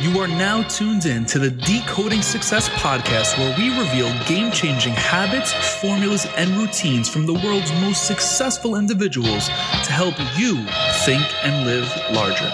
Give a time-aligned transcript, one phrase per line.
[0.00, 4.94] You are now tuned in to the Decoding Success podcast, where we reveal game changing
[4.94, 10.64] habits, formulas, and routines from the world's most successful individuals to help you
[11.04, 12.48] think and live larger.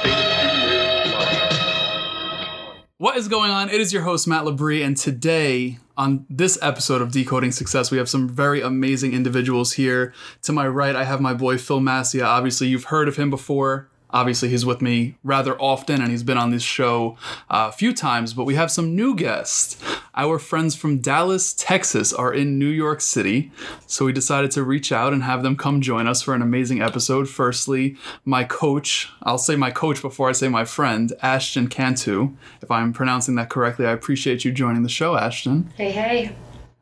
[2.98, 3.70] What is going on?
[3.70, 7.98] It is your host, Matt Labrie, and today on this episode of Decoding Success, we
[7.98, 10.12] have some very amazing individuals here.
[10.42, 12.24] To my right, I have my boy Phil Massia.
[12.24, 13.88] Obviously, you've heard of him before.
[14.10, 17.16] Obviously, he's with me rather often and he's been on this show
[17.50, 19.82] uh, a few times, but we have some new guests.
[20.14, 23.50] Our friends from Dallas, Texas are in New York City,
[23.86, 26.80] so we decided to reach out and have them come join us for an amazing
[26.80, 27.28] episode.
[27.28, 32.30] Firstly, my coach, I'll say my coach before I say my friend, Ashton Cantu.
[32.62, 35.70] If I'm pronouncing that correctly, I appreciate you joining the show, Ashton.
[35.76, 36.34] Hey, hey.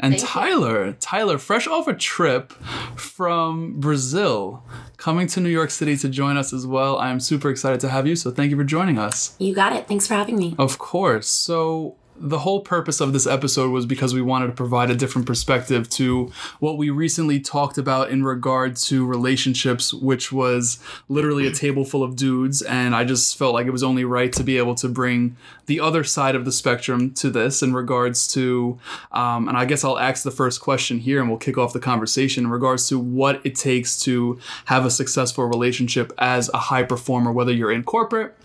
[0.04, 0.28] And Thank you.
[0.28, 2.52] Tyler, Tyler, fresh off a trip
[2.94, 4.62] from Brazil,
[4.98, 6.98] coming to New York City to join us as well.
[6.98, 9.34] I'm super excited to have you, so thank you for joining us.
[9.38, 9.88] You got it.
[9.88, 10.56] Thanks for having me.
[10.58, 11.26] Of course.
[11.26, 15.26] So, the whole purpose of this episode was because we wanted to provide a different
[15.26, 16.30] perspective to
[16.60, 22.02] what we recently talked about in regard to relationships, which was literally a table full
[22.02, 22.62] of dudes.
[22.62, 25.80] And I just felt like it was only right to be able to bring the
[25.80, 28.78] other side of the spectrum to this in regards to,
[29.12, 31.80] um, and I guess I'll ask the first question here and we'll kick off the
[31.80, 36.84] conversation in regards to what it takes to have a successful relationship as a high
[36.84, 38.36] performer, whether you're in corporate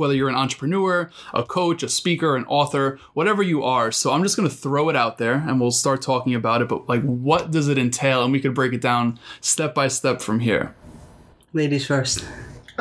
[0.00, 3.92] whether you're an entrepreneur, a coach, a speaker, an author, whatever you are.
[3.92, 6.68] So I'm just going to throw it out there and we'll start talking about it.
[6.68, 8.24] But like, what does it entail?
[8.24, 10.74] And we could break it down step by step from here.
[11.52, 12.24] Ladies first.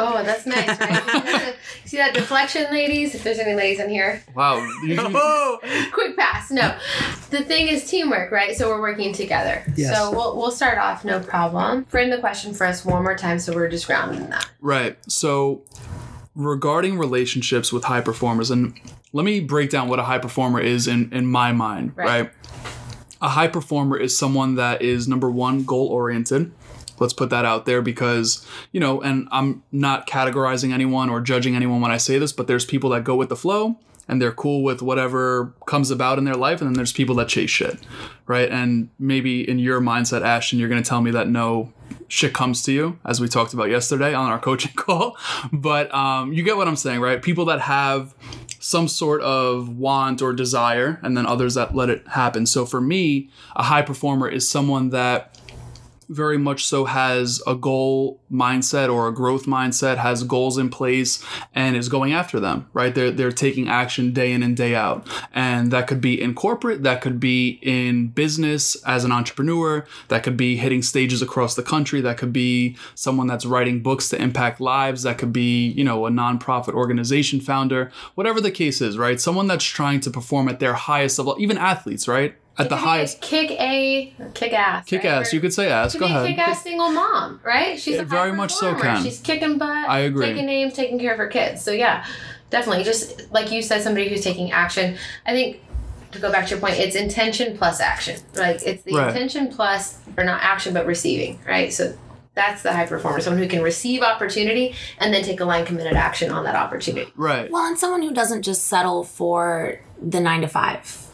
[0.02, 1.56] Oh, that's nice, right?
[1.86, 3.16] See that deflection, ladies?
[3.16, 4.66] If there's any ladies in here, Wow.
[4.81, 5.12] usually-
[5.92, 6.50] quick pass.
[6.52, 6.78] No,
[7.31, 8.56] the thing is teamwork, right?
[8.56, 9.62] So we're working together.
[9.75, 9.94] Yes.
[9.97, 11.84] So we'll we'll start off, no problem.
[11.86, 14.50] Frame the question for us one more time, so we're just grounded in that.
[14.62, 14.97] Right.
[15.12, 15.64] So,
[16.35, 18.73] regarding relationships with high performers, and
[19.13, 22.05] let me break down what a high performer is in, in my mind, Right.
[22.08, 22.31] right?
[23.22, 26.51] A high performer is someone that is number one, goal oriented.
[27.00, 31.56] Let's put that out there because, you know, and I'm not categorizing anyone or judging
[31.56, 34.31] anyone when I say this, but there's people that go with the flow and they're
[34.31, 36.61] cool with whatever comes about in their life.
[36.61, 37.78] And then there's people that chase shit,
[38.25, 38.50] right?
[38.50, 41.72] And maybe in your mindset, Ashton, you're going to tell me that no
[42.09, 45.18] shit comes to you, as we talked about yesterday on our coaching call.
[45.53, 47.22] But um, you get what I'm saying, right?
[47.22, 48.14] People that have
[48.59, 52.46] some sort of want or desire, and then others that let it happen.
[52.46, 55.38] So for me, a high performer is someone that
[56.09, 61.24] very much so has a goal mindset or a growth mindset, has goals in place,
[61.53, 62.94] and is going after them, right?
[62.96, 65.08] They're, they're taking action day in and day out.
[65.34, 70.24] And that could be in corporate, that could be in business as an entrepreneur, that
[70.24, 74.22] could be hitting stages across the country, that could be someone that's writing books to
[74.22, 78.97] impact lives, that could be, you know, a nonprofit organization founder, whatever the case is,
[78.97, 79.22] right?
[79.22, 82.36] Someone that's trying to perform at their highest level, even athletes, right?
[82.59, 83.22] At the It could be highest.
[83.22, 84.86] kick a kick ass.
[84.86, 85.09] Kick right?
[85.14, 85.94] ass, Or- you could say ass.
[85.94, 86.28] Could Go be ahead.
[86.28, 87.80] kick-ass single mom, right?
[87.80, 88.96] She's Yeah, a very much so performer.
[88.97, 89.03] can.
[89.03, 89.70] She's kicking butt.
[89.90, 90.25] I agree.
[90.28, 91.64] Taking names, taking care of her kids.
[91.64, 92.06] So yeah,
[92.50, 92.84] definitely.
[92.84, 94.97] Just like you said, somebody who's taking action.
[95.25, 95.62] I think
[96.12, 98.20] to go back to your point, it's intention plus action.
[98.36, 99.08] Like it's the Right.
[99.08, 101.72] intention plus, or not action, but receiving, right?
[101.72, 101.94] So
[102.36, 105.94] that's the high performer, someone who can receive opportunity and then take a line committed
[105.94, 107.12] action on that opportunity.
[107.16, 107.50] Right.
[107.52, 111.06] Well, and someone who doesn't just settle for the nine to five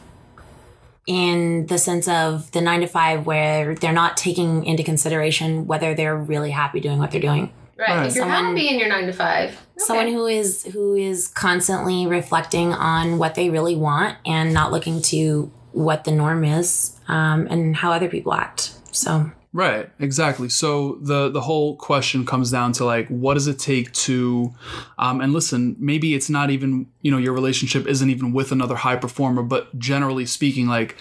[1.05, 5.93] in the sense of the nine to five where they're not taking into consideration whether
[5.93, 7.41] they're really happy doing what they're doing.
[7.43, 7.51] Right.
[7.89, 8.07] Right.
[8.07, 9.59] If you're Someone- happy in your nine to five, okay.
[9.77, 15.01] Someone who is who is constantly reflecting on what they really want and not looking
[15.03, 18.71] to what the norm is um, and how other people act.
[18.91, 20.49] So Right, exactly.
[20.49, 24.53] So the the whole question comes down to like, what does it take to,
[24.99, 28.75] um, and listen, maybe it's not even you know your relationship isn't even with another
[28.75, 30.97] high performer, but generally speaking, like,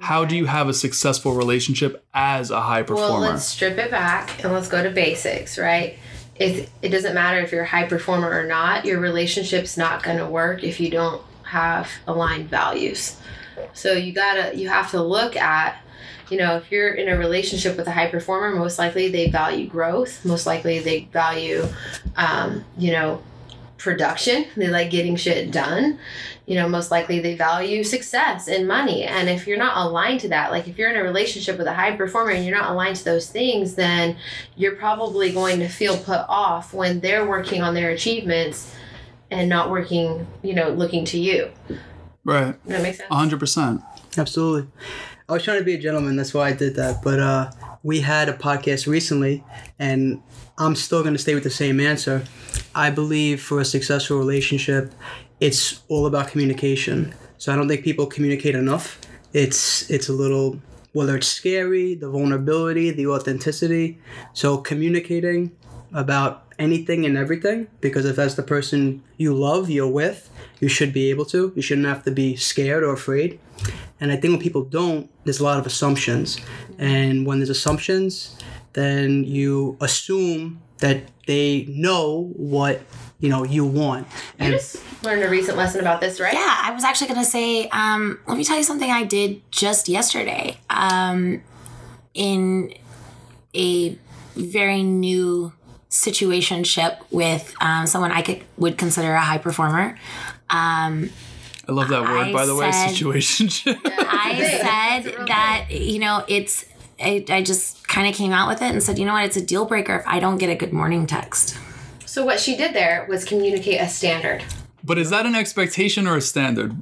[0.00, 3.20] how do you have a successful relationship as a high performer?
[3.20, 5.98] Well, let's strip it back and let's go to basics, right?
[6.36, 10.16] It, it doesn't matter if you're a high performer or not, your relationship's not going
[10.16, 13.20] to work if you don't have aligned values.
[13.74, 15.82] So you gotta, you have to look at,
[16.30, 19.66] you know, if you're in a relationship with a high performer, most likely they value
[19.66, 21.66] growth, most likely they value,
[22.16, 23.22] um, you know,
[23.76, 25.98] production, they like getting shit done
[26.48, 29.04] you know, most likely they value success and money.
[29.04, 31.74] And if you're not aligned to that, like if you're in a relationship with a
[31.74, 34.16] high performer and you're not aligned to those things, then
[34.56, 38.74] you're probably going to feel put off when they're working on their achievements
[39.30, 41.50] and not working, you know, looking to you.
[42.24, 43.12] right, Does that make sense?
[43.12, 43.82] hundred percent.
[44.16, 44.70] Absolutely.
[45.30, 47.02] I was trying to be a gentleman, that's why I did that.
[47.02, 47.50] But uh,
[47.82, 49.44] we had a podcast recently,
[49.78, 50.22] and
[50.56, 52.24] I'm still going to stay with the same answer.
[52.74, 54.90] I believe for a successful relationship,
[55.38, 57.14] it's all about communication.
[57.36, 58.98] So I don't think people communicate enough.
[59.34, 60.60] It's it's a little
[60.94, 63.98] whether it's scary, the vulnerability, the authenticity.
[64.32, 65.54] So communicating
[65.92, 70.94] about anything and everything because if that's the person you love, you're with, you should
[70.94, 71.52] be able to.
[71.54, 73.38] You shouldn't have to be scared or afraid.
[74.00, 76.38] And I think when people don't, there's a lot of assumptions.
[76.78, 78.36] And when there's assumptions,
[78.74, 82.80] then you assume that they know what
[83.18, 84.06] you know you want.
[84.06, 86.32] You And just learned a recent lesson about this, right?
[86.32, 89.42] Yeah, I was actually going to say, um, let me tell you something I did
[89.50, 90.58] just yesterday.
[90.70, 91.42] Um,
[92.14, 92.74] in
[93.54, 93.98] a
[94.34, 95.52] very new
[95.90, 99.98] situationship with um, someone I could would consider a high performer.
[100.50, 101.10] Um,
[101.68, 103.80] I love that word, I by the way, said- situationship.
[103.84, 106.64] I said that you know it's.
[107.00, 109.36] I, I just kind of came out with it and said, you know what, it's
[109.36, 111.56] a deal breaker if I don't get a good morning text.
[112.06, 114.42] So what she did there was communicate a standard.
[114.82, 116.74] but is that an expectation or a standard?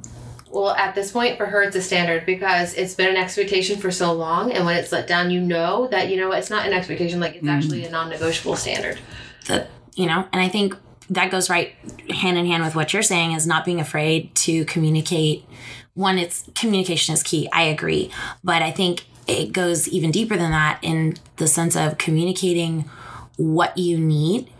[0.48, 3.90] Well, at this point, for her, it's a standard because it's been an expectation for
[3.90, 6.72] so long, and when it's let down, you know that you know it's not an
[6.72, 7.54] expectation; like it's mm-hmm.
[7.54, 8.98] actually a non-negotiable standard.
[9.48, 10.76] that you know and i think
[11.10, 11.74] that goes right
[12.10, 15.44] hand in hand with what you're saying is not being afraid to communicate
[15.94, 18.10] one it's communication is key i agree
[18.42, 22.82] but i think it goes even deeper than that in the sense of communicating
[23.36, 24.50] what you need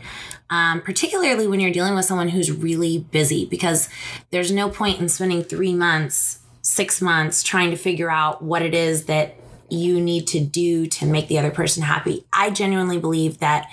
[0.48, 3.88] um, particularly when you're dealing with someone who's really busy because
[4.30, 8.74] there's no point in spending three months six months trying to figure out what it
[8.74, 9.36] is that
[9.68, 12.24] you need to do to make the other person happy.
[12.32, 13.70] I genuinely believe that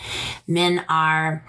[0.47, 1.43] men are,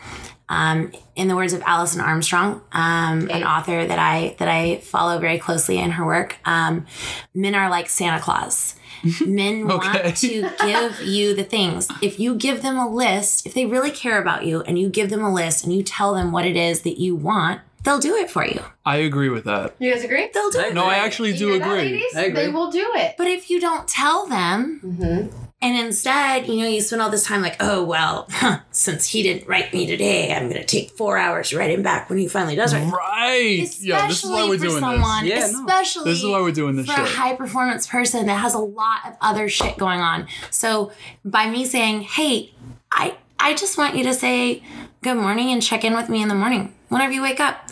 [0.48, 5.18] um, in the words of Alison Armstrong, um, an author that I that I follow
[5.18, 6.86] very closely in her work, um,
[7.34, 8.76] men are like Santa Claus.
[9.26, 10.02] Men Okay.
[10.02, 11.88] want to give you the things.
[12.00, 15.10] If you give them a list, if they really care about you, and you give
[15.10, 18.14] them a list and you tell them what it is that you want, they'll do
[18.14, 18.62] it for you.
[18.86, 19.74] I agree with that.
[19.78, 20.30] You guys agree?
[20.32, 20.72] They'll do it.
[20.72, 21.82] No, for I actually You do hear that, agree.
[21.82, 22.16] ladies?
[22.16, 22.42] I agree.
[22.44, 23.16] They will do it.
[23.18, 25.36] But if you don't tell them, Mm-hmm.
[25.64, 29.22] And instead, you know, you spend all this time like, oh, well, huh, since he
[29.22, 32.18] didn't write me today, I'm going to take four hours to write him back when
[32.18, 32.92] he finally does write.
[32.92, 33.60] Right.
[33.62, 36.18] Especially Yo, this is why we're doing someone, Yeah, especially this.
[36.18, 39.06] This is why we're doing this for a high performance person that has a lot
[39.06, 40.28] of other shit going on.
[40.50, 40.92] So
[41.24, 42.52] by me saying, hey,
[42.92, 44.62] I I just want you to say
[45.02, 47.70] good morning and check in with me in the morning whenever you wake up.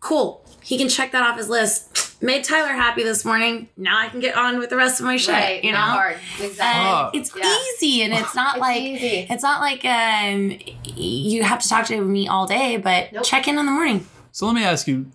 [0.00, 0.44] Cool.
[0.60, 2.05] He can check that off his list.
[2.20, 3.68] Made Tyler happy this morning.
[3.76, 5.34] Now I can get on with the rest of my shit.
[5.34, 6.16] Right, you know, hard.
[6.40, 6.54] Exactly.
[6.90, 7.14] Fuck.
[7.14, 7.58] it's Yeah.
[7.74, 9.26] easy, and it's not It's like easy.
[9.28, 13.24] it's not like um you have to talk to me all day, but Nope.
[13.24, 14.06] check in in the morning.
[14.32, 15.06] So let me ask you: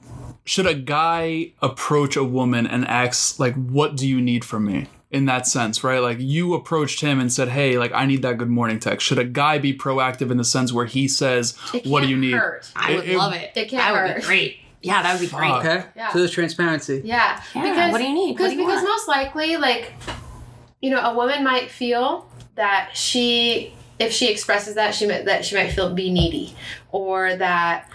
[0.45, 4.87] Should a guy approach a woman and ask, like, "What do you need from me?"
[5.11, 5.99] In that sense, right?
[5.99, 9.19] Like you approached him and said, "Hey, like I need that good morning text." Should
[9.19, 12.71] a guy be proactive in the sense where he says, "What do you need?" hurt.
[12.75, 13.51] I It- would it- love it.
[13.55, 14.21] it can't that would hurt.
[14.21, 14.57] be great.
[14.81, 15.51] Yeah, that would be great.
[15.51, 16.11] Okay, Yeah.
[16.11, 17.01] so there's transparency.
[17.03, 17.41] Yeah.
[17.55, 18.29] Yeah, Because what do you need?
[18.31, 18.87] What Because do you because want?
[18.89, 19.93] most likely, like,
[20.81, 25.45] you know, a woman might feel that she, if she expresses that, she might that
[25.45, 26.55] she might feel be needy,
[26.91, 27.87] or that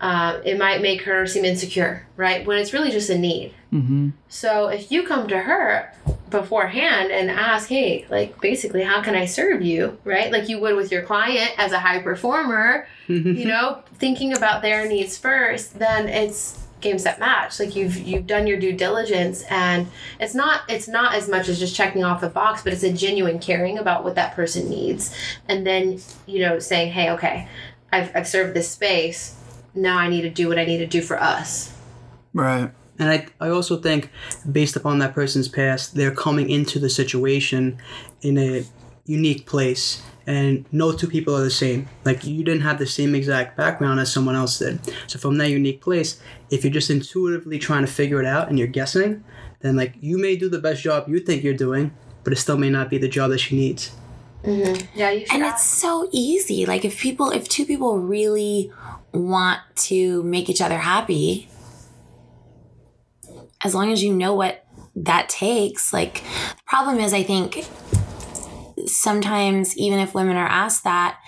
[0.00, 2.44] um, it might make her seem insecure, right?
[2.46, 3.54] When it's really just a need.
[3.72, 4.10] Mm-hmm.
[4.28, 5.92] So if you come to her
[6.32, 10.32] beforehand and ask, hey, like basically, how can I serve you, right?
[10.32, 14.88] Like you would with your client as a high performer, you know, thinking about their
[14.88, 17.58] needs first, then it's game set match.
[17.58, 19.86] Like you've you've done your due diligence and
[20.20, 22.92] it's not it's not as much as just checking off the box, but it's a
[22.92, 25.16] genuine caring about what that person needs.
[25.48, 27.48] And then, you know, saying, Hey, okay,
[27.92, 29.36] I've I've served this space.
[29.74, 31.72] Now I need to do what I need to do for us.
[32.34, 32.70] Right.
[32.98, 34.10] And I, I also think,
[34.50, 37.78] based upon that person's past, they're coming into the situation
[38.20, 38.64] in a
[39.06, 40.02] unique place.
[40.24, 41.88] And no two people are the same.
[42.04, 44.78] Like, you didn't have the same exact background as someone else did.
[45.08, 46.20] So, from that unique place,
[46.50, 49.24] if you're just intuitively trying to figure it out and you're guessing,
[49.60, 52.56] then, like, you may do the best job you think you're doing, but it still
[52.56, 53.90] may not be the job that she needs.
[54.44, 54.98] Mm-hmm.
[54.98, 55.54] Yeah, you should And ask.
[55.56, 56.66] it's so easy.
[56.66, 58.72] Like if people, if two people really
[59.12, 61.48] want to make each other happy,
[63.64, 64.64] as long as you know what
[64.96, 67.64] that takes, like the problem is, I think
[68.86, 71.18] sometimes even if women are asked that,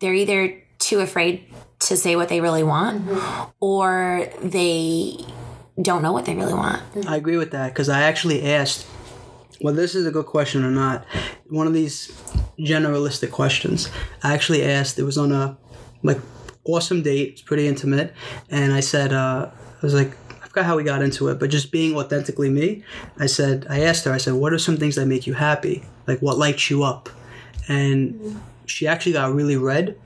[0.00, 1.44] they're either too afraid
[1.80, 3.02] to say what they really want
[3.60, 5.16] or they
[5.80, 6.82] don't know what they really want.
[7.06, 8.86] I agree with that because I actually asked
[9.62, 11.04] well, this is a good question or not.
[11.48, 12.08] One of these
[12.58, 13.90] generalistic questions.
[14.22, 14.98] I actually asked.
[14.98, 15.58] It was on a
[16.02, 16.18] like
[16.64, 17.32] awesome date.
[17.32, 18.14] It's pretty intimate,
[18.48, 20.16] and I said, uh, I was like,
[20.50, 22.82] forgot how we got into it, but just being authentically me.
[23.18, 24.12] I said, I asked her.
[24.12, 25.84] I said, what are some things that make you happy?
[26.08, 27.08] Like what lights you up?
[27.68, 29.96] And she actually got really red.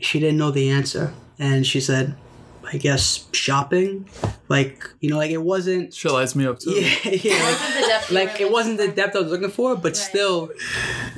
[0.00, 2.16] She didn't know the answer, and she said,
[2.72, 4.08] I guess shopping.
[4.48, 5.92] Like you know, like it wasn't.
[5.94, 6.70] Shit lights me up too.
[6.72, 7.32] Yeah, yeah.
[7.42, 9.96] like- Wasn't the depth you like it wasn't the depth I was looking for, but
[9.96, 10.50] still,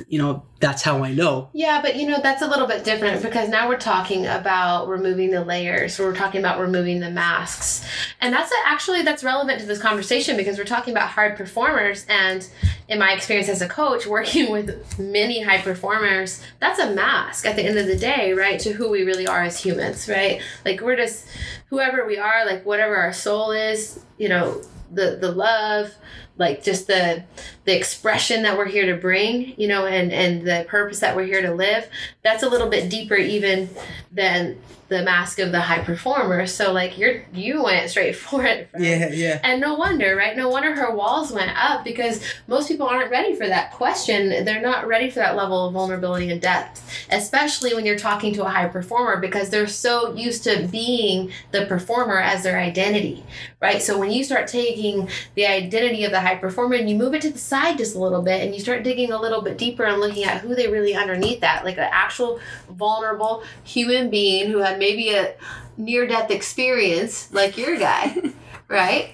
[0.07, 1.49] you know, that's how I know.
[1.53, 5.31] Yeah, but you know, that's a little bit different because now we're talking about removing
[5.31, 5.99] the layers.
[5.99, 7.85] We're talking about removing the masks.
[8.21, 12.05] And that's a, actually that's relevant to this conversation because we're talking about hard performers
[12.07, 12.47] and
[12.87, 17.55] in my experience as a coach working with many high performers, that's a mask at
[17.55, 18.59] the end of the day, right?
[18.61, 20.41] To who we really are as humans, right?
[20.63, 21.27] Like we're just
[21.69, 24.61] whoever we are, like whatever our soul is, you know,
[24.91, 25.93] the the love,
[26.37, 27.23] like just the
[27.65, 31.25] the expression that we're here to bring, you know, and and the purpose that we're
[31.25, 31.89] here to live.
[32.23, 33.69] That's a little bit deeper even
[34.11, 36.47] than the mask of the high performer.
[36.47, 38.55] So like you're you went straight for it.
[38.69, 38.69] Fred.
[38.77, 39.39] Yeah, yeah.
[39.43, 40.35] And no wonder, right?
[40.35, 44.45] No wonder her walls went up because most people aren't ready for that question.
[44.45, 48.45] They're not ready for that level of vulnerability and depth, especially when you're talking to
[48.45, 53.23] a high performer because they're so used to being the performer as their identity,
[53.61, 53.81] right?
[53.81, 57.21] So when you start taking the identity of the high performer and you move it
[57.23, 59.83] to the side just a little bit and you start digging a little bit deeper
[59.83, 62.39] and looking at who they really underneath that, like an actual
[62.69, 65.35] vulnerable human being who had maybe a
[65.77, 68.15] near death experience like your guy,
[68.67, 69.11] right?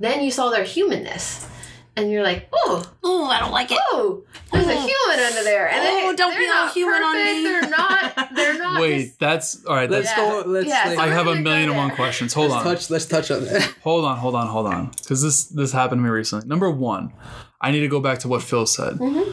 [0.00, 1.48] Then you saw their humanness.
[1.96, 3.78] And you're like, oh, Oh, I don't like it.
[3.92, 4.80] oh, there's a Oh.
[4.80, 5.68] human under there.
[5.70, 7.42] And Oh, they, don't they're be all not human on me.
[7.44, 8.80] They're not, they're not.
[8.80, 9.88] Wait, just- that's all right.
[9.88, 10.16] Let's Yeah.
[10.16, 10.42] go.
[10.44, 12.32] Let's Yeah, like, so I have a We're gonna go million and one questions.
[12.34, 12.74] Hold let's on.
[12.74, 12.90] touch.
[12.90, 13.62] Let's touch on that.
[13.84, 14.90] Hold on, hold on, hold on.
[14.90, 16.48] Because this this happened to me recently.
[16.48, 17.12] Number one,
[17.60, 18.94] I need to go back to what Phil said.
[18.94, 19.30] Mm-hmm.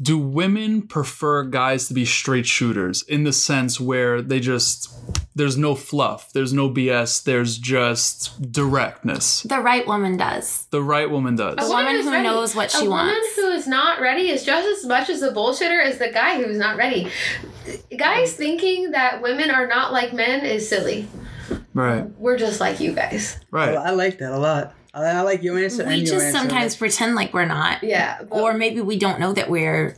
[0.00, 4.94] Do women prefer guys to be straight shooters in the sense where they just
[5.34, 9.42] there's no fluff, there's no BS, there's just directness.
[9.42, 10.66] The right woman does.
[10.70, 11.56] The right woman does.
[11.58, 13.36] A woman who's who knows what she a wants.
[13.36, 16.42] woman who is not ready is just as much as a bullshitter as the guy
[16.42, 17.10] who's not ready.
[17.96, 21.08] Guys thinking that women are not like men is silly.
[21.74, 23.38] Right, We're just like you guys.
[23.50, 23.76] right.
[23.76, 24.74] I like that a lot.
[25.02, 26.38] I, I like your answer We and just answer.
[26.38, 27.82] sometimes pretend like we're not.
[27.82, 28.18] Yeah.
[28.22, 29.96] But, Or maybe we don't know that we're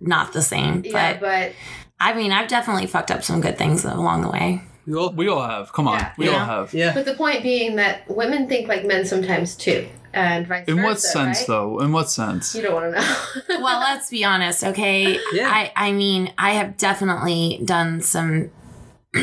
[0.00, 0.82] not the same.
[0.84, 1.52] yeah, But but
[2.00, 4.62] I mean, I've definitely fucked up some good things along the way.
[4.86, 5.72] we all, We all have.
[5.72, 6.12] Come on, Yeah.
[6.16, 6.72] we all have.
[6.74, 6.94] yeah.
[6.94, 10.78] but the point being that women think like men sometimes too, and vice versa.
[10.78, 11.46] In what sense, right?
[11.48, 11.78] though?
[11.80, 12.54] In what sense?
[12.54, 13.60] You don't want to know.
[13.62, 15.18] Well, let's be honest, okay?
[15.32, 15.48] Yeah.
[15.50, 18.50] I, I mean, I have definitely done some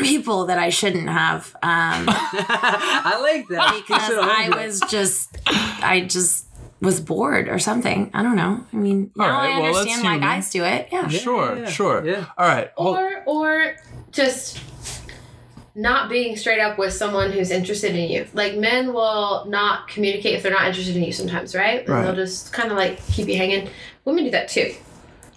[0.02, 1.54] people that I shouldn't have.
[1.62, 3.74] Um, I like that.
[3.86, 6.46] Because it I was just, I just
[6.80, 8.10] was bored or something.
[8.14, 8.64] I don't know.
[8.72, 10.28] I mean, All now right, I well, that's understand why human.
[10.28, 10.88] guys do it.
[10.92, 11.08] Yeah.
[11.08, 12.06] sure, yeah, sure.
[12.06, 12.26] yeah.
[12.36, 12.70] All right.
[12.76, 13.76] hold- or or
[14.12, 14.60] just
[15.74, 18.26] not being straight up with someone who's interested in you.
[18.32, 21.80] Like men will not communicate if they're not interested in you sometimes, right?
[21.80, 22.02] And Right.
[22.04, 23.68] they'll just kind of like keep you hanging.
[24.06, 24.74] Women do that too.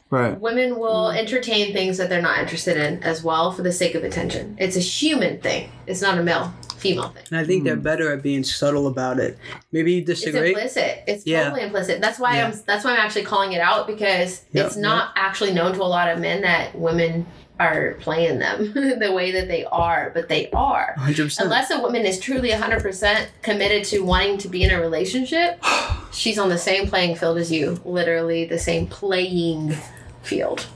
[0.10, 0.40] Right.
[0.40, 4.04] Women will entertain things that they're not interested in as well for the sake of
[4.04, 4.56] attention.
[4.60, 5.72] It's a human thing.
[5.88, 7.24] It's not a male female thing.
[7.32, 7.82] And I think they're Hmm.
[7.82, 9.38] better at being subtle about it.
[9.74, 10.52] Maybe you disagree.
[10.52, 10.84] It's disagree.
[10.86, 11.04] implicit.
[11.08, 11.44] It's Yeah.
[11.46, 12.00] totally implicit.
[12.00, 12.48] That's why Yeah.
[12.48, 12.54] I'm.
[12.66, 15.84] That's why I'm actually calling it out because Yeah, it's not actually known to a
[15.84, 17.26] lot of men that women
[17.60, 20.96] are playing them the way that they are, but they are.
[20.98, 21.44] 100%.
[21.44, 25.62] Unless a woman is truly 100% committed to wanting to be in a relationship,
[26.14, 27.78] she's on the same playing field as you.
[27.84, 29.76] Literally the same playing
[30.22, 30.68] field.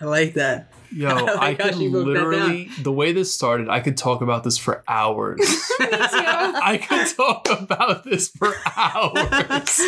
[0.00, 0.70] I like that.
[0.94, 3.80] Yo, I I, like how could she broke that literally the way this started, I
[3.80, 5.40] could talk about this for hours.
[5.80, 9.80] I could talk about this for hours.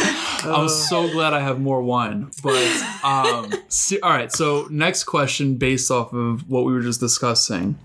[0.45, 2.31] I'm so glad I have more wine.
[2.43, 7.01] But um se- all right, so next question based off of what we were just
[7.01, 7.79] discussing.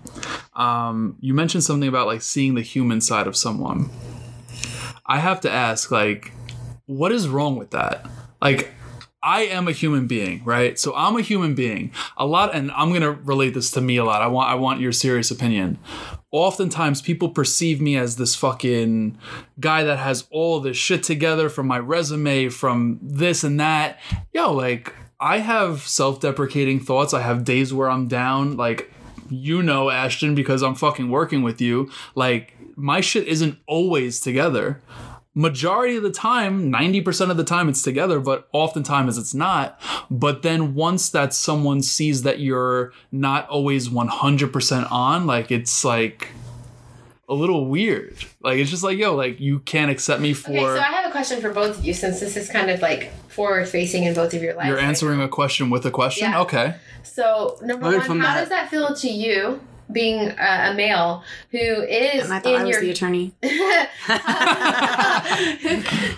[0.54, 3.88] Um you mentioned something about like seeing the human side of someone.
[5.06, 6.32] I have to ask like
[6.86, 8.06] what is wrong with that?
[8.40, 8.72] Like
[9.22, 10.78] I am a human being, right?
[10.78, 11.92] So I'm a human being.
[12.16, 14.20] A lot, and I'm gonna relate this to me a lot.
[14.20, 15.78] I want, I want your serious opinion.
[16.32, 19.18] Oftentimes, people perceive me as this fucking
[19.60, 24.00] guy that has all this shit together from my resume, from this and that.
[24.32, 27.14] Yo, like I have self-deprecating thoughts.
[27.14, 28.56] I have days where I'm down.
[28.56, 28.92] Like
[29.30, 31.90] you know, Ashton, because I'm fucking working with you.
[32.14, 34.80] Like my shit isn't always together
[35.34, 40.42] majority of the time 90% of the time it's together but oftentimes it's not but
[40.42, 46.28] then once that someone sees that you're not always 100% on like it's like
[47.28, 50.60] a little weird like it's just like yo like you can't accept me for Okay,
[50.60, 53.10] so I have a question for both of you since this is kind of like
[53.30, 54.68] forward facing in both of your lives.
[54.68, 56.42] you're right answering a question with a question Yeah.
[56.42, 56.74] okay
[57.04, 58.40] So number Learn one, how that.
[58.40, 59.60] does that feel to you
[59.92, 63.32] being a, a male who is And I thought in I was your the attorney.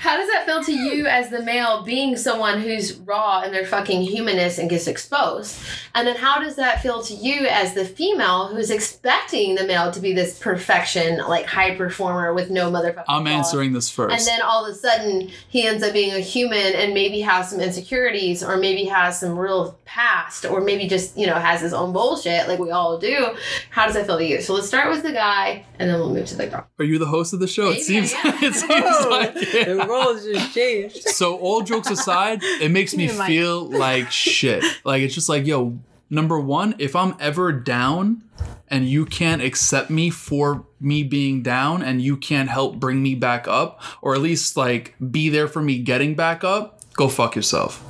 [0.04, 3.66] How does that feel to you as the male being someone who's raw in their
[3.66, 5.58] fucking humanness and gets exposed?
[5.94, 9.92] And then how does that feel to you as the female who's expecting the male
[9.92, 13.34] to be this perfection, like high performer with no motherfucking I'm flaws?
[13.34, 14.16] answering this first.
[14.16, 17.50] And then all of a sudden he ends up being a human and maybe has
[17.50, 21.72] some insecurities or maybe has some real past or maybe just, you know, has his
[21.72, 23.34] own bullshit like we all do.
[23.70, 24.40] How does that feel to you?
[24.40, 26.66] So let's start with the guy and then we'll move to the girl.
[26.78, 27.70] Are you the host of the show?
[27.70, 28.14] Maybe it seems.
[28.14, 28.44] I am.
[28.44, 29.66] it seems like it.
[29.78, 31.08] the roles just changed.
[31.14, 33.28] So all jokes aside, it makes me Give me the mic.
[33.28, 34.64] feel like shit.
[34.84, 35.78] Like it's just like, yo,
[36.10, 38.22] number one, if I'm ever down
[38.68, 43.14] and you can't accept me for me being down and you can't help bring me
[43.14, 47.36] back up, or at least like be there for me getting back up, go fuck
[47.36, 47.82] yourself.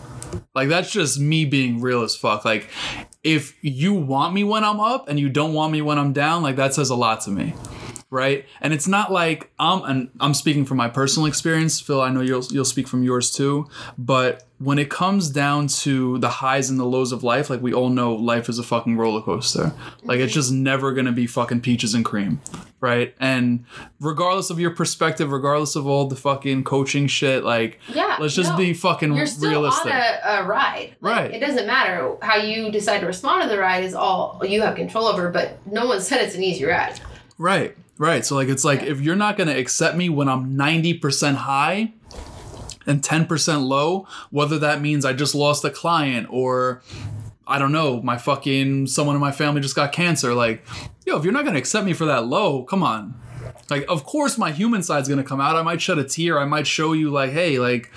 [0.55, 2.45] Like that's just me being real as fuck.
[2.45, 2.69] Like
[3.23, 6.43] if you want me when I'm up and you don't want me when I'm down,
[6.43, 7.55] like that says a lot to me
[8.14, 8.47] right?
[8.61, 12.00] And it's not like I'm and I'm speaking from my personal experience, Phil.
[12.00, 13.66] I know you'll you'll speak from yours too.
[13.99, 17.75] But when it comes down to the highs and the lows of life, like we
[17.75, 19.73] all know, life is a fucking roller coaster.
[20.04, 22.40] Like it's just never gonna be fucking peaches and cream,
[22.80, 23.14] right?
[23.18, 23.64] And
[24.00, 28.16] regardless of your perspective, regardless of all the fucking coaching shit, like Yeah.
[28.21, 28.56] let's just no.
[28.56, 29.92] be fucking You're still realistic.
[29.92, 30.94] on a, a ride.
[31.00, 31.30] Like, Right.
[31.35, 34.76] It doesn't matter how you decide to respond to the ride is all you have
[34.76, 37.00] control over, but no one said it's an easy ride.
[37.37, 38.24] Right, right.
[38.24, 41.92] So like it's like if you're not gonna accept me when I'm 90% high
[42.86, 46.82] and 10% low, whether that means I just lost a client or
[47.46, 50.64] I don't know, my fucking someone in my family just got cancer, like,
[51.06, 53.14] yo, if you're not gonna accept me for that low, come on.
[53.70, 55.56] Like, of course my human side's gonna come out.
[55.56, 57.90] I might shed a tear, I might show you like, hey, like,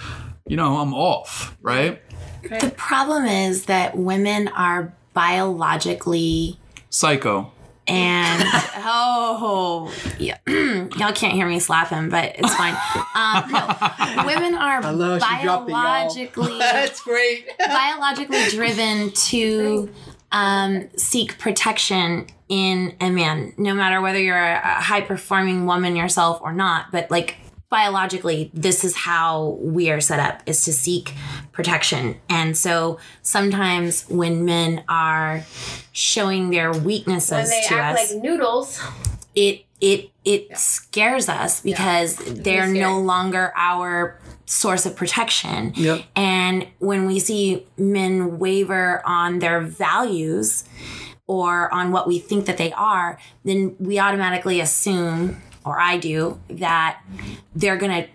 [0.45, 2.01] you know, I'm off, right?
[2.43, 7.51] The problem is that women are biologically Psycho.
[7.87, 8.43] And
[8.77, 10.37] oh yeah.
[10.47, 12.75] y'all can't hear me slap him, but it's fine.
[13.15, 17.49] Um, no, women are I love she dropped the biologically That's great.
[17.59, 19.89] biologically driven to
[20.31, 25.95] um, seek protection in a man, no matter whether you're a, a high performing woman
[25.95, 26.91] yourself or not.
[26.91, 27.37] But like
[27.69, 31.13] biologically, this is how we are set up: is to seek
[31.51, 32.15] protection.
[32.29, 35.43] And so sometimes when men are
[35.91, 38.81] showing their weaknesses When they to act us, like noodles,
[39.35, 45.73] it it it scares us because they're no longer our source of protection.
[45.75, 46.01] Yep.
[46.15, 50.63] And when we see men waver on their values
[51.27, 56.39] or on what we think that they are, then we automatically assume, or I do,
[56.49, 57.01] that
[57.55, 58.09] they're going to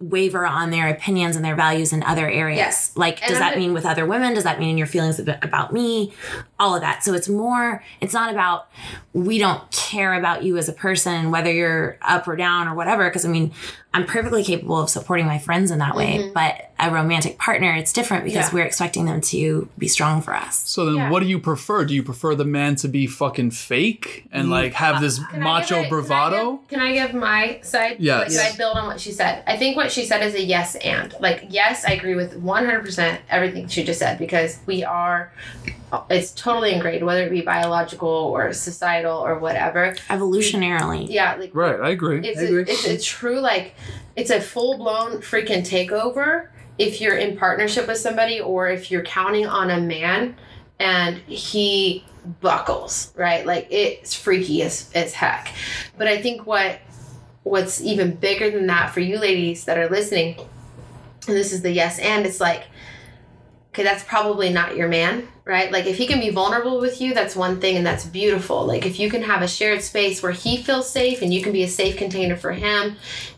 [0.00, 2.58] waver on their opinions and their values in other areas.
[2.58, 2.92] Yes.
[2.94, 4.32] Like, And does I'm that gonna- mean with other women?
[4.32, 6.12] Does that mean in your feelings about me?
[6.60, 7.02] All of that.
[7.02, 8.68] So it's more, it's not about
[9.12, 13.08] we don't care about you as a person, whether you're up or down or whatever.
[13.08, 13.50] Because I mean,
[13.98, 16.30] I'm perfectly capable of supporting my friends in that way.
[16.34, 18.56] But a romantic partner, it's different because Mm-hmm.
[18.56, 18.62] Yeah.
[18.62, 20.56] we're expecting them to be strong for us.
[20.68, 21.10] So then, Yeah.
[21.10, 21.84] what do you prefer?
[21.84, 25.80] Do you prefer the man to be fucking fake and like have this Can macho
[25.82, 26.60] give bravado?
[26.68, 27.96] Can I, give, can I give my side?
[27.98, 28.18] Yes.
[28.20, 28.42] Like, Yes.
[28.46, 29.42] Can I build on what she said?
[29.46, 31.14] I think what she said is a yes and.
[31.20, 35.32] Like, yes, I agree with 100% everything she just said because we are,
[36.10, 39.94] it's totally ingrained, whether it be biological or societal or whatever.
[40.10, 41.06] Evolutionarily.
[41.08, 42.20] Yeah, like, Right, I agree.
[42.26, 42.64] it's I a, agree.
[42.68, 43.74] it's a true like
[44.16, 46.48] it's a full blown freaking takeover
[46.78, 50.36] if you're in partnership with somebody or if you're counting on a man
[50.78, 52.04] and he
[52.40, 53.46] buckles right?
[53.46, 55.52] Like it's freaky as, as heck.
[55.96, 56.80] But i think what
[57.42, 60.36] what's even bigger than that for you ladies that are listening
[61.26, 62.64] and this is the yes and it's like
[63.70, 65.72] okay that's probably not your man right?
[65.72, 68.66] Like if he can be vulnerable with you that's one thing and that's beautiful.
[68.66, 71.52] Like if you can have a shared space where he feels safe and you can
[71.52, 72.96] be a safe container for him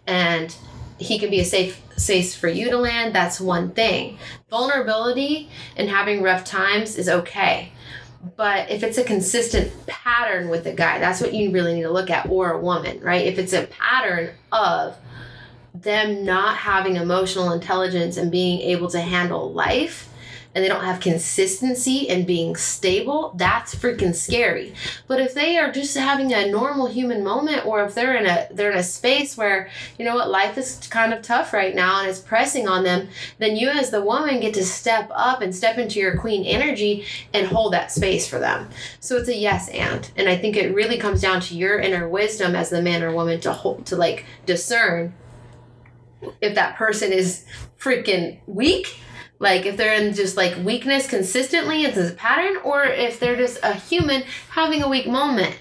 [0.08, 0.54] and
[0.98, 4.18] he can be a safe space for you to land that's one thing.
[4.50, 7.72] Vulnerability and having rough times is okay.
[8.36, 11.92] But if it's a consistent pattern with a guy that's what you really need to
[11.92, 13.24] look at or a woman right?
[13.24, 14.96] If it's a pattern of
[15.74, 20.09] them not having emotional intelligence and being able to handle life
[20.54, 24.74] and they don't have consistency and being stable, that's freaking scary.
[25.06, 28.48] But if they are just having a normal human moment or if they're in a
[28.50, 32.00] they're in a space where, you know what, life is kind of tough right now
[32.00, 33.08] and it's pressing on them,
[33.38, 37.04] then you as the woman get to step up and step into your queen energy
[37.32, 38.68] and hold that space for them.
[38.98, 40.10] So it's a yes and.
[40.16, 43.12] And I think it really comes down to your inner wisdom as the man or
[43.12, 45.14] woman to hold to like discern
[46.40, 47.44] if that person is
[47.78, 49.00] freaking weak
[49.40, 53.59] Like if they're in just like weakness consistently, it's a pattern, or if they're just
[53.62, 55.57] a human having a weak moment.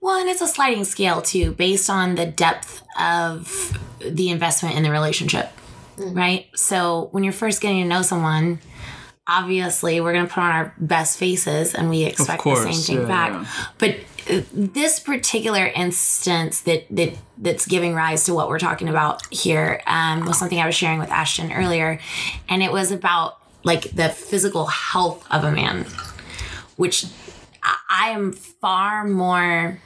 [0.00, 4.82] Well, and it's a sliding scale too, based on the depth of the investment in
[4.82, 5.50] the relationship,
[5.96, 6.16] mm.
[6.16, 6.46] right?
[6.56, 8.60] So when you're first getting to know someone,
[9.26, 13.00] obviously we're going to put on our best faces and we expect the same thing
[13.02, 13.32] yeah, back.
[13.32, 13.66] yeah.
[13.78, 13.96] But
[14.52, 20.24] this particular instance that that that's giving rise to what we're talking about here um,
[20.26, 22.00] was something I was sharing with Ashton earlier,
[22.48, 25.86] and it was about like the physical health of a man,
[26.76, 27.06] which
[27.62, 29.80] I, I am far more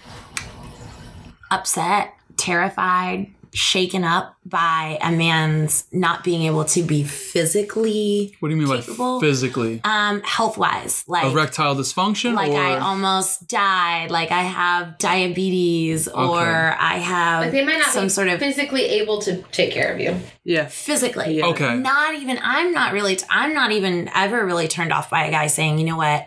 [1.50, 8.54] upset, terrified, shaken up by a man's not being able to be physically What do
[8.54, 9.80] you mean capable, by physically?
[9.84, 16.08] um health wise like Erectile dysfunction like or I almost died, like I have diabetes
[16.08, 16.40] or
[16.78, 19.92] I have Like they might not some be sort of physically able to take care
[19.92, 20.16] of you.
[20.44, 20.66] Yeah.
[20.66, 21.38] physically.
[21.38, 21.46] Yeah.
[21.46, 21.76] Okay.
[21.76, 25.46] Not even I'm not really I'm not even ever really turned off by a guy
[25.46, 26.26] saying, "You know what?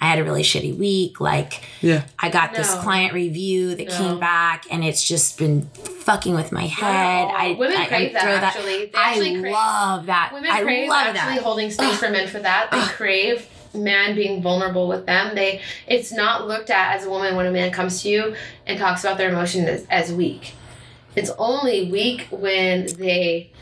[0.00, 1.20] I had a really shitty week.
[1.20, 2.04] Like Yeah.
[2.18, 3.96] I got this client review that No.
[3.98, 5.62] came back and it's just been
[6.06, 7.28] fucking with my head.
[7.36, 8.86] I women I, crave I that throw actually.
[8.86, 10.30] They actually I crave love that.
[10.32, 11.42] women I crave love actually that.
[11.42, 12.70] holding space for men for that.
[12.70, 15.34] They crave man being vulnerable with them.
[15.34, 18.34] They it's not looked at as a woman when a man comes to you
[18.66, 20.54] and talks about their emotions as, as weak.
[21.16, 23.52] It's only weak when they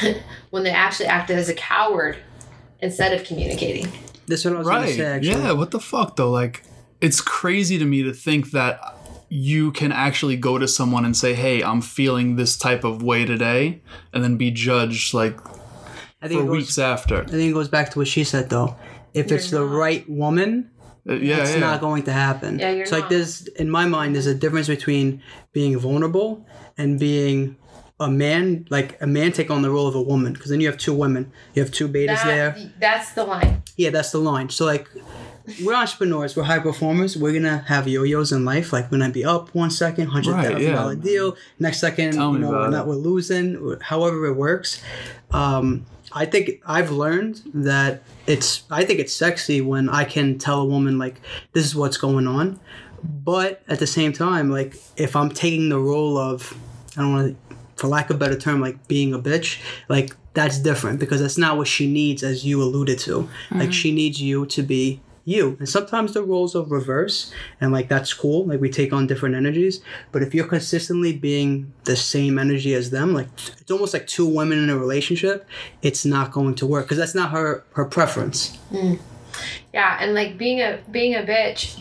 [0.50, 2.18] when they actually act as a coward
[2.80, 3.90] instead of communicating.
[4.26, 4.94] That's what I was gonna right.
[4.94, 5.04] say.
[5.04, 5.30] Actually.
[5.30, 6.30] Yeah, what the fuck though?
[6.30, 6.64] Like
[7.00, 8.97] it's crazy to me to think that
[9.28, 13.24] you can actually go to someone and say, "Hey, I'm feeling this type of way
[13.24, 15.38] today," and then be judged like
[16.22, 17.22] I think for goes, weeks after.
[17.22, 18.76] I think it goes back to what she said though.
[19.14, 20.70] If it's the right woman,
[21.08, 21.60] Uh, yeah, it's yeah.
[21.60, 22.58] not going to happen.
[22.58, 23.10] Yeah, you're so like not.
[23.10, 27.56] there's in my mind there's a difference between being vulnerable and being
[28.00, 30.68] a man like a man take on the role of a woman because then you
[30.68, 33.60] have two women you have two betas there that's the line.
[33.76, 34.86] yeah that's the line so like
[35.62, 36.36] we're entrepreneurs.
[36.36, 37.16] We're high performers.
[37.16, 38.72] We're gonna have yo-yos in life.
[38.72, 40.72] Like we're gonna be up one second hundred thousand yeah.
[40.72, 41.36] dollar deal.
[41.58, 43.76] Next second Tell you know we're not we're losing.
[43.80, 44.82] However it works.
[45.30, 50.60] Um I think I've learned that it's I think it's sexy when I can tell
[50.60, 51.20] a woman like
[51.52, 52.58] this is what's going on.
[53.02, 56.56] But at the same time like if I'm taking the role of
[56.96, 60.16] I don't want to for lack of a better term like being a bitch like
[60.34, 63.28] that's different because that's not what she needs as you alluded to.
[63.50, 65.56] Like she needs you to be you.
[65.58, 68.46] And sometimes the roles are reverse and like that's cool.
[68.46, 69.80] Like we take on different energies.
[70.12, 73.28] But if you're consistently being the same energy as them like
[73.60, 75.46] it's almost like two women in a relationship
[75.82, 78.58] it's not going to work because that's not her her preference.
[78.70, 78.98] Mm.
[79.72, 81.80] Yeah, and like being a being a bitch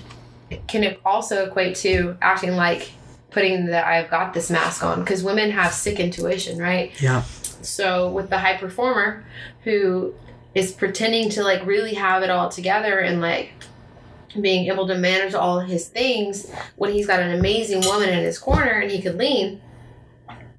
[0.67, 2.91] can also equate to acting like
[3.31, 6.91] putting the I've got this mask on because women have sick intuition, right?
[7.01, 7.23] yeah.
[7.61, 9.25] So with the high performer
[9.63, 10.13] who
[10.57, 13.51] is pretending to like really have it all together and like
[14.41, 18.39] being able to manage all his things when he's got an amazing woman in his
[18.39, 19.61] corner and he could lean,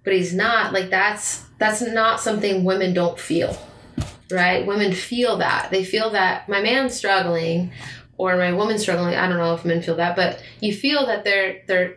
[0.04, 3.58] but he's not, like that's that's not something women don't feel.
[4.30, 4.64] Right?
[4.64, 5.70] Women feel that.
[5.72, 7.72] They feel that my man's struggling
[8.18, 9.16] or my woman's struggling.
[9.16, 11.96] I don't know if men feel that, but you feel that they're they're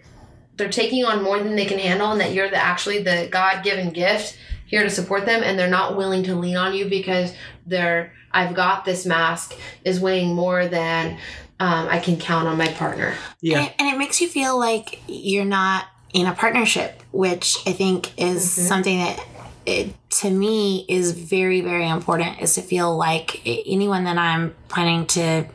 [0.58, 3.92] they're taking on more than they can handle and that you're the actually the god-given
[3.92, 4.38] gift
[4.72, 7.34] here to support them and they're not willing to lean on you because
[7.68, 9.56] they're i've got this mask
[9.86, 11.18] is weighing more than
[11.60, 14.58] um, i can count on my partner yeah And, it, and it makes you feel
[14.58, 18.68] like you're not in a partnership, which I think is Mhm.
[18.68, 19.18] something that
[19.66, 25.06] it, to me is very, very important is to feel like anyone that I'm planning
[25.08, 25.46] to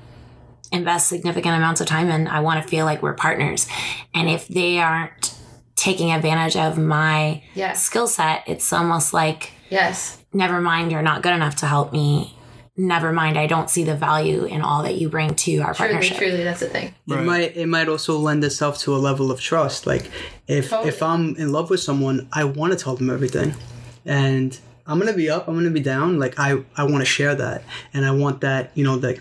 [0.72, 3.66] invest significant amounts of time in, I want to feel like we're partners.
[4.14, 5.34] And if they aren't
[5.76, 7.82] taking advantage of my yes.
[7.84, 10.18] skill set, it's almost like, yes.
[10.32, 12.32] never mind, you're not good enough to help me.
[12.78, 15.92] Never mind, I don't see the value in all that you bring to our truly
[15.92, 16.18] partnership.
[16.18, 16.94] truly that's the thing.
[17.08, 19.86] It might it might also lend itself to a level of trust.
[19.86, 20.10] Like
[20.46, 20.90] if Totally.
[20.90, 23.54] if i'm in love with someone i want to tell them everything.
[24.04, 26.18] And i'm gonna be up i'm gonna be down.
[26.18, 27.62] Like i i want to share that.
[27.94, 29.20] And i want that you know that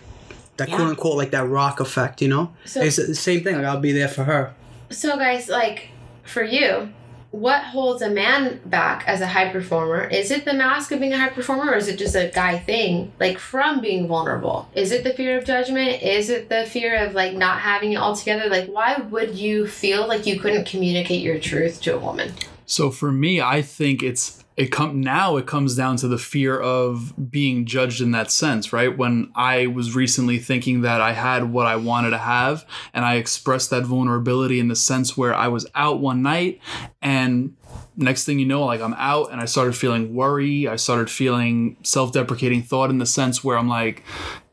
[0.57, 0.75] that Yeah.
[0.75, 2.53] quote unquote like that rock effect you know?
[2.65, 3.55] So- it's the same thing.
[3.55, 4.53] Like i'll be there for her.
[4.89, 5.91] So guys like
[6.25, 6.89] for you
[7.35, 10.05] what holds a man back as a high performer?
[10.05, 12.57] Is it the mask of being a high performer or is it just a guy
[12.57, 14.69] thing like from being vulnerable?
[14.73, 16.01] Is it the fear of judgment?
[16.01, 18.49] Is it the fear of like not having it all together?
[18.49, 22.31] Like why would you feel like you couldn't communicate your truth to a woman?
[22.65, 26.57] So for me, I think it's it come now it comes down to the fear
[26.57, 28.97] of being judged in that sense, right?
[28.97, 33.15] When I was recently thinking that I had what I wanted to have and I
[33.15, 36.61] expressed that vulnerability in the sense where I was out one night
[37.01, 37.55] and
[37.97, 40.69] next thing you know, like I'm out and I started feeling worry.
[40.69, 44.03] I started feeling self deprecating thought in the sense where I'm like,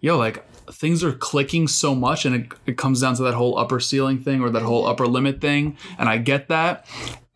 [0.01, 3.57] yo, like things are clicking so much and it, it comes down to that whole
[3.57, 5.77] upper ceiling thing or that whole upper limit thing.
[5.97, 6.87] And I get that.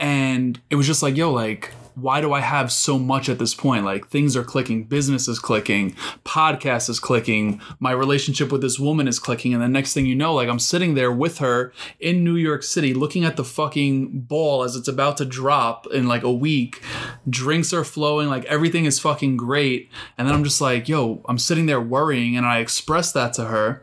[0.01, 3.55] And it was just like, yo, like, why do I have so much at this
[3.55, 3.87] point?
[3.87, 5.93] Like things are clicking, business is clicking,
[6.25, 10.15] podcast is clicking, my relationship with this woman is clicking, and the next thing you
[10.15, 14.21] know, like I'm sitting there with her in New York City looking at the fucking
[14.21, 16.83] ball as it's about to drop in like a week.
[17.29, 19.91] Drinks are flowing, like everything is fucking great.
[20.19, 23.47] And then I'm just like, yo, I'm sitting there worrying, and I express that to
[23.47, 23.83] her.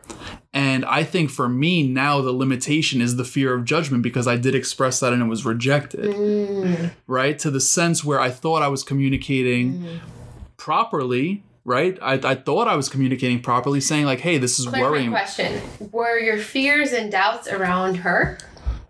[0.54, 4.36] And I think for me now the limitation is the fear of judgment because I
[4.36, 6.14] did express that and it was rejected.
[6.14, 6.92] Mm.
[7.08, 7.36] Right?
[7.40, 9.98] To the sense where I thought I was communicating mm.
[10.56, 11.98] properly, right?
[12.00, 15.10] I, I thought I was communicating properly, saying like, hey, this is Clarifying worrying.
[15.10, 18.38] question: Were your fears and doubts around her?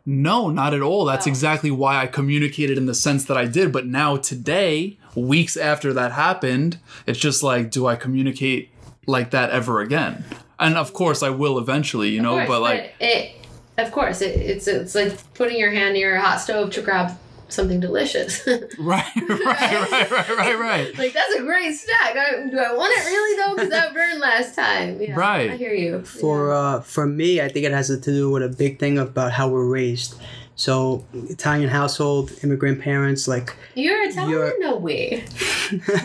[0.06, 1.06] No, not at all.
[1.06, 1.30] That's Oh.
[1.30, 3.72] exactly why I communicated in the sense that I did.
[3.72, 8.68] But now today, weeks after that happened, it's just like, do I communicate
[9.06, 10.24] like that ever again?
[10.64, 13.32] And of course I will eventually, you know, course, but like it,
[13.76, 17.18] of course, it, it's it's like putting your hand near a hot stove to grab
[17.48, 18.46] something delicious.
[18.78, 20.98] right, right, right, right, right, right.
[20.98, 22.16] like that's a great snack.
[22.16, 23.54] I, do I want it really though?
[23.54, 25.00] Because that burned last time.
[25.00, 25.50] Yeah, Right.
[25.50, 26.02] I hear you.
[26.02, 29.32] For uh, for me, I think it has to do with a big thing about
[29.32, 30.20] how we're raised.
[30.56, 34.30] So Italian household, immigrant parents, like you're Italian.
[34.30, 35.24] you're- No way.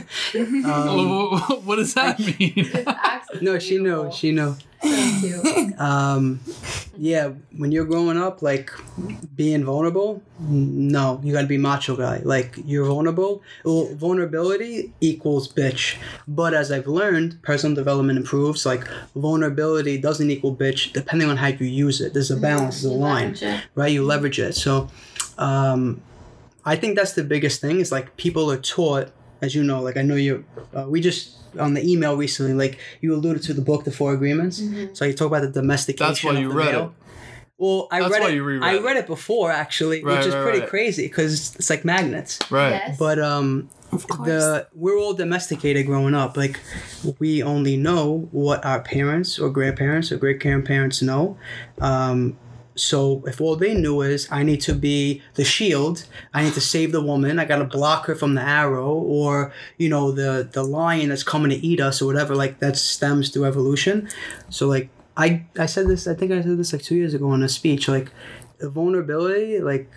[0.66, 2.72] um, what does that mean?
[3.42, 4.12] No, she knew, beautiful.
[4.12, 4.56] she knew.
[4.82, 5.74] Thank you.
[5.80, 6.42] Um,
[6.98, 8.70] yeah, when you're growing up, like
[9.34, 12.20] being vulnerable, no, you got to be macho guy.
[12.26, 13.42] Like you're vulnerable.
[13.64, 15.96] Well, vulnerability equals bitch.
[16.28, 18.66] But as I've learned, personal development improves.
[18.66, 22.14] Like vulnerability doesn't equal bitch, depending on how you use it.
[22.14, 23.36] There's a balance, there's a line,
[23.76, 23.92] right?
[23.92, 24.54] You leverage it.
[24.56, 24.90] So,
[25.38, 26.02] um,
[26.66, 27.80] I think that's the biggest thing.
[27.80, 29.82] Is like people are taught, as you know.
[29.82, 30.46] Like I know you.
[30.76, 34.14] Uh, we just on the email recently, like you alluded to the book, The Four
[34.14, 34.62] Agreements.
[34.94, 36.08] So you talk about the domestication.
[36.08, 36.86] That's why of you the read male.
[36.86, 37.06] it.
[37.58, 38.36] Well, I That's read why it.
[38.36, 40.70] you reread I read it before actually, Right, which is right, pretty right.
[40.70, 42.40] crazy because it's like magnets.
[42.50, 42.70] Right.
[42.70, 42.98] Yes.
[42.98, 46.38] But um, the we're all domesticated growing up.
[46.38, 46.58] Like
[47.20, 51.38] we only know what our parents or grandparents or great grandparents know.
[51.82, 52.38] Um,
[52.80, 56.62] so if all they knew is I need to be the shield, I need to
[56.62, 60.64] save the woman, I gotta block her from the arrow, or you know the the
[60.64, 62.36] lion that's coming to eat us or whatever.
[62.36, 64.08] Like that stems through evolution.
[64.50, 67.34] So like I I said this I think I said this like two years ago
[67.34, 67.88] in a speech.
[67.88, 68.12] Like
[68.62, 69.90] vulnerability, like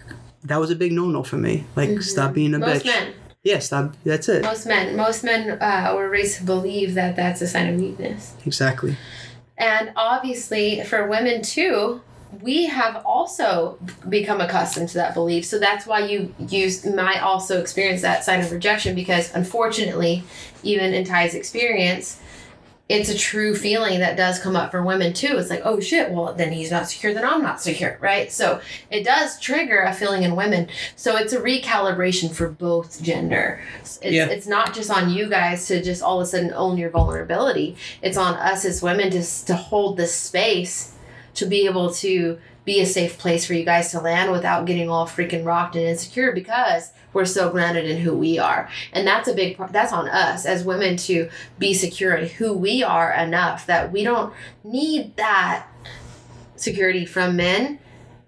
[0.45, 1.65] that was a big no no for me.
[1.77, 2.69] Like stop being a Mm-hmm.
[2.71, 2.87] Most bitch.
[2.87, 3.15] men.
[3.45, 3.97] Yeah, stop.
[4.05, 4.43] That's it.
[4.43, 4.97] Most men.
[4.97, 8.35] Most men uh, were raised to believe that that's a sign of weakness.
[8.47, 8.97] Exactly.
[9.59, 12.01] And obviously, for women too,
[12.41, 15.45] we have also become accustomed to that belief.
[15.45, 20.25] So that's why you use might also experience that sign of rejection because unfortunately,
[20.63, 22.21] even in Ty's experience,
[22.89, 25.39] it's a true feeling that does come up for women too.
[25.39, 28.31] It's like, oh shit, well then he's not secure, then I'm not secure, right?
[28.31, 30.69] So it does trigger a feeling in women.
[30.97, 33.63] So it's a recalibration for both gender.
[33.81, 34.27] It's, Yeah.
[34.27, 37.77] it's not just on you guys to just all of a sudden own your vulnerability.
[38.03, 40.93] It's on us as women to to hold this space
[41.35, 44.89] to be able to be a safe place for you guys to land without getting
[44.89, 48.69] all freaking rocked and insecure because we're so grounded in who we are.
[48.93, 52.53] And that's a big part that's on us as women to be secure in who
[52.53, 54.33] we are enough that we don't
[54.65, 55.67] need that
[56.57, 57.79] security from men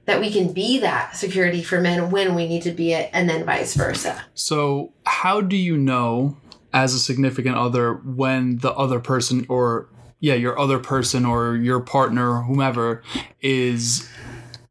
[0.06, 3.28] that we can be that security for men when we need to be it and
[3.28, 4.22] then vice versa.
[4.34, 6.36] So, how do you know
[6.72, 9.88] as a significant other when the other person or
[10.24, 13.02] yeah, your other person or your partner whomever
[13.42, 14.08] is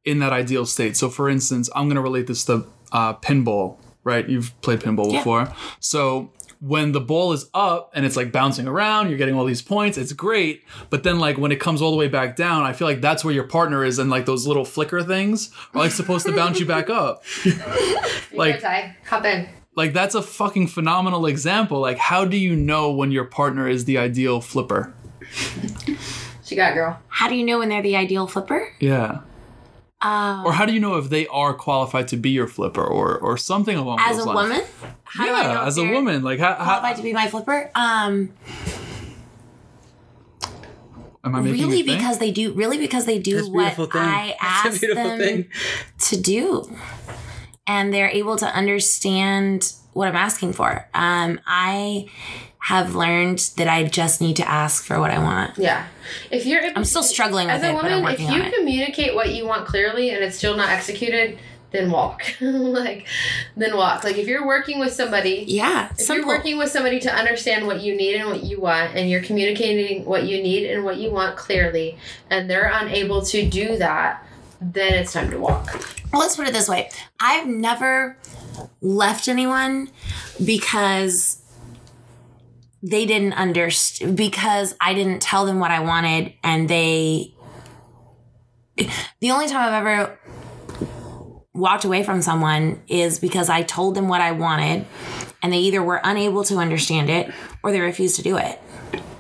[0.04, 0.98] in that ideal state?
[0.98, 4.28] So, for instance, I'm going to relate this to uh, pinball, right?
[4.28, 5.20] You've played pinball Yeah.
[5.20, 5.54] before.
[5.80, 9.62] So, when the ball is up and it's like bouncing around, you're getting all these
[9.62, 10.64] points, it's great.
[10.90, 13.24] But then, like, when it comes all the way back down, I feel like that's
[13.26, 16.60] where your partner is, and like those little flicker things are like supposed to bounce
[16.60, 17.24] you back up.
[18.36, 19.48] Like, Ty, hop in.
[19.76, 21.80] Like that's a fucking phenomenal example.
[21.80, 24.94] Like how do you know when your partner is the ideal flipper?
[26.46, 27.00] She got it, girl.
[27.08, 28.68] How do you know when they're the ideal flipper?
[28.82, 29.22] Yeah.
[30.02, 33.18] Uh, Or how do you know if they are qualified to be your flipper or
[33.18, 34.50] or something along as those a lines?
[34.50, 34.66] woman?
[35.06, 37.30] How do I know yeah, as a woman, like how, how Qualified to be my
[37.30, 37.72] flipper?
[37.76, 38.34] Um,
[41.24, 42.00] am I making really you think?
[42.00, 42.52] because they do.
[42.54, 43.88] Really because they do what thing.
[43.94, 45.46] I ask them thing.
[46.00, 46.70] to do,
[47.66, 50.90] and they're able to understand what I'm asking for.
[50.94, 52.08] Um, I
[52.68, 55.58] have learned that I just need to ask for what I want.
[55.58, 55.86] Yeah.
[56.32, 58.42] If you're I'm still struggling with as a it, but I'm woman, if you on
[58.42, 58.54] it.
[58.56, 61.38] communicate what you want clearly and it's still not executed,
[61.72, 62.24] then walk.
[62.42, 63.06] like,
[63.58, 64.06] then walk.
[64.06, 66.16] Like if you're working with somebody, Yeah, if simple.
[66.16, 69.24] you're working with somebody to understand what you need and what you want, and you're
[69.24, 71.98] communicating what you need and what you want clearly,
[72.30, 74.26] and they're unable to do that,
[74.62, 75.68] then it's time to walk.
[76.14, 78.16] Well, let's put it this way I've never
[78.80, 79.90] left anyone
[80.46, 81.40] because
[82.84, 87.34] they didn't understand, because I didn't tell them what I wanted, and they.
[89.22, 90.20] The only time I've ever
[91.54, 94.86] walked away from someone is because I told them what I wanted,
[95.42, 97.32] and they either were unable to understand it
[97.64, 98.60] or they refused to do it.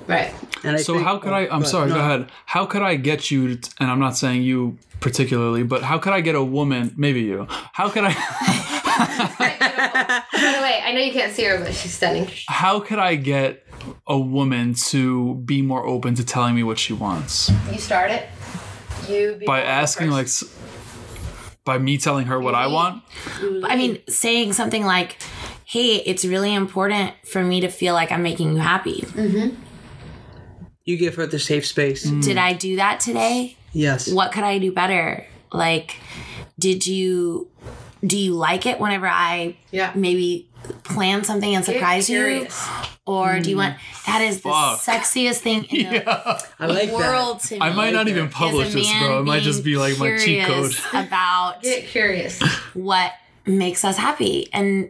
[0.08, 0.34] Right.
[0.64, 1.54] And I So think- how could oh, I?
[1.54, 1.90] I'm go sorry.
[1.90, 1.96] No.
[1.96, 2.30] Go ahead.
[2.46, 3.56] How could I get you?
[3.58, 6.94] t- and I'm not saying you particularly, but how could I get a woman?
[6.98, 7.46] Maybe you.
[7.50, 8.14] How could I?
[10.44, 12.30] By the way, I know you can't see her, but she's stunning.
[12.48, 13.66] how could I get
[14.08, 18.30] a woman to be more open to telling me what she wants You start it.
[19.10, 20.44] You be by asking first.
[20.44, 20.60] like.
[21.66, 23.04] By me telling her what I want.
[23.64, 25.16] I mean, saying something like,
[25.64, 29.06] hey, it's really important for me to feel like I'm making you happy.
[30.84, 32.06] You give her the safe space.
[32.06, 32.22] Mm.
[32.22, 33.56] Did I do that today?
[33.72, 34.12] Yes.
[34.12, 35.26] What could I do better?
[35.54, 35.96] Like,
[36.60, 37.48] did you
[38.06, 39.92] do you like it whenever I Yeah.
[39.96, 40.48] maybe
[40.84, 42.18] plan something and surprise you?
[42.18, 42.68] curious.
[43.06, 44.80] Or do you want that is the Fuck.
[44.80, 46.40] sexiest thing in the Yeah.
[46.60, 46.94] I like that.
[46.96, 47.62] world to me.
[47.62, 49.20] I might not even publish this, bro.
[49.20, 50.72] It might just be like my cheat code.
[50.72, 52.42] curious about Get curious.
[52.74, 53.12] what
[53.46, 54.90] makes us happy and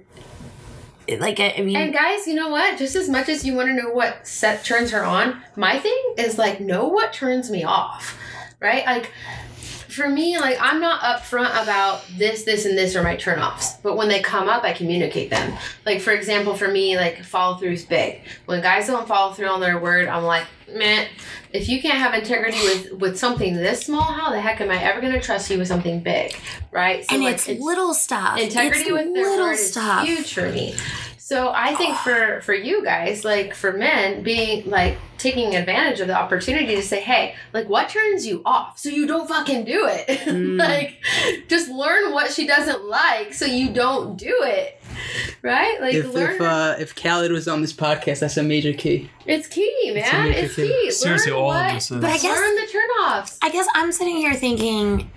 [1.20, 2.78] like I I mean And guys, you know what?
[2.78, 5.98] Just as much as you want to know what set turns her on, my thing
[6.18, 8.18] is like know what turns me off.
[8.60, 8.86] Right?
[8.86, 9.12] Like
[9.94, 13.82] for me, like I'm not upfront about this, this, and this are my turnoffs.
[13.82, 15.58] But when they come up, I communicate them.
[15.86, 18.22] Like for example, for me, like follow through is big.
[18.46, 21.08] When guys don't follow through on their word, I'm like, man,
[21.52, 24.84] if you can't have integrity with with something this small, how the heck am I
[24.84, 26.36] ever gonna trust you with something big?
[26.72, 27.06] Right?
[27.06, 28.40] So and like, it's, little stuff.
[28.40, 30.06] integrity it's with their little word is stuff.
[30.06, 30.76] huge for me.
[31.26, 36.08] So I think for for you guys, like for men, being like taking advantage of
[36.08, 39.88] the opportunity to say, hey, like what turns you off, so you don't fucking do
[39.90, 40.20] it.
[40.34, 40.58] Mm.
[40.60, 41.00] like
[41.48, 44.82] just learn what she doesn't like, so you don't do it.
[45.42, 45.80] Right?
[45.80, 46.36] Like If learn.
[46.36, 49.10] if uh, if Khaled was on this podcast, that's a major key.
[49.26, 50.26] it's key, man.
[50.30, 50.68] major It's key.
[50.68, 50.92] key.
[50.92, 52.02] Seriously, learn all what, of this is.
[52.02, 53.38] But I guess- learn the turnoffs.
[53.42, 55.10] I guess I'm sitting here thinking,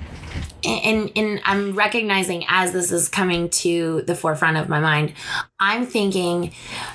[0.66, 5.14] and, and I'm recognizing as this is coming to the forefront of my mind,
[5.60, 6.52] I'm thinking,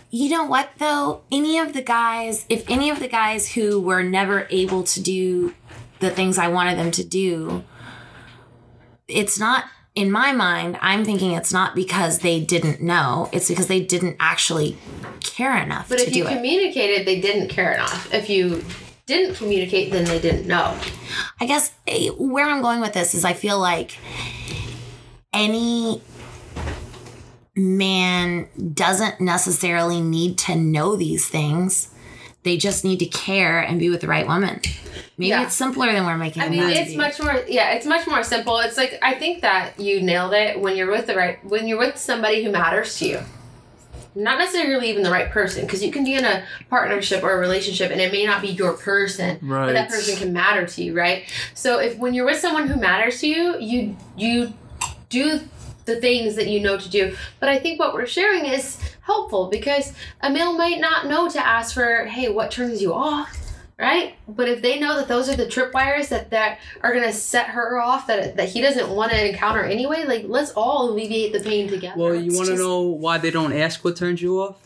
[0.10, 1.22] you know what though?
[1.32, 5.54] Any of the guys, if any of the guys who were never able to do
[6.00, 7.64] the things I wanted them to do,
[9.08, 9.66] it's not.
[9.94, 13.28] In my mind, I'm thinking it's not because they didn't know.
[13.34, 14.78] It's because they didn't actually
[15.20, 16.34] care enough But if you it.
[16.34, 18.14] communicated, they didn't care enough.
[18.14, 18.64] If you
[19.12, 20.78] didn't communicate, then they didn't know.
[21.40, 23.98] I guess eh, where I'm going with this is I feel like
[25.34, 26.02] any
[27.56, 31.90] man doesn't necessarily need to know these things.
[32.44, 34.62] They just need to care and be with the right woman.
[35.18, 35.44] Maybe Yeah.
[35.44, 37.44] it's simpler than we're making I mean, it's much more.
[37.48, 38.58] Yeah, it's much more simple.
[38.60, 41.78] It's like I think that you nailed it when you're with the right when you're
[41.78, 43.20] with somebody who matters to you.
[44.14, 47.38] Not necessarily even the right person, because you can be in a partnership or a
[47.38, 50.94] relationship and it may not be your person, but that person can matter to you,
[50.98, 51.24] right?
[51.54, 54.54] So if when you're with someone who matters to you, you you
[55.10, 55.40] do
[55.86, 57.16] the things that you know to do.
[57.40, 61.40] But I think what we're sharing is helpful because a male might not know to
[61.46, 63.38] ask for, hey, what turns you off?
[63.82, 64.14] Right?
[64.28, 67.80] But if they know that those are the tripwires that, that are gonna set her
[67.82, 71.68] off that that he doesn't want to encounter anyway, like let's all alleviate the pain
[71.68, 71.96] together.
[72.00, 74.58] Well, you want to just- know why they don't ask what turns you off?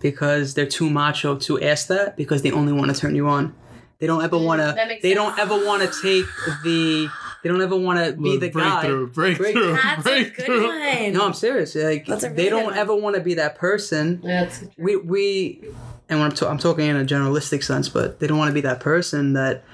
[0.00, 2.16] Because they're too macho to ask that.
[2.16, 3.52] Because they only want to turn you on.
[3.98, 4.86] They don't ever mm, want that to.
[4.88, 5.24] makes They sense.
[5.26, 6.26] don't ever want to take
[6.64, 7.08] the.
[7.42, 8.82] They don't ever want to be the guy.
[8.82, 10.46] breakthrough, breakthrough, That's a breakthrough.
[10.46, 11.12] good one.
[11.14, 11.74] No, I'm serious.
[11.74, 12.74] Like That's a really they don't one.
[12.74, 14.20] ever want to be that person.
[14.22, 15.64] That's We we,
[16.12, 18.54] and when I'm, ta- I'm talking in a generalistic sense, but they don't want to
[18.54, 19.64] be that person that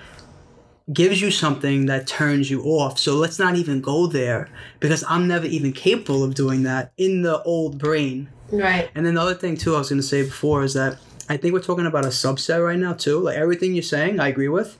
[0.92, 2.98] gives you something that turns you off.
[2.98, 4.48] So let's not even go there
[4.78, 8.28] because I'm never even capable of doing that in the old brain.
[8.52, 8.88] right.
[8.94, 10.98] And then the other thing too, I was gonna say before is that
[11.28, 13.18] I think we're talking about a subset right now too.
[13.18, 14.78] Like everything you're saying, I agree with,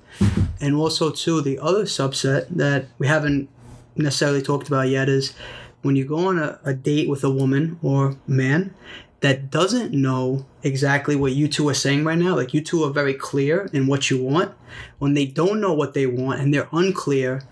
[0.60, 3.50] and also too the other subset that we haven't
[3.96, 5.34] necessarily talked about yet is
[5.82, 8.74] when you go on a, a date with a woman or man
[9.20, 12.36] that doesn't know exactly what you two are saying right now.
[12.36, 14.54] Like you two are very clear in what you want.
[14.98, 17.42] When they don't know what they want and they're unclear,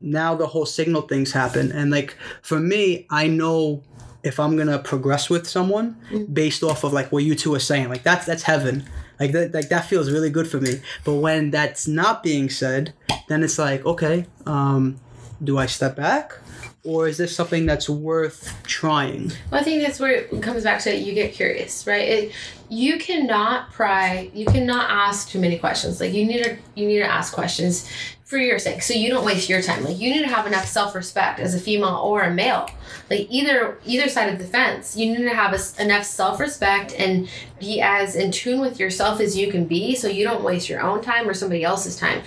[0.00, 1.72] now the whole signal things happen.
[1.72, 3.82] And like for me, I know
[4.22, 5.96] if I'm gonna progress with someone
[6.32, 7.88] based off of like what you two are saying.
[7.88, 8.84] Like that's that's heaven.
[9.18, 10.80] Like that like that feels really good for me.
[11.04, 12.94] But when that's not being said,
[13.28, 15.00] then it's like, okay, um,
[15.42, 16.38] do I step back?
[16.84, 19.30] Or is this something that's worth trying?
[19.50, 22.08] Well, I think that's where it comes back to you get curious, right?
[22.08, 22.32] It,
[22.68, 26.00] you cannot pry, you cannot ask too many questions.
[26.00, 27.88] Like you need to you need to ask questions
[28.24, 29.84] for your sake, so you don't waste your time.
[29.84, 32.68] Like you need to have enough self respect as a female or a male.
[33.10, 36.94] Like either either side of the fence, you need to have a enough self respect
[36.98, 37.28] and
[37.60, 40.80] be as in tune with yourself as you can be, so you don't waste your
[40.80, 42.22] own time or somebody else's time.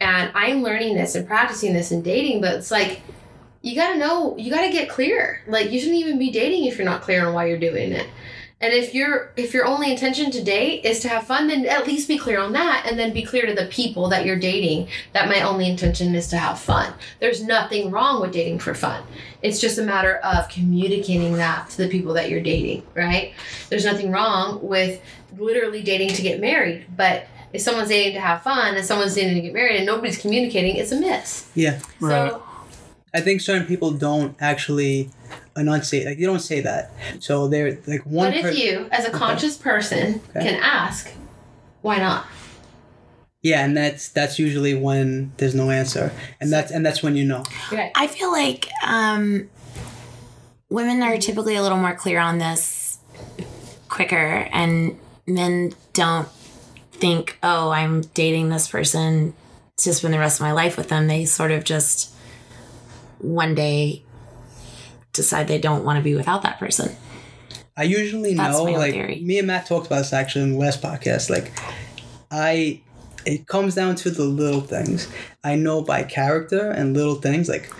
[0.00, 3.00] And I'm learning this and practicing this in dating, but it's like
[3.66, 5.40] you gotta know you gotta get clear.
[5.48, 8.06] Like you shouldn't even be dating if you're not clear on why you're doing it.
[8.60, 11.84] And if your if your only intention to date is to have fun then at
[11.84, 14.86] least be clear on that and then be clear to the people that you're dating
[15.14, 16.94] that my only intention is to have fun.
[17.18, 19.02] There's nothing wrong with dating for fun.
[19.42, 23.34] It's just a matter of communicating that to the people that you're dating right?
[23.68, 25.02] There's nothing wrong with
[25.36, 29.34] literally dating to get married but if someone's dating to have fun and someone's dating
[29.34, 31.50] to get married and nobody's communicating it's a miss.
[31.56, 31.80] Yeah.
[32.00, 32.30] Right.
[32.30, 32.42] so
[33.16, 35.10] I think certain people don't actually
[35.56, 36.04] enunciate.
[36.06, 36.92] Like you don't say that.
[37.20, 38.30] So they're like one.
[38.30, 40.50] But if per- you, as a conscious person, Okay.
[40.50, 41.10] can ask,
[41.82, 42.26] why not?
[43.42, 47.24] yeah, and that's that's usually when there's no answer, and that's and that's when you
[47.24, 47.44] know.
[47.72, 47.92] Right.
[47.94, 49.48] I feel like um,
[50.68, 52.98] women are typically a little more clear on this
[53.88, 56.28] quicker, and men don't
[56.92, 59.32] think, oh, I'm dating this person
[59.78, 61.06] to spend the rest of my life with them.
[61.06, 62.12] They sort of just
[63.18, 64.02] one day
[65.12, 66.94] decide they don't want to be without that person.
[67.76, 69.20] I usually That's know, like theory.
[69.20, 71.28] me and Matt talked about this actually in the last podcast.
[71.28, 71.52] Like,
[72.30, 72.80] I,
[73.26, 75.08] it comes down to the little things.
[75.44, 77.70] I know by character and little things like,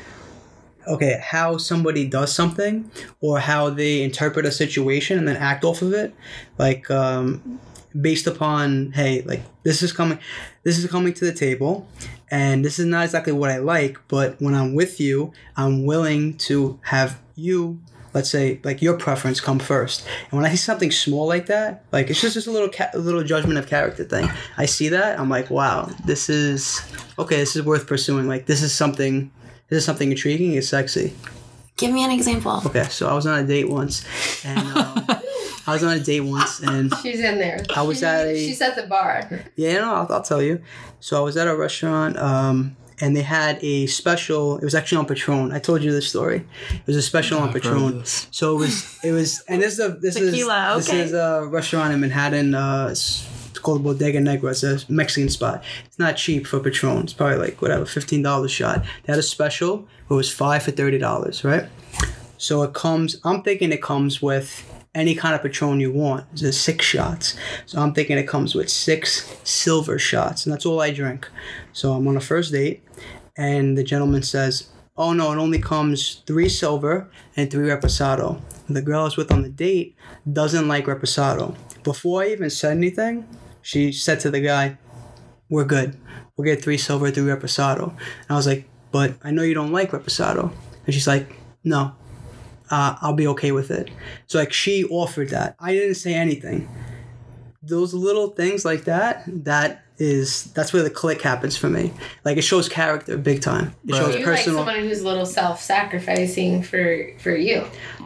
[0.87, 5.83] okay, how somebody does something or how they interpret a situation and then act off
[5.83, 6.15] of it,
[6.59, 7.59] like, um,
[7.99, 10.19] based upon hey, like this is coming,
[10.63, 11.89] this is coming to the table.
[12.31, 16.37] And this is not exactly what I like, but when I'm with you, I'm willing
[16.39, 17.81] to have you
[18.15, 20.07] let's say like your preference come first.
[20.31, 22.89] And when i see something small like that like it's just just a little ca-
[22.95, 24.31] little judgment of character thing.
[24.57, 26.81] I see that i'm like wow this is
[27.19, 28.27] okay this is worth pursuing.
[28.27, 29.31] Like this is something
[29.69, 31.13] this is something intriguing it's sexy.
[31.77, 32.63] Give me an example.
[32.65, 34.03] okay so i was on a date once
[34.47, 35.07] and um,
[35.67, 37.65] i was on a date once and She's in there.
[37.75, 39.29] I was she, at a- She's at the bar.
[39.57, 40.61] yeah no I'll, I'll tell you
[41.01, 44.99] so i was at a restaurant um, and they had a special it was actually
[44.99, 48.05] on Patron i told you this story it was a special on Patron.
[48.05, 50.99] So it was it was and this is a this Tequila, is okay.
[50.99, 52.55] this is a restaurant in Manhattan.
[52.55, 54.51] Uh, it's it's called Bodega Negra.
[54.51, 55.63] It's a Mexican spot.
[55.87, 57.05] It's not cheap for Patron.
[57.05, 58.85] It's probably like whatever fifteen dollars shot.
[59.05, 59.87] They had a special.
[60.11, 61.67] It was five for thirty dollars, right?
[62.39, 63.17] So it comes.
[63.25, 64.49] I'm thinking it comes with
[64.97, 66.25] any kind of Patron you want.
[66.35, 67.37] There's six shots.
[67.67, 71.29] So I'm thinking it comes with six silver shots, and that's all I drink.
[71.73, 72.83] So I'm on a first date,
[73.37, 78.83] and the gentleman says, "Oh no, it only comes three silver and three reposado." The
[78.83, 79.95] girl I was with on the date
[80.33, 81.55] doesn't like reposado.
[81.85, 83.27] Before I even said anything,
[83.61, 84.79] she said to the guy,
[85.51, 85.99] "We're good.
[86.37, 89.73] We'll get three silver, three reposado." And I was like, "But I know you don't
[89.73, 90.53] like reposado."
[90.87, 91.93] And she's like, "No,
[92.71, 93.91] uh, I'll be okay with it."
[94.27, 95.57] So like she offered that.
[95.61, 96.69] I didn't say anything.
[97.63, 101.93] Those little things like that, that is that's where the click happens for me.
[102.25, 103.75] Like it shows character big time.
[103.89, 103.99] It Right.
[103.99, 104.59] shows You like personal.
[104.65, 107.65] someone who's a little self-sacrificing for for you.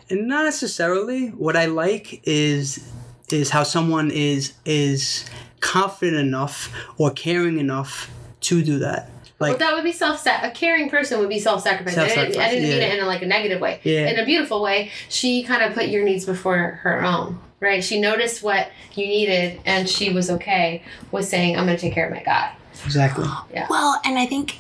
[0.09, 2.85] and not necessarily what i like is
[3.31, 5.25] is how someone is is
[5.61, 9.09] confident enough or caring enough to do that
[9.41, 10.25] well, that would be self.
[10.27, 12.01] A caring person would be self-sacrificing.
[12.01, 13.81] I didn't, I didn't mean it in a, like a negative way.
[13.83, 14.11] Yeah.
[14.11, 17.41] In a beautiful way, she kind of put your needs before her own.
[17.59, 17.85] Right?
[17.85, 21.93] She noticed what you needed, and she was okay with saying, "I'm going to take
[21.93, 23.67] care of my guy." exactly Yeah.
[23.69, 24.59] Well, and I think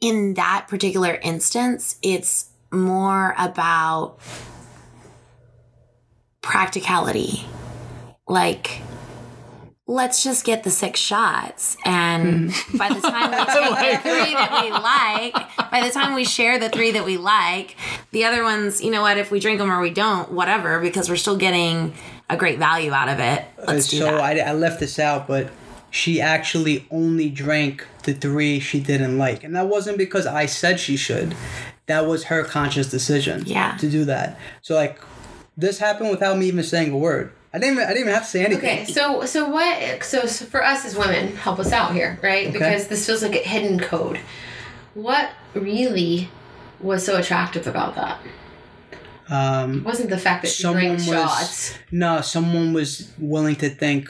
[0.00, 4.18] in that particular instance, it's more about
[6.40, 7.44] practicality.
[8.26, 8.80] Like,
[9.86, 11.76] let's just get the six shots.
[11.84, 12.76] And hmm.
[12.76, 13.36] by the time we
[13.76, 17.16] take the three that we like, by the time we share the three that we
[17.16, 17.76] like,
[18.12, 21.08] the other ones, you know what, if we drink them or we don't, whatever, because
[21.08, 21.94] we're still getting
[22.30, 23.44] a great value out of it.
[23.66, 24.16] Let's do so.
[24.16, 25.50] I, I left this out but
[25.92, 30.80] she actually only drank the three she didn't like and that wasn't because i said
[30.80, 31.36] she should
[31.86, 33.76] that was her conscious decision Yeah.
[33.76, 34.98] to do that so like
[35.56, 38.22] this happened without me even saying a word i didn't even, i didn't even have
[38.24, 40.02] to say anything Okay, so so what?
[40.04, 42.52] So, so for us as women, help us out here, right?
[42.52, 44.18] Because this feels like a hidden code.
[44.94, 46.28] What really
[46.80, 48.18] was so attractive about that?
[49.28, 51.78] um It wasn't the fact that she drank was- shots.
[51.90, 54.08] No, someone was willing to think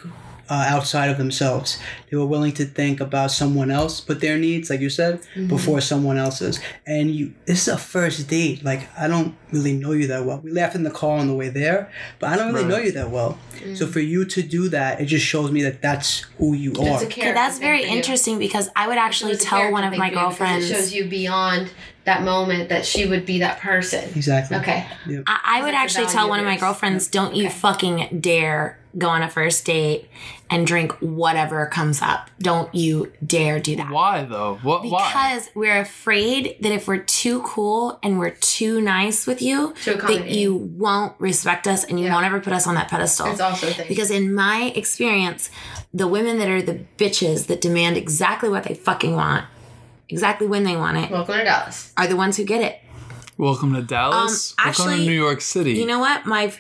[0.51, 1.79] uh, outside of themselves.
[2.11, 5.81] They were willing to think about someone else, put their needs, like you said, before
[5.81, 6.61] someone else's.
[6.87, 8.63] And you, this is a first date.
[8.65, 10.41] Like I don't really know you that well.
[10.43, 12.71] We laughed in the car on the way there, but I don't really Right.
[12.71, 13.39] know you that well.
[13.75, 16.81] So for you to do that, it just shows me that that's who you It's
[16.81, 17.03] are.
[17.03, 20.11] a Okay, that's very interesting because I would actually tell one of my for you
[20.11, 20.71] because girlfriends.
[20.71, 21.71] It shows you beyond
[22.05, 24.05] that moment that she would be that person.
[24.17, 24.57] exactly.
[24.59, 24.85] Okay.
[25.27, 26.61] I, I would actually tell one of my yours.
[26.61, 30.09] girlfriends, don't you fucking dare go on a first date
[30.51, 32.31] and drink whatever comes up.
[32.41, 33.91] Don't you dare do that.
[33.91, 34.59] Why though?
[34.63, 34.85] What?
[34.85, 35.09] why?
[35.09, 40.29] Because we're afraid that if we're too cool and we're too nice with you, that
[40.29, 42.13] you won't respect us and you Yeah.
[42.15, 43.29] won't ever put us on that pedestal.
[43.29, 43.87] It's also a thing.
[43.89, 45.49] Because in my experience,
[45.95, 49.47] the women that are the bitches that demand exactly what they fucking want,
[50.11, 51.93] exactly when they want it, Welcome to Dallas.
[51.97, 52.79] are the ones who get it.
[53.39, 54.55] Welcome to Dallas.
[54.59, 55.73] Um, Welcome to actually, New York City.
[55.73, 56.27] You know what?
[56.27, 56.53] My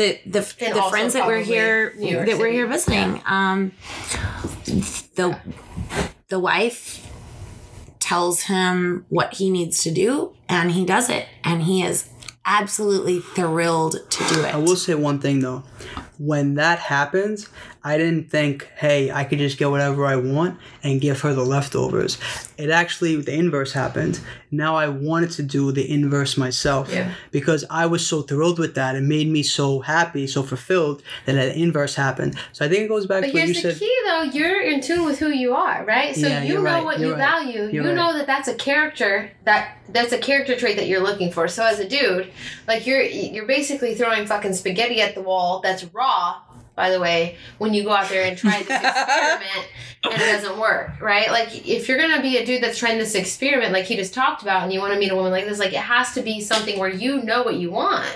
[0.00, 2.56] the the, the friends that were probably here New York that were City.
[2.56, 3.72] here visiting, um,
[5.14, 5.38] the
[6.28, 7.06] the wife
[7.98, 12.08] tells him what he needs to do, and he does it, and he is
[12.46, 14.54] absolutely thrilled to do it.
[14.54, 15.64] I will say one thing though.
[16.22, 17.48] When that happens,
[17.82, 21.42] I didn't think, hey, I could just get whatever I want and give her the
[21.44, 22.18] leftovers.
[22.58, 24.20] It actually, the inverse happened.
[24.50, 27.12] Now I wanted to do the inverse myself Yeah.
[27.30, 28.96] because I was so thrilled with that.
[28.96, 32.36] It made me so happy, so fulfilled that the inverse happened.
[32.52, 33.62] So I think it goes back But to what you said.
[33.62, 34.22] But here's the key, though.
[34.38, 36.14] You're in tune with who you are, right?
[36.14, 37.62] So Yeah, you know right, what you're you right, value.
[37.62, 37.94] you're you right.
[37.96, 41.48] know that that's a character that that's a character trait that you're looking for.
[41.48, 42.30] So as a dude,
[42.68, 45.60] like you're you're basically throwing fucking spaghetti at the wall.
[45.62, 46.09] That's raw,
[46.74, 47.36] by the way.
[47.58, 49.68] When you go out there and try this experiment
[50.04, 51.30] and it doesn't work, right?
[51.30, 54.42] Like if you're gonna be a dude that's trying this experiment, like he just talked
[54.42, 56.40] about, and you want to meet a woman like this, like it has to be
[56.40, 58.08] something where you know what you want.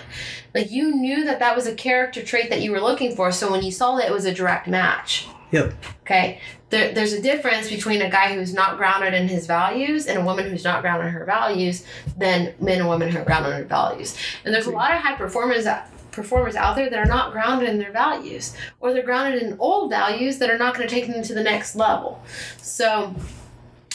[0.54, 3.32] Like you knew that that was a character trait that you were looking for.
[3.32, 5.26] So when you saw that, it was a direct match.
[5.50, 5.74] Yep.
[6.00, 6.40] Okay.
[6.70, 10.24] There, there's a difference between a guy who's not grounded in his values and a
[10.24, 11.84] woman who's not grounded in her values
[12.16, 14.16] than men and women who are grounded in their values.
[14.44, 15.66] And there's a lot of high performers
[16.14, 19.90] performers out there that are not grounded in their values or they're grounded in old
[19.90, 22.22] values that are not going to take them to the next level.
[22.58, 23.14] So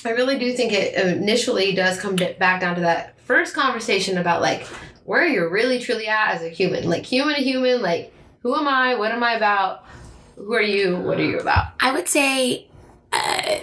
[0.06, 4.42] I really do think it initially does come back down to that first conversation about
[4.42, 4.66] like
[5.06, 8.68] where you're really truly at as a human, like human to human, like who am
[8.68, 8.96] I?
[8.96, 9.86] What am I about?
[10.36, 10.98] Who are you?
[10.98, 11.74] What are you about?
[11.80, 12.68] I would say,
[13.12, 13.58] uh,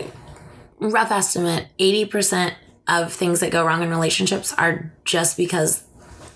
[0.78, 2.54] rough estimate, 80%
[2.88, 5.84] of things that go wrong in relationships are just because,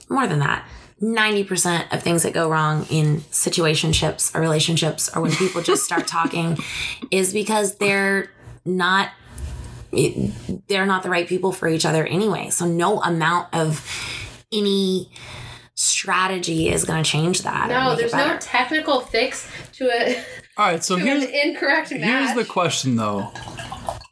[0.08, 0.66] more than that,
[1.02, 6.06] 90% of things that go wrong in situationships or relationships or when people just start
[6.18, 6.58] talking
[7.10, 8.30] is because they're
[8.64, 9.10] not
[9.92, 13.84] it, they're not the right people for each other anyway so no amount of
[14.52, 15.10] any
[15.74, 20.24] strategy is going to change that No, there's no technical fix to it.
[20.56, 22.00] All right, so here's an incorrect match.
[22.02, 23.32] here's the question though.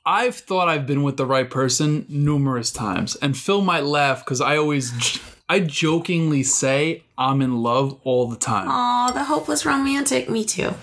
[0.07, 4.41] I've thought I've been with the right person numerous times, and Phil might laugh because
[4.41, 8.68] I always, j- I jokingly say I'm in love all the time.
[8.70, 10.28] Oh, the hopeless romantic.
[10.28, 10.74] Me too.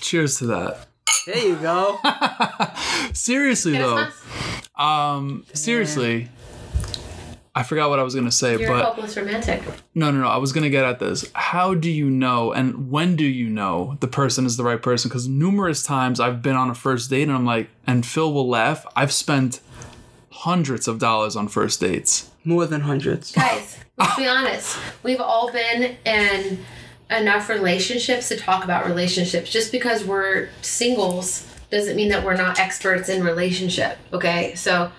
[0.00, 0.86] Cheers to that.
[1.26, 1.98] There you go.
[3.12, 6.28] Seriously Get though, um, seriously,
[7.54, 9.62] I forgot what I was gonna say, You're but hopeless romantic.
[9.94, 10.28] No, no, no.
[10.28, 11.28] I was gonna get at this.
[11.34, 15.08] How do you know, and when do you know the person is the right person?
[15.08, 18.48] Because numerous times I've been on a first date, and I'm like, and Phil will
[18.48, 18.86] laugh.
[18.94, 19.60] I've spent
[20.30, 22.30] hundreds of dollars on first dates.
[22.44, 23.32] More than hundreds.
[23.32, 24.78] Guys, let's be honest.
[25.02, 26.64] We've all been in
[27.10, 29.50] enough relationships to talk about relationships.
[29.50, 33.98] Just because we're singles doesn't mean that we're not experts in relationship.
[34.12, 34.90] Okay, so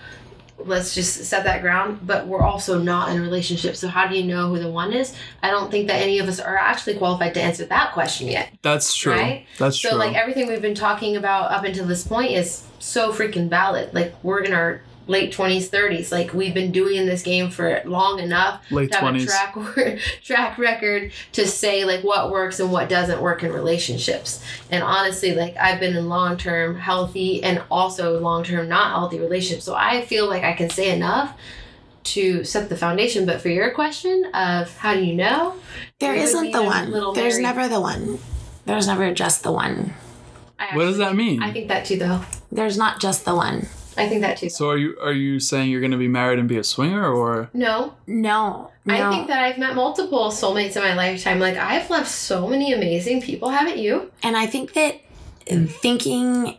[0.58, 2.00] let's just set that ground.
[2.04, 3.76] But we're also not in a relationship.
[3.76, 5.14] So how do you know who the one is?
[5.42, 8.50] I don't think that any of us are actually qualified to answer that question yet.
[8.62, 9.12] That's true.
[9.12, 9.46] Right?
[9.58, 9.98] That's So true.
[9.98, 13.94] So like everything we've been talking about up until this point is so freaking valid.
[13.94, 16.12] Like we're in our late twenties, thirties.
[16.12, 19.22] Like we've been doing this game for long enough Late to have 20s.
[19.24, 24.44] a track track record to say like what works and what doesn't work in relationships.
[24.70, 29.18] And honestly, like I've been in long term healthy and also long term not healthy
[29.18, 29.64] relationships.
[29.64, 31.36] So I feel like I can say enough
[32.04, 33.26] to set the foundation.
[33.26, 35.54] But for your question of how do you know?
[35.98, 36.90] There It would isn't the one.
[36.90, 37.42] little There's Mary.
[37.42, 38.18] never the one.
[38.66, 39.94] There's never just the one.
[40.58, 41.42] I What does that mean?
[41.42, 42.20] I think that too though.
[42.52, 43.68] There's not just the one.
[43.98, 44.48] I think that too.
[44.48, 47.50] so are you are you saying you're gonna be married and be a swinger, or
[47.52, 48.70] No, No.
[48.84, 48.94] No.
[48.94, 51.38] I think that I've met multiple soulmates in my lifetime.
[51.40, 54.10] Like I've loved so many amazing people, haven't you?
[54.22, 55.00] and I think that
[55.46, 56.56] thinking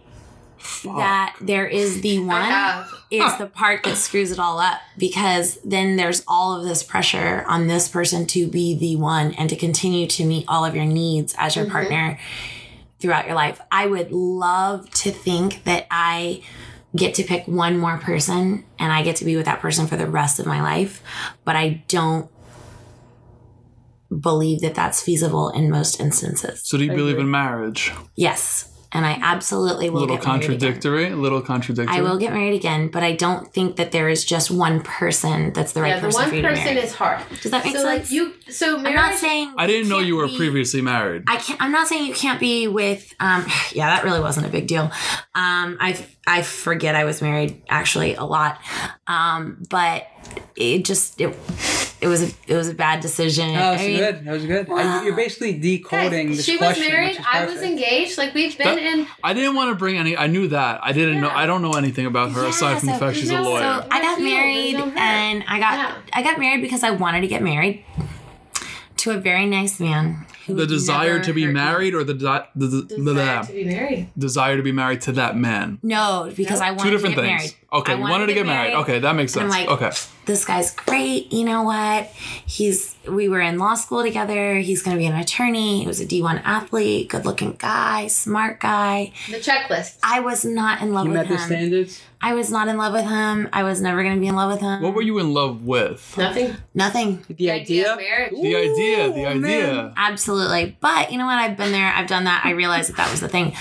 [0.84, 2.92] that there is the one have.
[3.10, 7.46] is the part that screws it all up because then there's all of this pressure
[7.48, 10.86] on this person to be the one and to continue to meet all of your
[10.86, 11.72] needs as your Mhm.
[11.72, 12.20] partner
[13.00, 13.62] throughout your life.
[13.72, 16.42] I would love to think that I
[16.96, 19.96] get to pick one more person and I get to be with that person for
[19.96, 21.04] the rest of my life,
[21.46, 22.30] but I don't
[24.22, 26.62] believe that that's feasible in most instances.
[26.64, 27.26] So do you I believe agree.
[27.26, 27.92] in marriage?
[28.16, 30.58] Yes, and I absolutely A will little get married again.
[30.58, 31.10] contradictory.
[31.12, 31.96] A little contradictory.
[31.96, 35.54] I will get married again, but I don't think that there is just one person
[35.54, 36.80] that's the right yeah, the person one for you to person marry.
[36.80, 37.24] is hard.
[37.44, 38.10] Does that make so sense?
[38.10, 41.26] like you, so I'm not saying I didn't know you were be- previously married.
[41.28, 41.62] I can't.
[41.62, 43.14] I'm not saying you can't be with.
[43.20, 44.86] Um, yeah, that really wasn't a big deal.
[45.36, 48.60] Um, I I forget I was married actually a lot,
[49.08, 50.06] um, but
[50.56, 51.36] it just it
[52.02, 53.54] it was a it was a bad decision.
[53.54, 54.26] That was I mean, good.
[54.26, 54.68] That was good.
[55.06, 56.88] You're basically decoding Guys, this she was question.
[56.88, 57.20] married.
[57.26, 58.18] I was engaged.
[58.18, 59.08] Like we've been That- in.
[59.24, 60.16] I didn't want to bring any.
[60.16, 60.82] I knew that.
[60.84, 61.30] I didn't know.
[61.30, 63.62] I don't know anything about her Yeah, aside from the fact she's a lawyer.
[63.62, 65.96] So I got There's married, no and I got Yeah.
[66.14, 67.84] I got married because I wanted to get married
[68.98, 70.26] to a very nice man.
[70.50, 71.54] Who the desire to be hurt me.
[71.54, 74.10] married or the, de- the, the, the, Desire to be married.
[74.18, 75.80] desire to be married to that man.
[75.82, 77.42] No, because I wanted Two different to get things.
[77.42, 77.56] married.
[77.72, 78.74] Okay, I you wanted to get married.
[78.74, 79.68] Okay, that makes And I'm sense.
[79.70, 79.96] like, okay.
[80.26, 81.32] this guy's great.
[81.32, 82.06] You know what?
[82.46, 84.56] He's we were in law school together.
[84.56, 85.82] He's going to be an attorney.
[85.82, 89.12] He was a D1 athlete, good looking guy, smart guy.
[89.30, 89.98] The checklist.
[90.04, 92.02] I was not in love You with met the standards.
[92.22, 93.48] I was not in love with him.
[93.54, 94.82] I was never going to be in love with him.
[94.82, 96.16] What were you in love with?
[96.18, 96.56] Nothing.
[96.74, 97.24] Nothing.
[97.30, 97.94] The idea.
[97.94, 98.32] of marriage.
[98.34, 99.12] The idea.
[99.14, 99.40] The Ooh, idea.
[99.40, 99.94] man.
[99.96, 100.76] Absolutely.
[100.82, 101.38] But you know what?
[101.40, 101.94] I've been there.
[101.94, 102.42] I've done that.
[102.44, 103.54] I realized that that was the thing.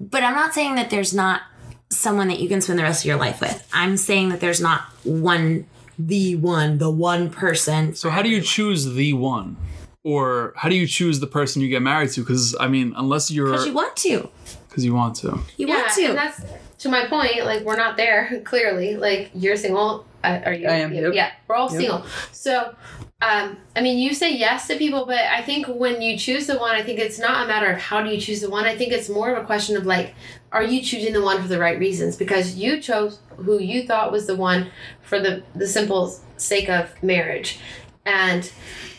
[0.00, 1.42] But I'm not saying that there's not
[1.90, 3.66] someone that you can spend the rest of your life with.
[3.72, 5.66] I'm saying that there's not one,
[5.98, 7.94] the one, the one person.
[7.94, 9.56] So how do you choose the one?
[10.04, 12.20] Or how do you choose the person you get married to?
[12.20, 14.28] Because I mean, unless you're Because you want to.
[14.68, 15.40] because you want to.
[15.56, 16.04] You yeah, want to.
[16.06, 16.40] and that's
[16.78, 17.44] to my point.
[17.44, 18.96] Like we're not there clearly.
[18.96, 20.06] Like you're single.
[20.24, 20.66] Uh, are you?
[20.68, 21.14] I am, Yeah, yep.
[21.14, 21.80] yeah, we're all Yep.
[21.80, 22.06] single.
[22.32, 22.74] So,
[23.20, 26.56] um, I mean, you say yes to people, but I think when you choose the
[26.56, 28.64] one, I think it's not a matter of how do you choose the one.
[28.64, 30.14] I think it's more of a question of like,
[30.52, 32.14] are you choosing the one for the right reasons?
[32.14, 34.70] Because you chose who you thought was the one
[35.02, 37.58] for the the simple sake of marriage,
[38.06, 38.52] and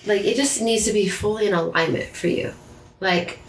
[0.05, 2.51] like it just needs to be fully in alignment for you.
[2.99, 3.39] Like,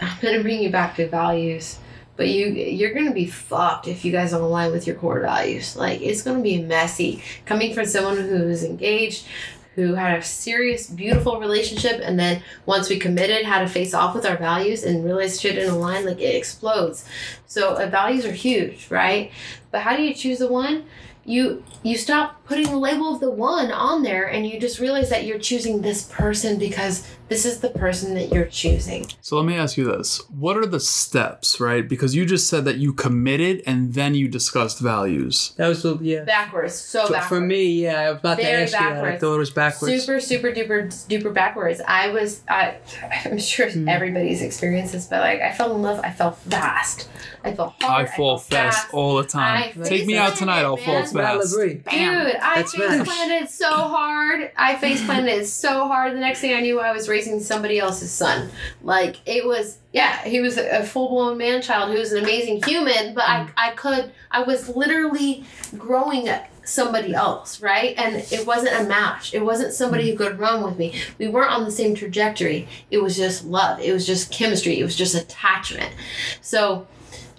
[0.00, 1.80] I'm gonna bring you back to values
[2.16, 5.74] but you you're gonna be fucked if you guys don't align with your core values
[5.74, 9.26] like it's gonna be messy coming from someone who's engaged
[9.74, 14.14] who had a serious beautiful relationship and then once we committed had to face off
[14.14, 17.04] with our values and realized shit didn't align like it explodes.
[17.46, 19.30] So uh, values are huge right?
[19.70, 20.84] But how do you choose the one?
[21.24, 25.08] You you stop putting the label of the one on there and you just realize
[25.08, 29.46] that you're choosing this person because this is the person that you're choosing So let
[29.46, 30.18] me ask you this.
[30.30, 31.88] What are the steps, right?
[31.88, 35.52] Because you just said that you committed and then you discussed values.
[35.58, 36.24] That was the yeah.
[36.24, 39.04] backwards so For, backwards for me, yeah, I was about Very to ask you that.
[39.04, 40.04] I thought it was backwards.
[40.04, 42.76] super super duper duper backwards i was I,
[43.24, 43.88] i'm sure Hmm.
[43.88, 47.08] everybody's experienced this but like i fell in love i fell fast
[47.44, 49.72] i fell hard I fall fast all the time.
[49.78, 51.56] I Take me out tonight, I'll fall face planted, fast.
[51.56, 51.84] Malibu.
[51.84, 52.24] Bam.
[52.26, 54.50] Dude, I That's face planted so hard.
[54.56, 56.14] I face planted so hard.
[56.14, 58.50] The next thing I knew, I was raising somebody else's son.
[58.82, 62.22] Like it was, yeah, he was a, a full blown man child who was an
[62.22, 63.14] amazing human.
[63.14, 65.44] But I, I could, I was literally
[65.76, 66.28] growing
[66.64, 67.94] somebody else, right?
[67.98, 69.34] And it wasn't a match.
[69.34, 70.94] It wasn't somebody who could run with me.
[71.18, 72.68] We weren't on the same trajectory.
[72.90, 73.80] It was just love.
[73.80, 74.78] It was just chemistry.
[74.78, 75.94] It was just attachment.
[76.40, 76.86] So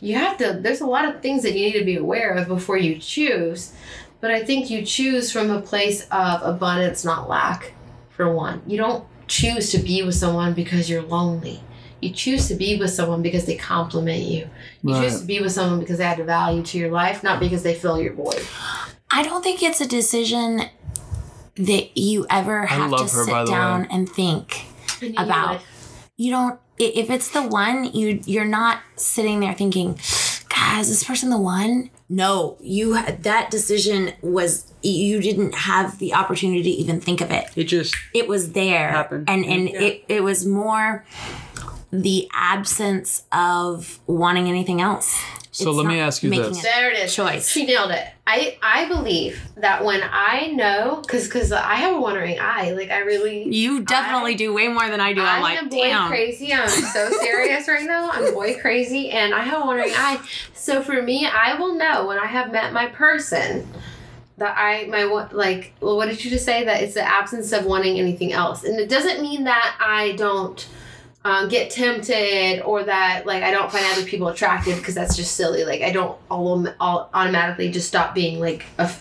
[0.01, 2.47] you have to there's a lot of things that you need to be aware of
[2.47, 3.71] before you choose
[4.21, 7.73] but i think you choose from a place of abundance not lack
[8.09, 11.61] for one you don't choose to be with someone because you're lonely
[12.01, 14.47] you choose to be with someone because they compliment you
[14.83, 15.03] you Right.
[15.09, 17.73] choose to be with someone because they add value to your life not because they
[17.75, 18.41] fill your void
[19.13, 20.61] I don't think it's a decision
[21.55, 23.87] that you ever have to her, sit down way.
[23.91, 24.65] and think.
[25.01, 25.59] And you About.
[26.15, 26.59] You don't.
[26.79, 29.99] If it's the one, you you're not sitting there thinking,
[30.47, 35.97] "God, is this person the one?" No, you had that decision was you didn't have
[35.97, 37.45] the opportunity to even think of it.
[37.55, 39.29] It just It was there, Happened.
[39.29, 39.79] and and Yeah.
[39.81, 41.05] it it was more
[41.89, 45.17] the absence of wanting anything else.
[45.61, 46.59] So It's let me ask you making this.
[46.59, 47.15] it- There it is.
[47.15, 47.49] Choice.
[47.49, 48.05] She nailed it.
[48.27, 52.71] I I believe that when I know, because because I have a wandering eye.
[52.71, 53.43] Like I really.
[53.53, 55.21] You definitely I- do way more than I do.
[55.21, 56.07] I'm, I'm like, boy damn.
[56.09, 56.53] crazy.
[56.53, 58.09] I'm so serious right now.
[58.11, 60.19] I'm boy crazy, and I have a wandering eye.
[60.53, 63.67] So for me, I will know when I have met my person
[64.37, 65.73] that I my wa- like.
[65.81, 66.63] Well, what did you just say?
[66.63, 70.65] That it's the absence of wanting anything else, and it doesn't mean that I don't.
[71.23, 75.35] Um, get tempted or that like I don't find other people attractive because that's just
[75.35, 75.63] silly.
[75.65, 78.91] Like I don't all, all automatically just stop being like a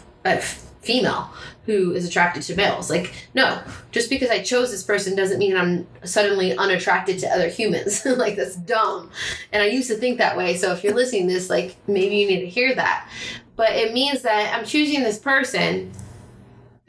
[0.81, 1.31] female
[1.67, 2.91] who is attracted to males.
[2.91, 3.63] Like, no,
[3.93, 8.05] just because I chose this person doesn't mean I'm suddenly unattracted to other humans.
[8.05, 9.11] like, that's dumb.
[9.53, 10.57] And I used to think that way.
[10.57, 13.09] So if you're listening to this, like, maybe you need to hear that.
[13.57, 15.93] But it means that I'm choosing this person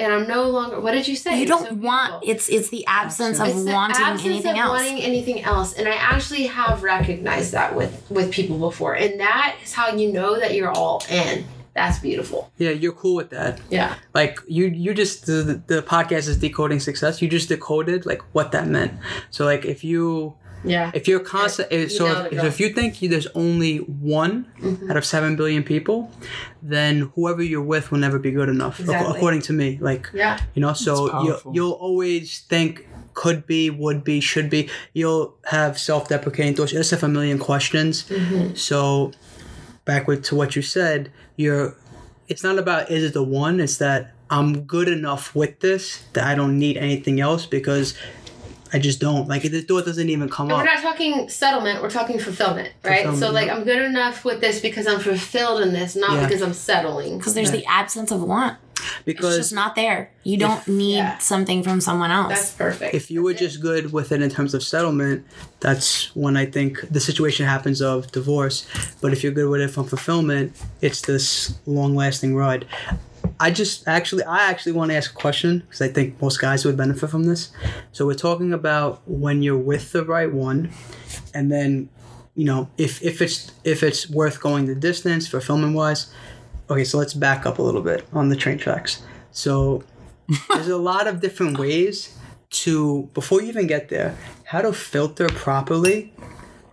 [0.02, 0.80] and I'm no longer.
[0.80, 1.40] What did you say?
[1.40, 2.30] You don't so want beautiful.
[2.32, 4.80] it's it's the absence of It's the wanting absence anything of else.
[4.80, 9.56] wanting anything else, and I actually have recognized that with with people before, and that
[9.64, 11.46] is how you know that you're all in.
[11.74, 12.52] That's beautiful.
[12.58, 13.62] Yeah, you're cool with that.
[13.70, 13.96] Yeah.
[14.14, 17.22] Like you, you just the, the podcast is decoding success.
[17.22, 18.92] You just decoded like what that meant.
[19.30, 20.92] So like if you Yeah.
[20.94, 24.92] if you're constant, You so know if, so if you think there's only one Mm-hmm.
[24.92, 26.12] out of seven billion people,
[26.62, 29.16] then whoever you're with will never be good enough, Exactly.
[29.18, 29.80] according to me.
[29.82, 30.40] Like Yeah.
[30.54, 31.52] you know, so you, powerful.
[31.56, 34.70] you'll always think could be, would be, should be.
[34.94, 36.72] You'll have self-deprecating thoughts.
[36.72, 38.04] You just have a million questions.
[38.04, 38.56] Mm-hmm.
[38.56, 39.12] So
[39.86, 41.76] back with to what you said, you're.
[42.28, 43.60] It's not about is it the one.
[43.60, 47.94] It's that I'm good enough with this that I don't need anything else because
[48.74, 49.28] I just don't.
[49.28, 50.60] Like the thought doesn't even come And up.
[50.60, 53.04] we're not talking settlement, we're talking fulfillment, right?
[53.04, 53.56] Fulfillment, so, like, yeah.
[53.56, 56.26] I'm good enough with this because I'm fulfilled in this, not Yeah.
[56.28, 57.18] because I'm settling.
[57.18, 58.58] Because there's the absence of want.
[59.06, 60.10] Because it's just not there.
[60.24, 61.18] You don't need yeah.
[61.20, 62.30] something from someone else.
[62.30, 62.96] That's perfect.
[62.96, 65.24] if you were just good with it in terms of settlement,
[65.60, 68.66] that's when I think the situation happens of divorce.
[69.00, 72.66] But if you're good with it from fulfillment, it's this long lasting ride.
[73.42, 76.64] I just actually, I actually want to ask a question because I think most guys
[76.64, 77.52] would benefit from this.
[77.92, 80.72] So we're talking about when you're with the right one,
[81.34, 81.90] and then,
[82.36, 86.14] you know, if if it's if it's worth going the distance fulfillment wise.
[86.70, 89.02] Okay, so let's back up a little bit on the train tracks.
[89.32, 89.84] So
[90.50, 92.18] there's a lot of different ways
[92.52, 96.14] to before you even get there how to filter properly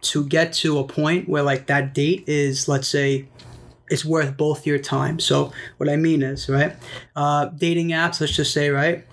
[0.01, 3.27] to get to a point where like that date is let's say
[3.91, 6.77] it's worth both your time so what i mean is right
[7.17, 9.05] uh dating apps let's just say right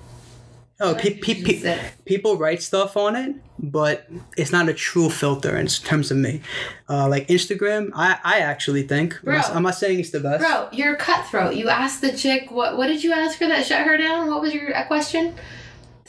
[0.81, 5.55] oh pe- pe- pe- people write stuff on it but it's not a true filter
[5.57, 6.41] in terms of me
[6.89, 9.55] uh like instagram i i actually think I'm not, Bro.
[9.55, 11.55] I'm not saying it's the best Bro, you're a cutthroat.
[11.55, 14.29] You asked the chick what what did you ask her that shut her down?
[14.29, 15.33] What was your uh, question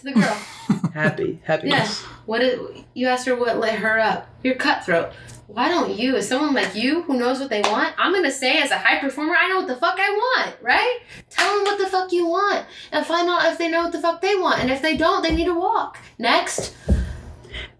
[0.06, 0.38] the girl?
[0.94, 1.46] happy yeah.
[1.46, 2.58] happiness What did
[2.94, 4.28] you asked her what lit her up?
[4.42, 5.12] You're cutthroat.
[5.48, 8.58] Why don't you, as someone like you who knows what they want, I'm gonna say
[8.58, 10.98] as a high performer, I know what the fuck I want, right?
[11.30, 14.00] Tell them what the fuck you want and find out if they know what the
[14.00, 14.60] fuck they want.
[14.60, 15.98] And if they don't, they need to walk.
[16.18, 16.74] Next.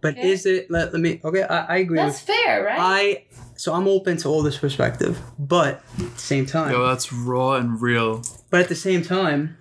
[0.01, 0.31] but Okay.
[0.31, 2.79] is it let, let me okay i, I agree with That's fair, right?
[2.79, 3.25] I
[3.57, 7.55] so I'm open to all this perspective, but at the same time, Yo, that's raw
[7.55, 8.23] and real.
[8.51, 9.57] but at the same time,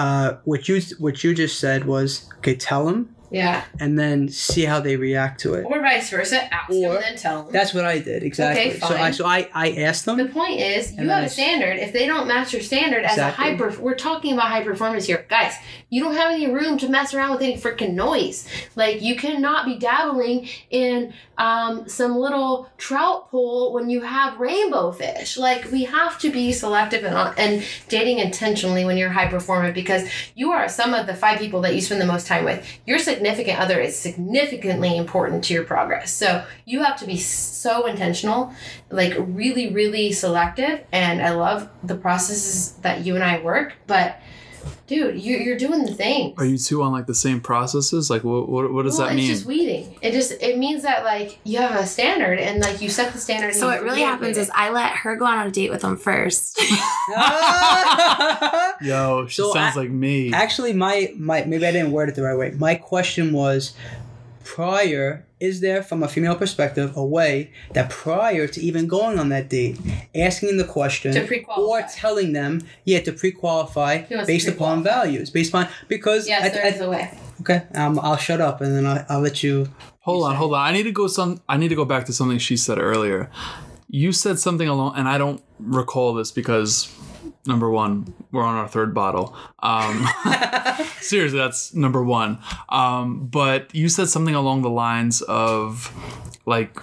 [0.00, 2.56] uh, what you what you just said was okay.
[2.56, 3.64] Tell them yeah.
[3.78, 5.64] and then see how they react to it.
[5.64, 6.52] Or vice versa.
[6.52, 7.52] Ask Or- them and then tell them.
[7.52, 8.70] That's what I did exactly.
[8.70, 8.90] Okay, fine.
[8.90, 10.18] so I so I I asked them.
[10.18, 11.78] The point is, you have a standard.
[11.78, 15.24] If they don't match your standard as a high, we're talking about high performance here,
[15.28, 15.54] guys.
[15.88, 18.46] You don't have any room to mess around with any freaking noise.
[18.76, 24.92] Like you cannot be dabbling in um, some little trout pool when you have rainbow
[24.92, 25.36] fish.
[25.36, 30.08] Like we have to be selective and, and dating intentionally when you're high performant because
[30.34, 32.66] you are some of the five people that you spend the most time with.
[32.86, 36.10] Your significant other is significantly important to your progress.
[36.10, 38.54] So you have to be so intentional
[38.90, 44.18] like really really selective and i love the processes that you and i work but
[44.90, 48.10] dude you, you're doing the thing Are you two on like the same processes?
[48.10, 49.30] Like, what what, what does well, that mean?
[49.30, 52.82] it's just weeding it just it means that like you have a standard and like
[52.82, 55.50] you set the standard so what really happens is I let her go on a
[55.50, 56.58] date with him first.
[58.82, 60.32] Yo, she So sounds I- like me.
[60.32, 62.50] Actually, my my maybe I didn't word it the right way.
[62.52, 63.74] My question was
[64.44, 69.28] prior is there from a female perspective a way that prior to even going on
[69.30, 69.78] that date
[70.14, 71.62] asking the question To pre-qualify.
[71.86, 75.04] or telling them yeah to pre-qualify He to based upon pre-qualify.
[75.04, 77.10] values based upon because yes at- there at- is a way
[77.40, 79.68] okay um, i'll shut up and then i'll, I'll let you
[80.02, 80.36] Hold on, say?
[80.38, 80.60] hold on.
[80.66, 81.42] I need to go some.
[81.46, 83.30] I need to go back to something she said earlier.
[83.86, 86.88] You said something along, and I don't recall this because
[87.46, 89.34] number one, we're on our third bottle.
[89.60, 90.06] Um,
[91.00, 92.38] seriously, that's number one.
[92.68, 95.92] Um, but you said something along the lines of
[96.46, 96.80] like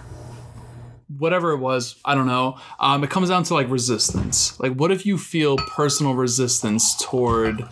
[1.17, 4.91] whatever it was i don't know um, it comes down to like resistance like what
[4.91, 7.65] if you feel personal resistance toward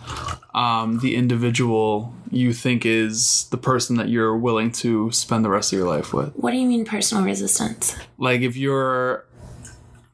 [0.54, 5.72] um, the individual you think is the person that you're willing to spend the rest
[5.72, 7.94] of your life with what do you mean personal resistance?
[8.18, 9.26] like if you're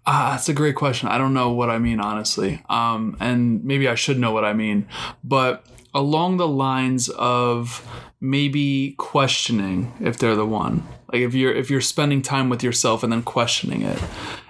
[0.06, 1.08] ah that's a great question.
[1.08, 2.62] I don't know what i mean honestly.
[2.68, 4.86] Um and maybe i should know what i mean.
[5.22, 7.86] But along the lines of
[8.20, 10.86] maybe questioning if they're the one.
[11.12, 14.02] Like if you're if you're spending time with yourself and then questioning it.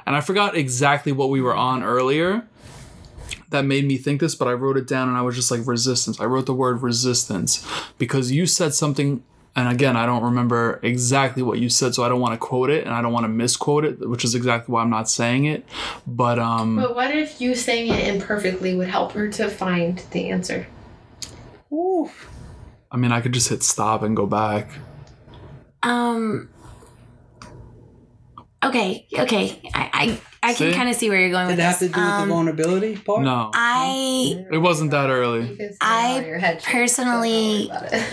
[0.06, 2.46] And i forgot exactly what we were on earlier
[3.52, 5.66] that made me think this, but I wrote it down and I was just like
[5.66, 6.20] resistance.
[6.20, 7.66] I wrote the word resistance
[7.98, 9.22] because you said something
[9.54, 12.70] and again, I don't remember exactly what you said, so I don't want to quote
[12.70, 15.44] it and I don't want to misquote it, which is exactly why I'm not saying
[15.44, 15.64] it.
[16.06, 20.30] But um But what if you saying it imperfectly would help her to find the
[20.30, 20.66] answer?
[21.72, 22.10] Ooh.
[22.90, 24.70] I mean, I could just hit stop and go back.
[25.82, 26.48] Um.
[28.64, 29.06] Okay.
[29.18, 29.60] Okay.
[29.74, 31.56] I I, I can kind of see where you're going with.
[31.56, 31.94] Did with it have to this.
[31.94, 33.22] do with Um, the vulnerability part?
[33.22, 33.50] No.
[33.54, 35.48] I It wasn't that early.
[35.48, 38.08] You can say I it on your personally- Don't worry about it.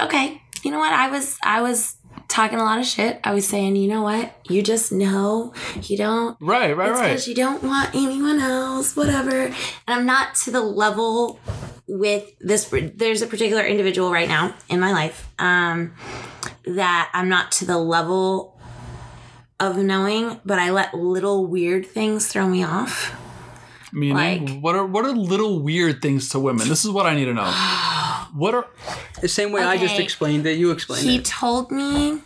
[0.00, 0.42] Okay.
[0.62, 0.92] You know what?
[0.92, 1.96] I was I was
[2.26, 3.20] talking a lot of shit.
[3.24, 4.32] I was saying, you know what?
[4.48, 7.08] You just know you don't Right, right, right.
[7.08, 9.30] because you don't want anyone else, whatever.
[9.46, 9.54] And
[9.86, 11.38] I'm not to the level
[11.86, 12.72] with this.
[12.94, 15.94] There's a particular individual right now in my life um,
[16.66, 18.58] that I'm not to the level
[19.60, 23.14] of knowing, but I let little weird things throw me off.
[23.92, 26.68] Meaning, like- what are what are little weird things to women?
[26.68, 27.50] This is what I need to know.
[28.34, 28.66] What are
[29.22, 31.24] The same way I just explained it, you explained He it.
[31.24, 32.20] told me,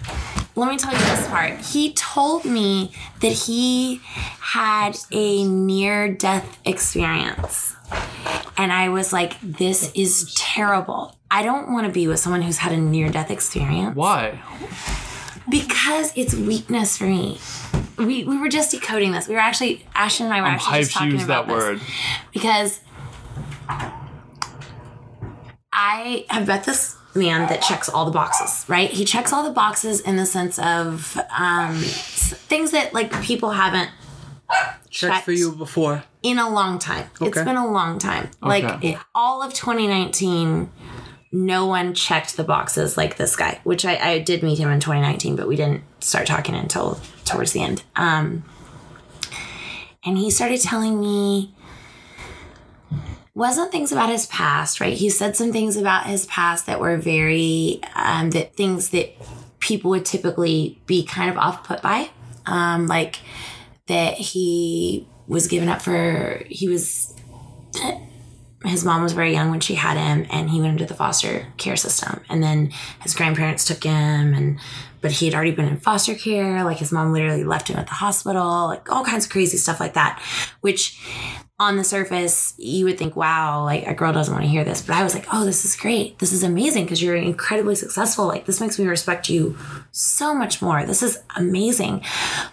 [0.57, 1.61] let me tell you this part.
[1.61, 2.91] He told me
[3.21, 4.01] that he
[4.41, 7.77] had a near death experience.
[8.57, 11.17] And I was like, this is terrible.
[11.31, 14.41] I don't want to be with someone who's had a near death experience why?
[15.49, 17.39] because it's weakness for me.
[18.07, 19.29] We, we were just decoding this.
[19.29, 21.63] We were actually, Ashton and I were I'm actually just talking use about that this
[21.65, 21.81] word.
[22.33, 22.81] because
[25.73, 28.91] I have met this man that checks all the boxes, right?
[28.91, 33.91] He checks all the boxes in the sense of um, things that like people haven't
[34.91, 36.05] Checked for you before.
[36.23, 37.09] in a long time.
[37.21, 38.31] It's been a long time.
[38.43, 40.71] Like it, all of 2019,
[41.33, 44.81] no one checked the boxes like this guy, which I, I did meet him in
[44.81, 47.83] 2019, but we didn't start talking until towards the end.
[47.97, 48.45] Um,
[50.05, 51.55] and he started telling me
[53.35, 54.93] wasn't things about his past, right?
[54.93, 59.11] He said some things about his past that were very um, that things that
[59.59, 62.11] people would typically be kind of off put by,
[62.45, 63.21] um, like
[63.87, 67.15] that he was given up for he was
[68.65, 71.47] his mom was very young when she had him and he went into the foster
[71.57, 72.23] care system.
[72.29, 74.59] And then his grandparents took him and
[75.01, 76.63] but he had already been in foster care.
[76.63, 79.81] Like his mom literally left him at the hospital like all kinds of crazy stuff
[79.81, 80.23] like that
[80.61, 81.01] which
[81.59, 84.83] on the surface you would think wow like a girl doesn't want to hear this.
[84.83, 86.19] But i was like oh this is great.
[86.19, 88.27] This is amazing because you're incredibly successful.
[88.27, 89.57] Like this makes me respect you
[89.91, 90.85] so much more.
[90.85, 92.05] This is amazing.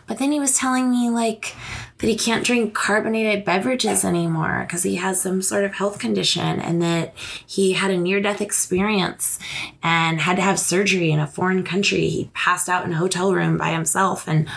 [0.08, 1.56] But then he was telling me like
[2.00, 6.60] that he can't drink carbonated beverages anymore because he has some sort of health condition
[6.60, 7.14] and that
[7.46, 9.38] he had a near death experience
[9.84, 12.08] and had to have surgery in a foreign country.
[12.08, 14.28] He passed out in a hotel room by himself.
[14.28, 14.48] And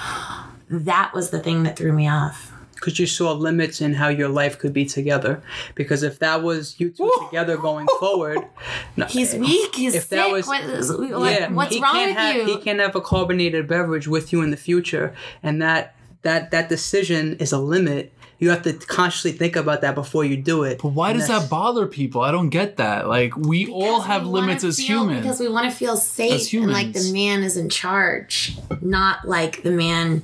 [0.71, 2.53] that was the thing that threw me off.
[2.75, 5.41] Because you saw limits in how your life could be together.
[5.77, 8.39] Because if that was you two together going forward,
[8.97, 9.75] no, He's weak.
[9.75, 10.11] He's If sick.
[10.19, 12.45] that was- what is, yeah, what's wrong with have, you?
[12.45, 15.15] He can't have a carbonated beverage with you in the future,
[15.45, 18.13] and that that that decision is a limit.
[18.39, 20.81] You have to consciously think about that before you do it.
[20.83, 22.23] But why And does that bother people?
[22.23, 23.07] I don't get that.
[23.09, 25.23] Like we all have we wanna limits as feel- humans.
[25.23, 29.29] Because we want to feel safe As and like the man is in charge, not
[29.29, 30.23] like the man.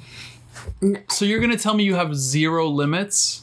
[1.09, 3.42] So you're gonna tell me you have zero limits?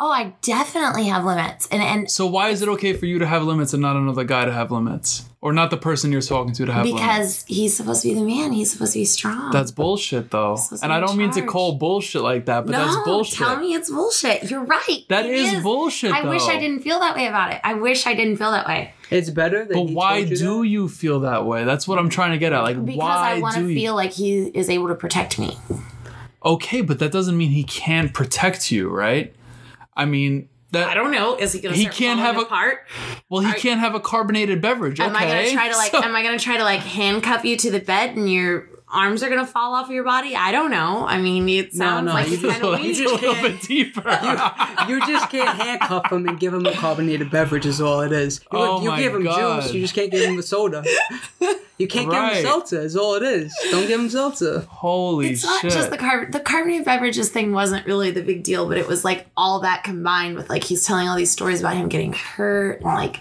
[0.00, 3.26] Oh, I definitely have limits, and and So why is it okay for you to
[3.26, 5.27] have limits and not another guy to have limits?
[5.40, 7.00] Or not the person you're talking to to have limits?
[7.00, 9.52] because he's supposed to be the man, he's supposed to be strong.
[9.52, 10.58] That's bullshit though.
[10.82, 13.38] And I don't mean to call bullshit like that, but no, that's bullshit.
[13.38, 14.50] tell me it's bullshit.
[14.50, 15.04] You're right.
[15.08, 16.42] That is, It is bullshit, I wish.
[16.48, 17.60] I didn't feel that way about it.
[17.62, 19.64] I wish I didn't feel that way It's better.
[19.64, 20.68] That But he why told you do that?
[20.68, 21.64] you feel that way?
[21.64, 22.62] That's what I'm trying to get at.
[22.62, 25.38] Like because why I want do to you feel like he is able to protect
[25.38, 25.56] me.
[26.44, 29.34] Okay, but that doesn't mean he can't protect you, right?
[29.96, 31.36] I mean that I don't know.
[31.36, 32.86] Is he going to He start can't have a- apart?
[33.28, 35.00] well he Are- can't have a carbonated beverage.
[35.00, 35.90] Am I gonna try to like?
[35.90, 38.68] So- am I going to try to like handcuff you to the bed and your
[38.90, 40.34] arms are going to fall off your body?
[40.34, 41.06] I don't know.
[41.06, 43.10] I mean, it sounds no, like you just- kind of That's weird.
[43.10, 44.18] a little can't- bit deeper.
[44.88, 47.66] you just can't handcuff him and give him a carbonated beverage.
[47.66, 48.40] Is all it is.
[48.52, 49.62] You, Oh you my give him God.
[49.62, 49.74] juice.
[49.74, 50.84] You just can't give him a soda.
[51.78, 52.36] You can't give Right.
[52.38, 52.80] him seltzer.
[52.80, 53.54] Is all it is.
[53.70, 54.66] Don't give him seltzer.
[54.68, 58.66] Holy It's not just the carb the carbonated beverages thing wasn't really the big deal,
[58.66, 61.76] but it was like all that combined with like he's telling all these stories about
[61.76, 63.20] him getting hurt and like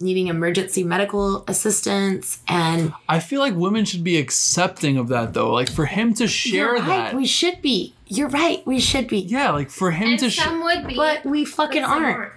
[0.00, 5.52] needing emergency medical assistance and I feel like women should be accepting of that though.
[5.52, 7.14] Like for him to share You're right, that.
[7.14, 7.94] we should be.
[8.06, 9.18] You're right, we should be.
[9.18, 10.94] yeah, like for him And to sh- some would be.
[10.94, 12.32] But we fucking but some aren't.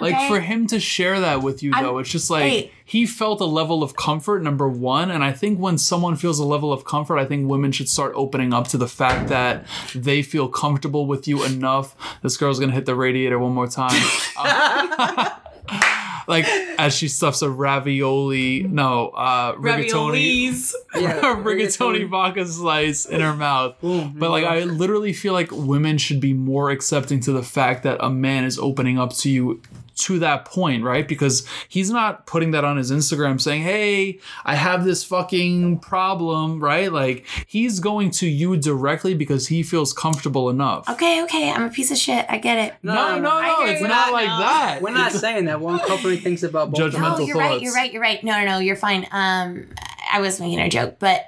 [0.00, 0.28] Like Okay.
[0.28, 2.72] for him to share that with you I'm- though, it's just like hey.
[2.84, 5.12] he felt a level of comfort, number one.
[5.12, 8.12] And I think when someone feels a level of comfort, I think women should start
[8.16, 11.94] opening up to the fact that they feel comfortable with you enough.
[12.22, 13.94] This girl's gonna hit the radiator one more time.
[14.36, 15.28] Um,
[16.26, 16.46] like
[16.78, 20.48] as she stuffs a ravioli, no, uh rigatoni.
[20.50, 20.74] Raviolis.
[20.94, 23.80] Yeah, rigatoni vodka slice in her mouth.
[23.80, 24.14] Boom.
[24.16, 27.96] But like I literally feel like women should be more accepting to the fact that
[28.00, 29.62] a man is opening up to you
[29.96, 31.06] to that point, right?
[31.06, 36.62] Because he's not putting that on his Instagram saying, "Hey, I have this fucking problem,"
[36.62, 36.92] right?
[36.92, 40.88] Like he's going to you directly because he feels comfortable enough.
[40.88, 42.24] Okay, okay, I'm a piece of shit.
[42.28, 42.74] I get it.
[42.82, 43.88] No, no, no, I hear it's you.
[43.88, 44.38] not like No.
[44.38, 44.78] that.
[44.82, 45.60] We're not It's- saying that.
[45.60, 46.80] We're uncovering things about both.
[46.92, 47.20] Judgmental them.
[47.20, 47.60] No, you're right.
[47.60, 47.92] You're right.
[47.92, 48.22] You're right.
[48.24, 48.58] No, no, no.
[48.58, 49.06] You're fine.
[49.12, 49.66] Um,
[50.12, 51.26] I was making a joke, but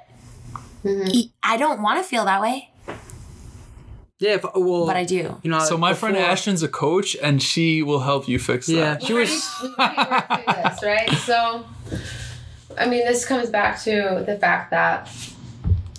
[0.83, 1.29] Mhm.
[1.43, 2.69] I don't want to feel that way,
[4.19, 5.37] Yeah, if, well, but I do.
[5.43, 8.93] You know, So my friend Ashton's a coach, and she will help you fix Yeah,
[8.95, 9.03] that.
[9.03, 9.49] she We're was.
[9.61, 11.11] gonna- we can work through this, right?
[11.25, 11.65] So,
[12.77, 15.09] I mean, this comes back to the fact that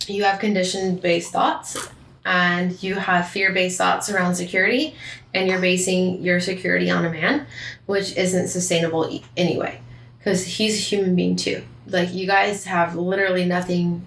[0.09, 1.77] you have condition based thoughts
[2.25, 4.95] and you have fear based thoughts around security,
[5.35, 7.47] and you're basing your security on a man,
[7.85, 9.79] which isn't sustainable e- anyway,
[10.19, 11.62] because he's a human being too.
[11.87, 14.03] Like, you guys have literally nothing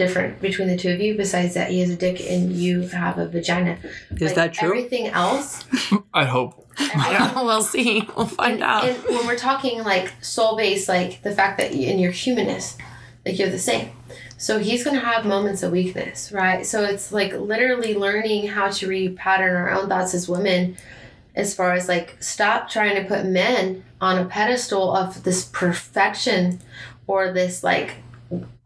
[0.00, 3.18] different between the two of you besides that he has a dick and you have
[3.18, 3.76] a vagina.
[4.10, 4.70] Is Like, that true?
[4.70, 5.64] Everything else
[6.14, 6.66] I hope.
[7.36, 8.08] we'll see.
[8.16, 8.84] We'll find and, out.
[8.84, 12.78] and when we're talking like soul based, like the fact that you, in your humanness,
[13.26, 13.90] like you're the same.
[14.38, 16.64] So he's gonna have moments of weakness, right?
[16.64, 20.78] So it's like literally learning how to repattern our own thoughts as women,
[21.34, 26.60] as far as like stop trying to put men on a pedestal of this perfection
[27.06, 27.96] or this like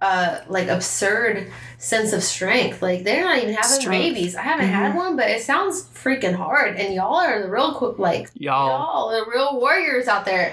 [0.05, 2.83] uh like absurd sense of strength.
[2.83, 4.15] Like they're not even having Strength.
[4.15, 4.35] babies.
[4.37, 6.77] I haven't had one, but it sounds freaking hard.
[6.77, 8.69] And y'all are the real quick like Y'all.
[8.69, 10.53] y'all the real warriors out there.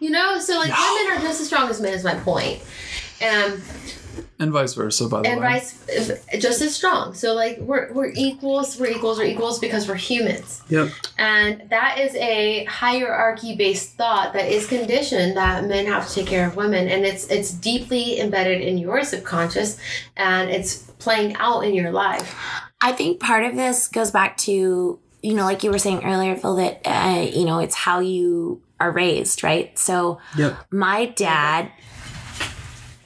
[0.00, 0.94] You know, so like Y'all.
[0.94, 2.62] women are just as strong as men is my point.
[3.20, 3.60] And
[4.38, 5.32] And vice versa, by the way.
[5.32, 5.86] and vice
[6.38, 7.14] just as strong.
[7.14, 10.62] So like we're we're equals, we're equals, we're equals because we're humans.
[10.68, 10.90] Yep.
[11.18, 16.26] And that is a hierarchy based thought that is conditioned that men have to take
[16.26, 19.78] care of women and it's it's deeply embedded in your subconscious
[20.16, 22.34] and it's playing out in your life.
[22.80, 26.36] I think part of this goes back to, you know, like you were saying earlier,
[26.36, 29.78] Phil, that, uh, you know, it's how you are raised, right?
[29.78, 30.56] So Yep.
[30.72, 31.70] my dad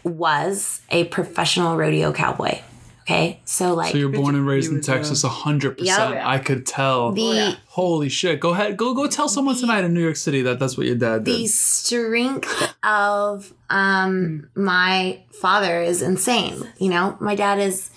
[0.06, 2.60] was a professional rodeo cowboy.
[3.02, 3.38] Okay.
[3.44, 6.14] So, like, So you're born and raised in Texas, a hundred percent.
[6.14, 6.22] Yep.
[6.26, 7.12] I could tell.
[7.12, 7.22] the.
[7.22, 7.54] Oh, yeah.
[7.68, 8.40] Holy shit!
[8.40, 10.96] Go ahead, go go tell someone tonight in New York City that that's what your
[10.96, 11.36] dad did.
[11.36, 17.90] the strength of um my father is insane you know my dad is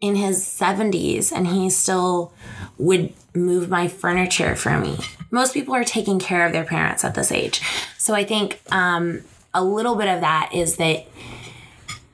[0.00, 2.32] in his 70s and he still
[2.78, 4.96] would move my furniture for me
[5.30, 7.60] most people are taking care of their parents at this age
[7.98, 9.20] so i think um
[9.52, 11.04] a little bit of that is that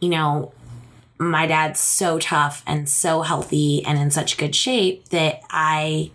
[0.06, 0.52] you know
[1.18, 6.10] my dad's so tough and so healthy and in such good shape that i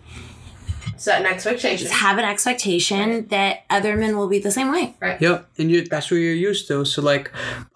[0.96, 1.88] So that next expectation.
[1.90, 5.20] have an expectation that other men will be the same way Right.
[5.20, 6.84] Yep, and you that's what you're used to.
[6.92, 7.26] So like,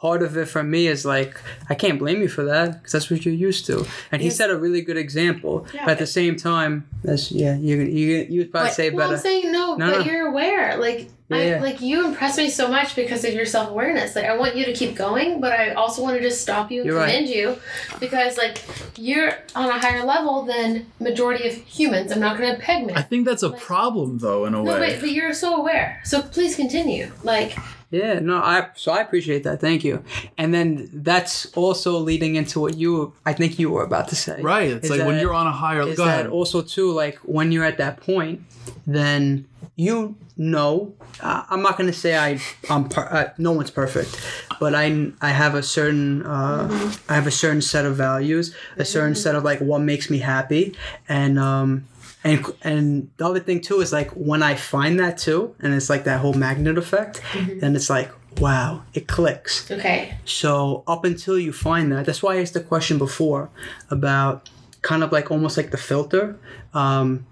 [0.04, 1.32] part of it for me is like,
[1.72, 3.76] I can't blame you for that because that's what you're used to.
[4.12, 5.54] And he set a really good example.
[5.74, 5.84] Yeah.
[5.84, 6.72] But at the same time,
[7.06, 9.98] that's yeah, you you you would probably But- say Well, I'm saying no, No, but
[9.98, 10.04] no.
[10.06, 10.76] you're aware.
[10.86, 14.14] Like, Yeah, I, like you impress me so much because of your self awareness.
[14.14, 16.82] Like, I want you to keep going, but I also want to just stop you
[16.82, 17.08] and You're right.
[17.08, 17.58] commend you
[17.98, 18.62] because, like,
[18.96, 22.12] you're on a higher level than majority of humans.
[22.12, 22.92] I'm not going to peg me.
[22.94, 24.92] I think that's a problem, though, in a No, way.
[24.92, 26.00] but, but you're so aware.
[26.04, 27.10] So please continue.
[27.24, 27.58] Like,
[27.90, 29.60] Yeah, no, I so I appreciate that.
[29.60, 30.04] Thank you.
[30.38, 34.40] And then that's also leading into what you I think you were about to say.
[34.42, 34.70] right?
[34.70, 35.82] It's Is like when you're on a higher.
[35.88, 36.26] is Go that ahead.
[36.30, 38.42] also too like when you're at that point
[38.86, 39.46] then
[39.76, 44.18] you know uh, i'm not going to say i i'm per- uh, no one's perfect
[44.58, 46.66] but i i have a certain uh,
[47.08, 50.18] i have a certain set of values a certain set of like what makes me
[50.18, 50.74] happy
[51.08, 51.84] and um
[52.24, 55.90] and and the other thing too is like when i find that too and it's
[55.90, 57.22] like that whole magnet effect
[57.60, 58.10] then it's like
[58.40, 59.70] wow it clicks.
[59.70, 63.48] Okay, so up until you find that, that's why I asked the question before
[63.90, 64.50] about
[64.82, 66.38] kind of like almost like the filter,
[66.74, 67.24] um,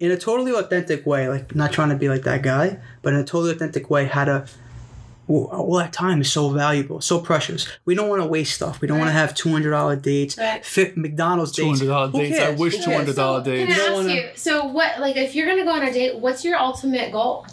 [0.00, 1.28] in a totally authentic way.
[1.28, 4.24] Like not trying to be like that guy, but in a totally authentic way, how
[4.24, 4.46] to.
[5.26, 7.66] Well, all that time is so valuable, so precious.
[7.86, 8.82] We don't want to waste stuff.
[8.82, 10.62] We don't want to have two hundred dollar dates, Right.
[10.62, 11.78] fit McDonald's Two dates.
[11.78, 12.40] hundred dollar Who dates.
[12.40, 12.96] I wish Who two cares?
[12.98, 13.72] hundred dollar so dates.
[13.72, 14.28] Can I ask wanna- you?
[14.34, 15.00] So what?
[15.00, 17.46] Like, if you're gonna go on a date, what's your ultimate goal?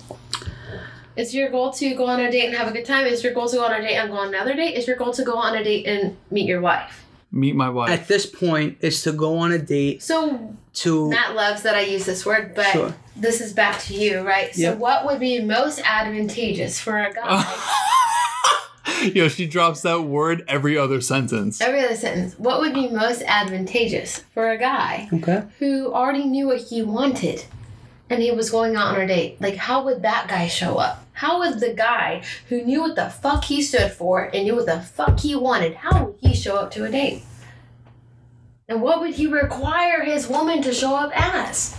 [1.15, 3.05] Is your goal to go on a date and have a good time?
[3.05, 4.75] Is your goal to go on a date and go on another date?
[4.75, 7.05] Is your goal to go on a date and meet your wife?
[7.33, 7.89] Meet my wife.
[7.89, 11.81] at this point is to go on a date So to Matt loves that I
[11.81, 12.93] use this word, but Sure.
[13.15, 14.53] this is back to you, right?
[14.53, 14.77] So Yep.
[14.79, 17.45] what would be most advantageous for a guy?
[19.13, 21.61] Yo, she drops that word every other sentence.
[21.61, 22.35] Every other sentence.
[22.37, 25.43] What would be most advantageous for a guy okay.
[25.59, 27.45] who already knew what he wanted
[28.09, 29.39] and he was going out on a date?
[29.41, 31.05] Like, how would that guy show up?
[31.21, 34.65] How would the guy who knew what the fuck he stood for and knew what
[34.65, 37.21] the fuck he wanted, how would he show up to a date?
[38.67, 41.77] And what would he require his woman to show up as?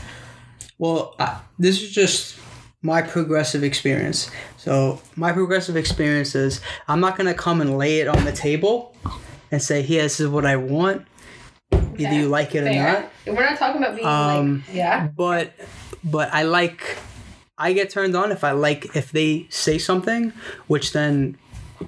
[0.79, 2.39] Well, I, this is just
[2.83, 4.31] my progressive experience.
[4.59, 8.95] So my progressive experience is I'm not gonna come and lay it on the table
[9.51, 11.05] and say, "Here, this is what I want."
[11.99, 13.11] Either you like it or not.
[13.27, 15.09] We're not talking about being Um, like, yeah.
[15.09, 15.53] but
[16.05, 16.97] but I like
[17.59, 20.33] I get turned on if I like if they say something
[20.67, 21.37] which then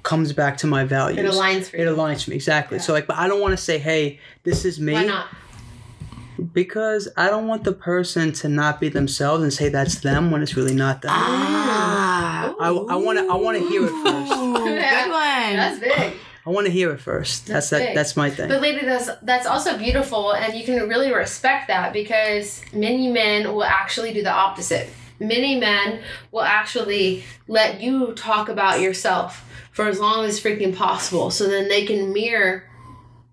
[0.03, 1.19] comes back to my values.
[1.19, 1.95] It aligns for It you.
[1.95, 2.79] aligns for me exactly.
[2.79, 5.27] So like, but I don't want to say, "Hey, this is me," Why not?
[6.53, 10.43] because I don't want the person to not be themselves and say that's them when
[10.43, 11.13] it's really not them.
[11.15, 12.55] Ah.
[12.61, 14.31] I want to I want to hear it first.
[14.33, 15.57] Good one.
[15.57, 16.15] That's big.
[16.47, 17.47] I want to hear it first.
[17.47, 17.95] That's That's that.
[17.95, 18.49] That's my thing.
[18.49, 23.53] But lady, that's that's also beautiful, and you can really respect that because many men
[23.55, 24.91] will actually do the opposite.
[25.29, 26.01] Many men
[26.33, 31.69] will actually let you talk about yourself for as long as freaking possible, so then
[31.69, 32.65] they can mirror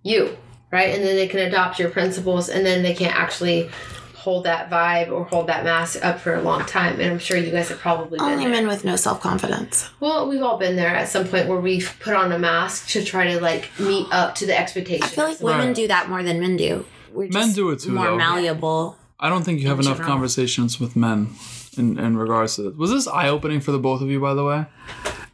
[0.04, 0.36] you,
[0.72, 0.96] right?
[0.96, 3.70] And then they can adopt your principles, and then they can't actually
[4.16, 7.00] hold that vibe or hold that mask up for a long time.
[7.00, 8.54] And I'm sure you guys have probably been Only there.
[8.54, 9.90] men with no self confidence.
[10.00, 13.04] Well, we've all been there at some point where we've put on a mask to
[13.04, 15.12] try to like meet up to the expectations.
[15.12, 15.76] I feel like women Right.
[15.76, 16.86] do that more than men do.
[17.12, 18.18] We're Men just do it too, More though.
[18.18, 18.98] malleable.
[19.20, 20.14] I don't think you have enough general.
[20.14, 21.30] conversations with men
[21.78, 22.74] in, in regards to this.
[22.76, 24.66] Was this eye opening for the both of you, by the way?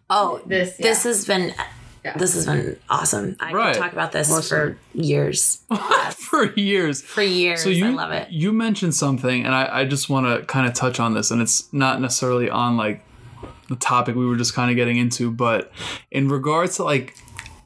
[0.09, 1.53] Oh, This- this has been
[2.05, 2.17] Yeah.
[2.17, 3.35] this has been awesome.
[3.39, 3.73] I Right.
[3.73, 4.43] could talk about this Awesome.
[4.77, 5.59] for years.
[6.11, 7.01] for years.
[7.01, 7.61] For years.
[7.61, 8.29] So you I love it.
[8.31, 11.41] you mentioned something, and I, I just want to kind of touch on this, and
[11.41, 13.03] it's not necessarily on like
[13.67, 15.71] the topic we were just kind of getting into, but
[16.09, 17.15] in regards to like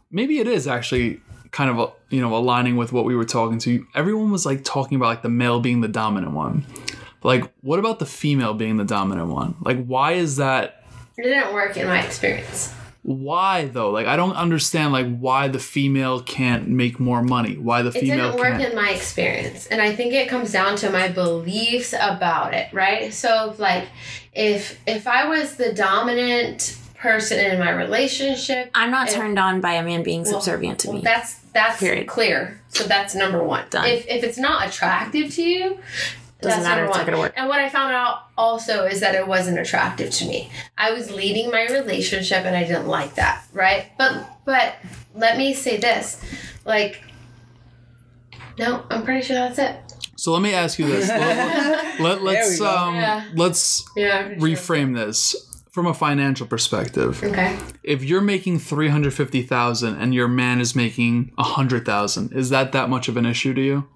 [0.10, 3.86] maybe it is actually kind of you know aligning with what we were talking to.
[3.94, 6.66] Everyone was like talking about like the male being the dominant one.
[7.24, 9.56] Like, what about the female being the dominant one?
[9.62, 10.84] Like, why is that?
[11.18, 12.74] It didn't work in my experience.
[13.04, 13.90] Why though?
[13.90, 17.58] Like, I don't understand like why the female can't make more money.
[17.58, 18.72] Why the It female didn't work can't?
[18.72, 19.66] in my experience.
[19.68, 23.12] And I think it comes down to my beliefs about it, right?
[23.14, 23.88] So like
[24.34, 29.62] if if I was the dominant person in my relationship, I'm not if- turned on
[29.62, 31.02] by a man being well, subservient to well, me.
[31.04, 32.08] That's that's Period.
[32.08, 32.62] clear.
[32.70, 33.66] So that's number one.
[33.72, 33.88] Done.
[33.88, 35.80] If if it's not attractive to you,
[36.42, 37.34] Doesn't that's matter, it's not gonna work.
[37.38, 40.50] And what I found out also is that it wasn't attractive to me.
[40.78, 43.92] I was leading my relationship and I didn't like that, right?
[43.98, 44.76] But but
[45.14, 46.20] let me say this.
[46.66, 47.04] Like
[48.58, 49.76] no, I'm pretty sure that's it.
[50.18, 51.08] So let me ask you this.
[51.10, 52.68] let, let, we us go.
[52.68, 53.24] um Yeah.
[53.36, 54.30] let's Yeah.
[54.36, 55.36] reframe this
[55.72, 57.24] from a financial perspective.
[57.24, 57.58] Okay.
[57.82, 63.16] If you're making 350,000 and your man is making 100,000, is that that much of
[63.18, 63.88] an issue to you?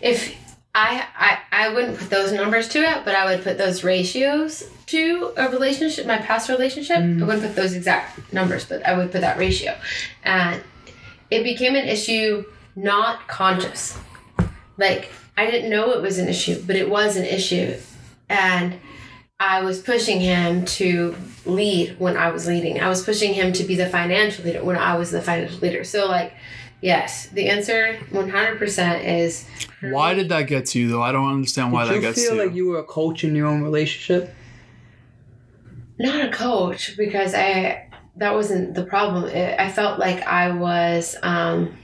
[0.00, 0.36] If
[0.78, 4.62] I, I I wouldn't put those numbers to it, but I would put those ratios
[4.86, 6.98] to a relationship, my past relationship.
[6.98, 7.26] I mm.
[7.26, 9.74] wouldn't put those exact numbers, but I would put that ratio.
[10.22, 10.62] And
[11.30, 12.44] it became an issue
[12.76, 13.98] not conscious.
[14.76, 17.74] Like I didn't know it was an issue, but it was an issue.
[18.28, 18.78] And
[19.40, 21.16] I was pushing him to
[21.46, 22.82] lead when I was leading.
[22.82, 25.84] I was pushing him to be the financial leader when I was the financial leader.
[25.84, 26.34] So like
[26.80, 29.46] yes, the answer 100% is
[29.80, 31.02] Why did that get to you though?
[31.02, 32.40] I don't understand why Did that you gets feel to you.
[32.40, 34.34] You feel like you were a coach in your own relationship?
[35.98, 39.24] not a coach because I that wasn't the problem.
[39.24, 41.76] It, I felt like I was um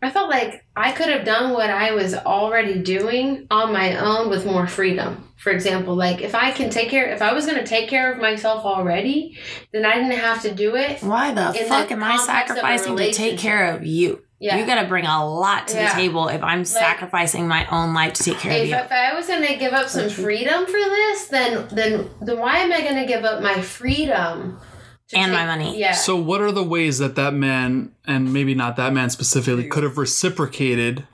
[0.00, 4.30] I felt like I could have done what I was already doing on my own
[4.30, 5.27] with more freedom.
[5.38, 8.12] For example, like if I can take care if I was going to take care
[8.12, 9.38] of myself already,
[9.72, 11.00] then I didn't have to do it.
[11.00, 14.22] Why the fuck am I context of a sacrificing to take care of you?
[14.40, 14.56] Yeah.
[14.58, 15.88] You gotta bring a lot to Yeah.
[15.88, 18.74] the table if I'm sacrificing my own life to take care of you.
[18.74, 22.58] if I was going to give up some freedom for this, then then then why
[22.58, 24.60] am I going to give up my freedom
[25.08, 25.78] to And my money.
[25.78, 25.92] Yeah.
[25.92, 29.82] So what are the ways that that man and maybe not that man specifically could
[29.82, 31.04] have reciprocated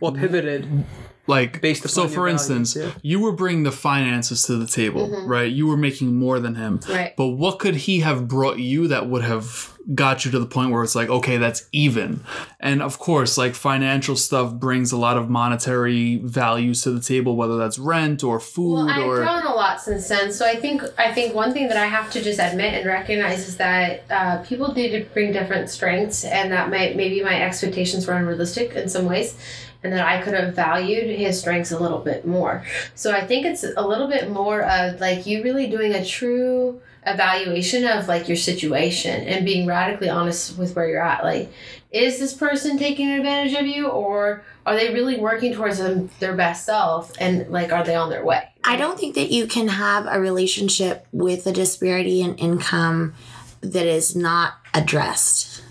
[0.00, 0.84] Well, pivoted.
[1.26, 2.90] Like Based so for values, instance yeah.
[3.02, 5.26] you were bringing the finances to the table Mm-hmm.
[5.28, 7.14] right you were making more than him Right.
[7.16, 10.70] but what could he have brought you that would have got you to the point
[10.70, 12.24] where it's like okay that's even
[12.58, 17.36] and of course like financial stuff brings a lot of monetary values to the table
[17.36, 20.56] whether that's rent or food Well, I've or grown a lot since then, so I
[20.56, 24.04] think I think one thing that I have to just admit and recognize is that
[24.10, 28.72] uh, people do to bring different strengths, and that might maybe my expectations were unrealistic
[28.74, 29.36] in some ways,
[29.84, 32.64] and that I could have valued his strengths a little bit more.
[32.94, 36.80] So I think it's a little bit more of like you really doing a true
[37.06, 41.22] evaluation of like your situation and being radically honest with where you're at.
[41.22, 41.52] Like,
[41.92, 46.34] is this person taking advantage of you, or are they really working towards them, their
[46.34, 48.48] best self, and like are they on their way?
[48.64, 53.14] I don't think that you can have a relationship with a disparity in income
[53.60, 55.62] that is not addressed.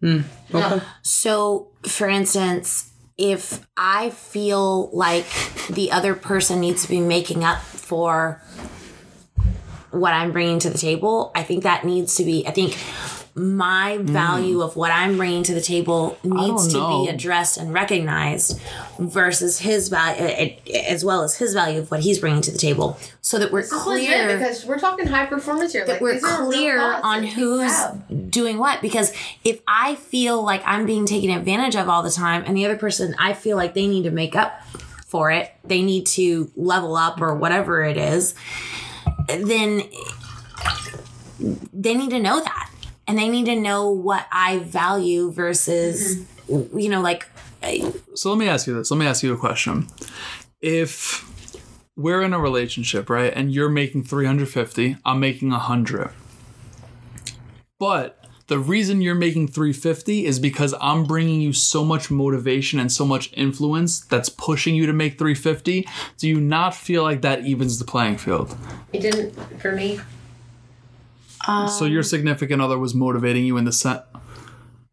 [0.00, 0.22] Hmm.
[0.52, 0.84] Okay.
[1.02, 5.26] So, for instance, if I feel like
[5.70, 8.42] the other person needs to be making up for
[9.90, 12.76] what I'm bringing to the table, I think that needs to be, I think
[13.34, 14.64] my value mm.
[14.64, 17.04] of what I'm bringing to the table needs to know.
[17.04, 18.60] be addressed and recognized
[18.98, 22.98] versus his value, as well as his value of what he's bringing to the table,
[23.20, 25.84] so that we're This is clear because we're talking high performance here.
[25.86, 27.72] that Like, we're these are real clear on who's
[28.30, 28.80] doing what.
[28.80, 29.12] Because
[29.44, 32.76] if i feel like i'm being taken advantage of all the time and the other
[32.76, 34.60] person i feel like they need to make up
[35.06, 38.34] for it they need to level up or whatever it is
[39.28, 39.82] then
[41.38, 42.70] they need to know that
[43.06, 46.78] and they need to know what i value versus Mm-hmm.
[46.78, 47.26] you know like
[48.14, 48.90] So let me ask you this.
[48.90, 49.88] Let me ask you a question.
[50.60, 51.24] If
[51.96, 56.10] we're in a relationship, right, and you're making 350, I'm making 100.
[57.78, 62.92] But the reason you're making 350 is because I'm bringing you so much motivation and
[62.92, 65.88] so much influence that's pushing you to make 350.
[66.18, 68.54] Do you not feel like that evens the playing field?
[68.92, 70.00] It didn't for me.
[71.68, 74.02] So your um, significant other was motivating you in the sense.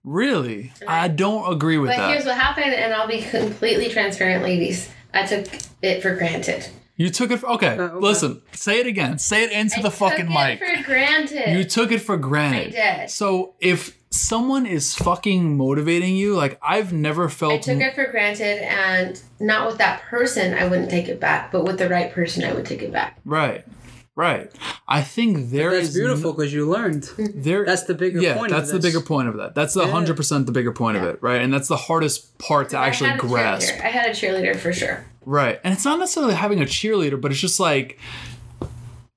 [0.03, 0.73] Really?
[0.87, 2.07] I don't agree with But that.
[2.07, 4.89] But here's what happened, and I'll be completely transparent, ladies.
[5.13, 5.47] I took
[5.81, 6.67] it for granted.
[6.97, 7.77] You took it for okay.
[7.79, 7.95] Oh, okay.
[7.95, 9.17] Listen, say it again.
[9.17, 10.61] Say it into I the fucking took mic.
[10.61, 11.57] It for granted.
[11.57, 12.75] You took it for granted.
[12.75, 13.09] I did.
[13.09, 17.53] So if someone is fucking motivating you, like I've never felt.
[17.53, 21.19] I felt took it for granted, and not with that person, I wouldn't take it
[21.19, 21.51] back.
[21.51, 23.19] But with the right person, I would take it back.
[23.25, 23.65] right.
[24.15, 24.51] Right.
[24.87, 27.03] I think there That's is beautiful because you learned.
[27.17, 28.93] There That's the bigger yeah, point of that's the this.
[28.93, 29.55] bigger point of that.
[29.55, 29.91] That's the Yeah.
[29.91, 31.41] hundred percent the bigger point of it, right?
[31.41, 33.73] And that's the hardest part to actually had a grasp.
[33.81, 35.05] I had a cheerleader for sure.
[35.25, 35.59] Right.
[35.63, 37.99] And it's not necessarily having a cheerleader, but it's just like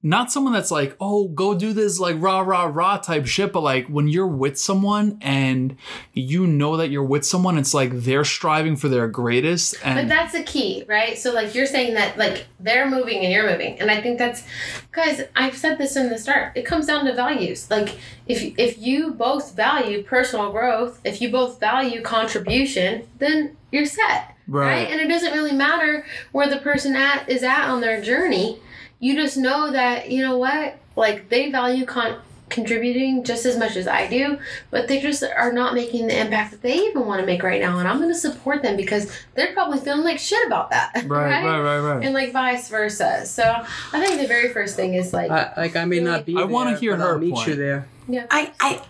[0.05, 3.62] not someone that's like, oh, go do this like rah rah rah type shit, but
[3.62, 5.76] like when you're with someone and
[6.12, 10.10] you know that you're with someone, it's like they're striving for their greatest But and
[10.10, 11.16] that's the key, right?
[11.16, 14.44] So like you're saying that like they're moving and you're moving, and I think that's
[14.93, 15.22] guys.
[15.35, 16.52] I've said this in the start.
[16.55, 17.70] It comes down to values.
[17.70, 23.86] Like if if you both value personal growth, if you both value contribution, then you're
[23.86, 24.90] set, Right.
[24.90, 28.60] And it doesn't really matter where the person at is at on their journey.
[29.05, 32.16] You just know that you know what, like they value con.
[32.51, 34.39] Contributing just as much as I do,
[34.70, 37.60] but they just are not making the impact that they even want to make right
[37.60, 37.78] now.
[37.78, 40.93] And I'm going to support them because they're probably feeling like shit about that.
[41.06, 42.05] right, right, right, right.
[42.05, 43.26] And like vice versa.
[43.26, 46.36] So I think the very first thing is like, I, like I may not be.
[46.36, 47.48] I wanna hear her I'll meet point.
[47.48, 47.89] you there.
[48.06, 48.82] yeah, i i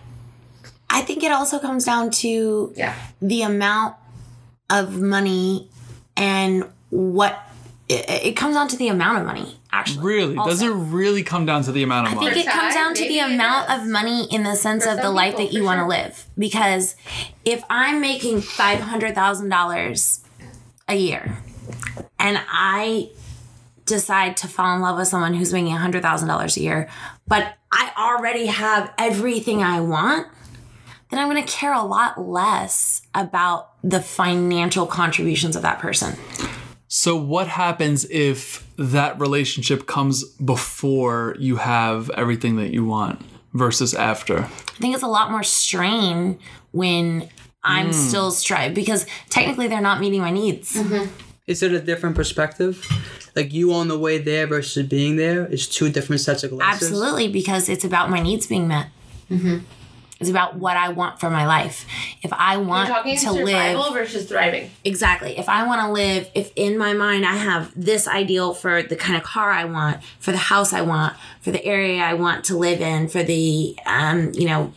[0.89, 3.95] i think it also comes down to yeah, the amount
[4.69, 5.69] of money
[6.15, 7.39] and what
[7.89, 10.37] it, it comes down to the amount of money actually Really?
[10.37, 10.49] also.
[10.51, 12.27] Does it really come down to the amount of money?
[12.27, 13.81] I think it comes time, down to the maybe it amount does.
[13.81, 15.81] of money in the sense For of the some life people, that you want to
[15.81, 15.89] sure.
[15.89, 16.25] live.
[16.37, 16.95] Because
[17.43, 20.21] if I'm making five hundred thousand dollars
[20.87, 21.37] a year,
[22.19, 23.09] and I
[23.85, 26.89] decide to fall in love with someone who's making hundred thousand dollars a year,
[27.27, 30.27] but I already have everything I want,
[31.09, 36.15] then I'm going to care a lot less about the financial contributions of that person.
[36.87, 43.21] So what happens if that relationship comes before you have everything that you want
[43.53, 44.39] versus after?
[44.39, 46.39] I think it's a lot more strain
[46.71, 47.29] when
[47.63, 47.93] I'm mm.
[47.93, 50.75] still striving because technically they're not meeting my needs.
[50.75, 51.09] Mm-hmm.
[51.47, 52.85] Is it a different perspective?
[53.35, 56.89] Like you on the way there versus being there is two different sets of glasses.
[56.89, 58.87] Absolutely, because it's about my needs being met.
[59.29, 59.59] Mm-hmm.
[60.19, 61.85] It's about what I want for my life.
[62.21, 64.71] If I you're want talking to survival live versus thriving.
[64.85, 68.81] exactly, if I want to live, if in my mind I have this ideal for
[68.81, 72.13] the kind of car I want, for the house I want, for the area I
[72.13, 74.73] want to live in, for the um, you know,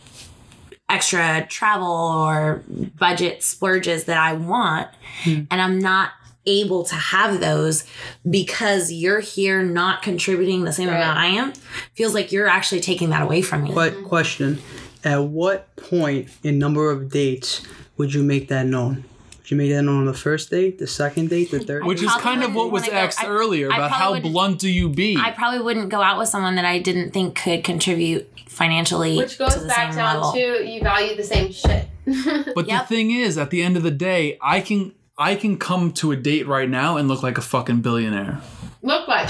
[0.89, 2.63] extra travel or
[2.97, 4.89] budget splurges that I want,
[5.25, 6.11] and I'm not
[6.45, 7.85] able to have those
[8.27, 10.95] because you're here not contributing the same Right.
[10.95, 11.53] amount I am,
[11.93, 13.71] feels like you're actually taking that away from me.
[13.73, 14.59] But question:
[15.03, 17.61] At what point in number of dates
[17.97, 19.05] would you make that known?
[19.39, 21.85] Would you make that known on the first date, the second date, the third?
[21.85, 24.33] Which is kind of what was wanna go- asked earlier I about probably how wouldn't-
[24.33, 25.17] blunt do you be?
[25.17, 29.37] I probably wouldn't go out with someone that I didn't think could contribute financially Which
[29.39, 30.33] goes to the back same down level.
[30.33, 31.87] to you value the same shit.
[32.55, 35.91] But the thing is, at the end of the day, I can I can come
[35.93, 38.39] to a date right now and look like a fucking billionaire.
[38.81, 39.29] Look like.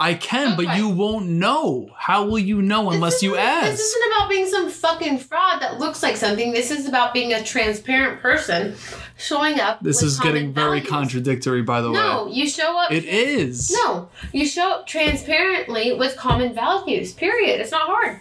[0.00, 1.90] I can, but you won't know.
[1.96, 3.72] How will you know unless This you ask?
[3.72, 6.52] This isn't about being some fucking fraud that looks like something.
[6.52, 8.76] This is about being a transparent person
[9.16, 9.80] showing up.
[9.82, 10.88] This with is getting common very values.
[10.88, 11.98] contradictory, by the way.
[11.98, 12.92] No, you show up.
[12.92, 13.72] It is.
[13.72, 17.12] No, you show up transparently with common values.
[17.12, 17.60] Period.
[17.60, 18.20] It's not hard.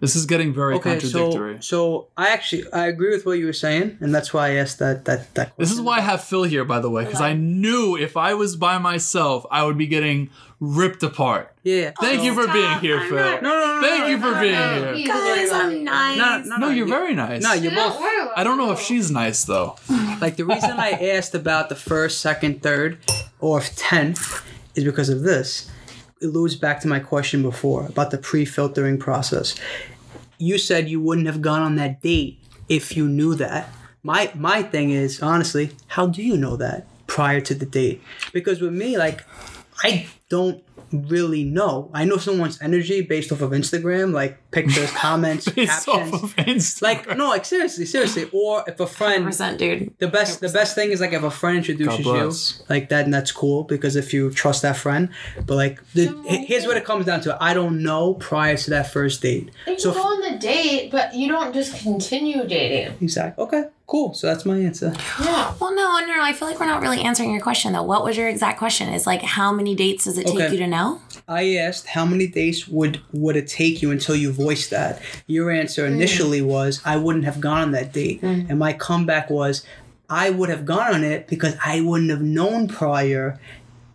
[0.00, 1.54] This is getting very Okay, contradictory.
[1.60, 4.54] so so I actually I agree with what you were saying, and that's why I
[4.56, 5.54] asked that that that.
[5.54, 5.54] Question.
[5.56, 8.34] This is why I have Phil here, by the way, because I knew if I
[8.34, 10.28] was by myself, I would be getting
[10.60, 11.54] ripped apart.
[11.62, 11.92] Yeah.
[12.00, 13.16] Thank you oh, for being here, I'm Phil.
[13.18, 13.88] not- No, no, no.
[13.88, 14.94] Thank no, you for no, being no, here.
[14.94, 15.84] He's Guys, very I'm lovely.
[15.84, 16.18] nice.
[16.18, 17.42] No, no, No, you're you- very nice.
[17.42, 18.30] No, you're Don't both.
[18.36, 19.76] I don't know if she's nice though.
[20.20, 22.98] Like the reason I asked about the first, second, third,
[23.40, 24.44] or tenth
[24.74, 25.70] is because of this.
[26.20, 29.54] It alludes back to my question before about the pre-filtering process.
[30.38, 33.68] You said you wouldn't have gone on that date if you knew that.
[34.02, 38.02] My my thing is honestly, how do you know that prior to the date?
[38.32, 39.24] Because with me, like,
[39.84, 40.62] I don't
[40.92, 41.90] really know.
[41.92, 46.14] I know someone's energy based off of Instagram, like pictures, comments, Based captions.
[46.14, 46.82] off of Instagram.
[46.82, 48.30] like no, like seriously, seriously.
[48.32, 49.92] Or if a friend percent, dude.
[49.98, 53.04] the best the best thing is like if a friend introduces God you like that
[53.06, 55.08] and that's cool because if you trust that friend
[55.46, 58.70] but like the, he- here's what it comes down to i don't know prior to
[58.70, 62.46] that first date You so can go on the date, but you don't just continue
[62.46, 62.96] dating.
[63.00, 65.54] exactly okay cool so that's my answer Yeah.
[65.60, 66.22] Well, no, no, no.
[66.22, 67.82] I feel like we're not really answering your question though.
[67.82, 68.88] What was your exact question?
[68.88, 71.00] Is like how many dates does it take you to know?
[71.26, 75.50] i asked how many dates would would it take you until you voiced that your
[75.50, 75.92] answer mm.
[75.92, 78.46] initially was i wouldn't have gone on that date mm.
[78.50, 79.64] and my comeback was
[80.10, 83.40] i would have gone on it because i wouldn't have known prior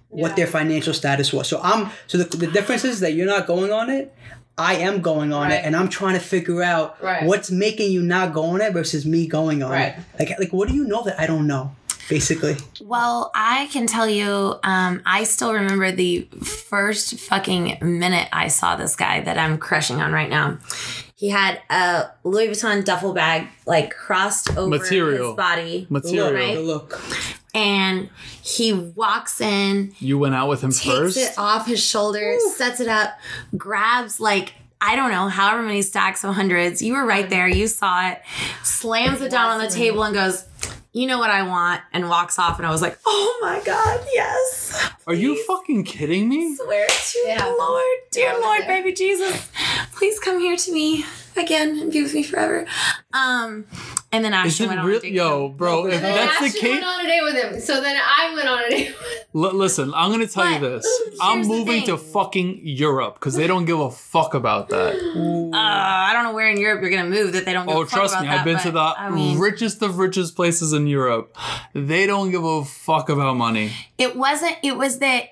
[0.09, 1.47] what their financial status was.
[1.47, 4.13] So I'm so the, the difference is that you're not going on it.
[4.59, 5.53] I am going on Right.
[5.53, 7.23] it, and I'm trying to figure out Right.
[7.23, 9.95] what's making you not go on it versus me going on Right.
[9.97, 10.27] it.
[10.29, 11.71] Like, like what do you know that I don't know?
[12.09, 18.47] Basically, Well, I can tell you, um, I still remember the first fucking minute I
[18.47, 20.57] saw this guy that I'm crushing on right now.
[21.15, 25.27] He had a Louis Vuitton duffel bag like crossed over Material.
[25.27, 26.33] his body, the Material.
[26.33, 26.55] Right.
[26.55, 26.99] the look.
[27.53, 28.09] And
[28.41, 31.17] he walks in, You went out with him takes first.
[31.17, 33.17] it off his shoulder, sets it up,
[33.57, 36.81] grabs like I don't know, however many stacks of hundreds.
[36.81, 38.21] You were right there, you saw it,
[38.63, 40.45] slams it down on the table and goes,
[40.93, 42.59] You know what I want, and walks off.
[42.59, 44.89] And I was like, Oh my God, yes.
[45.05, 46.55] Are you fucking kidding me?
[46.55, 47.43] Swear to Yeah.
[47.43, 48.67] the Lord, dear I was Lord, there.
[48.67, 49.51] baby Jesus,
[49.95, 51.03] please come here to me
[51.35, 52.65] again and be with me forever.
[53.11, 53.65] Um,
[54.11, 55.57] and then Is Ashley it went on a date Yo, with him.
[55.57, 57.59] bro, if So then that's the Ashley case, went on a date with him.
[57.59, 58.97] So then I went on a date with
[59.35, 59.43] him.
[59.45, 61.01] L- listen, I'm gonna tell you this.
[61.21, 64.95] I'm moving to fucking Europe because they don't give a fuck about that.
[65.49, 67.65] Uh, I don't know where in Europe you're gonna move that they don't.
[67.65, 69.81] Give Oh, a fuck trust about me, that, I've been to the I mean, richest
[69.81, 71.35] of richest places in Europe.
[71.73, 73.71] They don't give a fuck about money.
[73.97, 74.55] it wasn't.
[74.63, 75.29] It was that.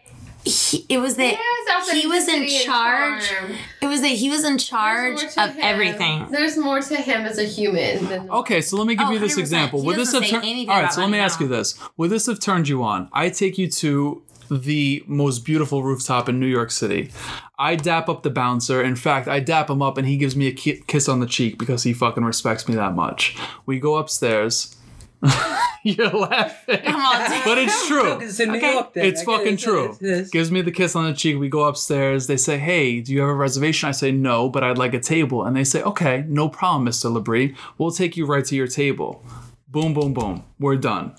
[0.48, 3.28] He, it was that Yes, he was in charge.
[3.30, 3.52] charm.
[3.82, 5.60] It was that he was in charge of him.
[5.62, 6.28] everything.
[6.32, 9.20] There's more to him as a human than Okay, so let me give Oh, you
[9.20, 9.40] this 100%.
[9.40, 9.82] example.
[9.82, 10.70] He Would this have turned?
[10.70, 13.10] All right, so let me money ask you this: Would this have turned you on?
[13.14, 17.12] I take you to the most beautiful rooftop in New York City.
[17.60, 18.82] I dap up the bouncer.
[18.82, 21.26] In fact, I dap him up and he gives me a ki- kiss on the
[21.26, 23.36] cheek because he fucking respects me that much.
[23.66, 24.74] We go upstairs.
[25.84, 27.44] You're laughing, Come on, dude.
[27.46, 28.20] but it's true.
[28.20, 28.74] It's in New Okay.
[28.74, 28.94] York.
[28.94, 29.06] Then.
[29.06, 29.98] It's I get it, fucking it is, true.
[30.02, 30.30] it is.
[30.32, 31.40] Gives me the kiss on the cheek.
[31.40, 32.28] We go upstairs.
[32.28, 35.00] They say, "Hey, do you have a reservation?" I say, "No, but I'd like a
[35.00, 37.10] table." And they say, "Okay, no problem, Mr.
[37.16, 37.56] Labrie.
[37.78, 39.24] We'll take you right to your table."
[39.70, 40.44] Boom, boom, boom.
[40.60, 41.14] We're done.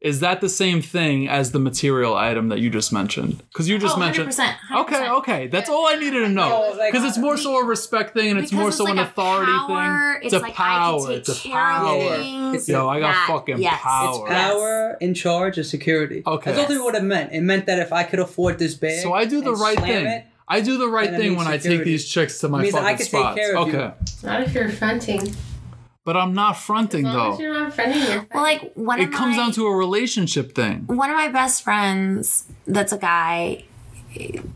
[0.00, 3.42] Is that the same thing as the material item that you just mentioned?
[3.52, 4.30] Because you just Oh, mentioned.
[4.30, 5.18] 100%, Okay, 100%.
[5.18, 5.46] okay.
[5.48, 6.74] That's all I needed to know.
[6.86, 8.92] Because it's uh, more so a respect thing and it's Because more it's so like
[8.94, 10.24] an authority power, thing.
[10.24, 10.96] It's, a like power.
[10.96, 12.14] I can take it's a care power.
[12.14, 12.68] of things.
[12.70, 13.78] Yo, I got that- fucking yes.
[13.82, 14.24] power.
[14.26, 16.22] It's power in charge of security.
[16.26, 16.52] Okay.
[16.52, 17.32] That's all what it meant.
[17.34, 20.06] It meant that if I could afford this bag, So I do the right thing.
[20.06, 22.72] It, I do the right thing means when I take these chicks to my means
[22.72, 23.36] that fucking I can take spots.
[23.38, 23.74] care of you.
[23.78, 23.94] okay.
[24.24, 25.36] Not if you're fronting.
[26.10, 27.34] But I'm not fronting As long though.
[27.34, 29.76] as you're not fronting, you're Well, like one It of comes my, down to a
[29.76, 30.84] relationship thing.
[30.88, 33.62] one of my best friends that's a guy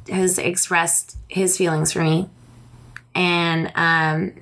[0.08, 2.28] has expressed his feelings for me
[3.14, 4.32] and um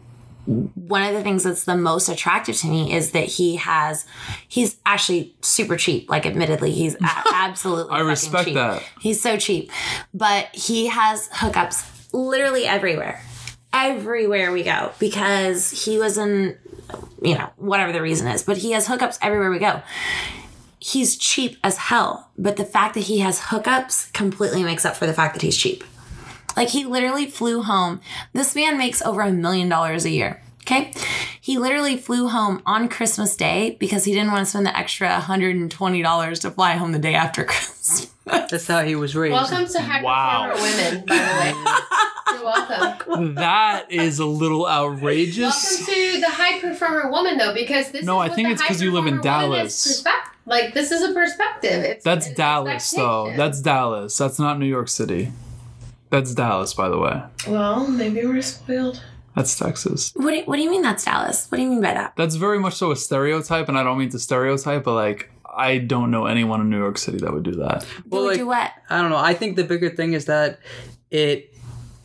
[0.47, 4.07] one of the things that's the most attractive to me is that he has
[4.49, 6.99] he's actually super cheap like admittedly he's a-
[7.35, 8.55] absolutely I respect cheap.
[8.55, 8.83] that.
[9.01, 9.71] he's so cheap
[10.15, 13.21] but he has hookups literally everywhere
[13.75, 16.57] everywhere we go because he was in
[17.23, 19.83] you know whatever the reason is but he has hookups everywhere we go
[20.79, 25.07] he's cheap as hell but the fact that he has hookups completely makes up for
[25.07, 25.85] the fact that he's cheap
[26.57, 28.01] like he literally flew home.
[28.33, 30.42] This man makes over a million dollars a year.
[30.63, 30.93] Okay.
[31.41, 35.09] He literally flew home on Christmas Day because he didn't want to spend the extra
[35.09, 38.09] $120 to fly home the day after Christmas.
[38.25, 39.33] That's how he was raised.
[39.33, 40.53] Welcome to high Wow.
[40.53, 42.35] performer women, by the way.
[42.37, 43.35] You're welcome.
[43.35, 45.81] That is a little outrageous.
[45.81, 48.05] Welcome to the high performer woman, though, because this.
[48.05, 50.05] No, is I think the it's 'cause you live in high performer woman Dallas.
[50.47, 51.83] Like this is a perspective.
[51.85, 53.33] It's That's an Dallas, though.
[53.37, 54.17] That's Dallas.
[54.17, 55.33] That's not New York City.
[56.11, 57.23] That's Dallas, by the way.
[57.49, 59.03] well, maybe we're spoiled.
[59.35, 60.13] That's Texas.
[60.15, 61.47] What do, what do you mean that's Dallas?
[61.51, 62.15] What do you mean by that?
[62.17, 65.79] That's very much so a stereotype, and I don't mean to stereotype, but like, I
[65.79, 67.87] don't know anyone in New York City that would do that.
[68.09, 68.73] Well, Well, like, do what?
[68.91, 69.17] I don't know.
[69.17, 70.61] I think the bigger thing is that
[71.11, 71.55] it,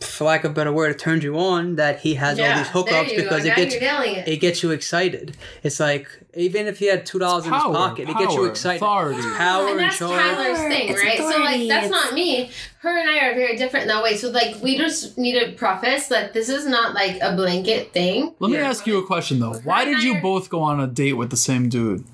[0.00, 2.68] for lack of a better word, it turns you on that he has all these
[2.68, 4.28] hookups because it gets you're it.
[4.28, 5.36] it gets you excited.
[5.62, 8.44] It's like even if he had two dollars in his Power, pocket, it gets you
[8.44, 8.76] excited.
[8.76, 9.20] authority.
[9.36, 10.20] Power and and that's charge.
[10.20, 11.18] Tyler's thing, It's right?
[11.18, 12.50] So like that's it's- not me.
[12.80, 14.16] Her and I are very different in that way.
[14.16, 18.34] So like we just need to preface that this is not like a blanket thing.
[18.38, 19.54] Let me ask you a question though.
[19.64, 22.04] Why did you both go on a date with the same dude?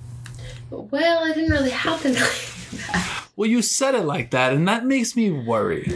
[0.71, 2.17] Well, it didn't really happen.
[2.75, 3.29] Like that.
[3.37, 5.93] Well, you said it like that, and that makes me worry.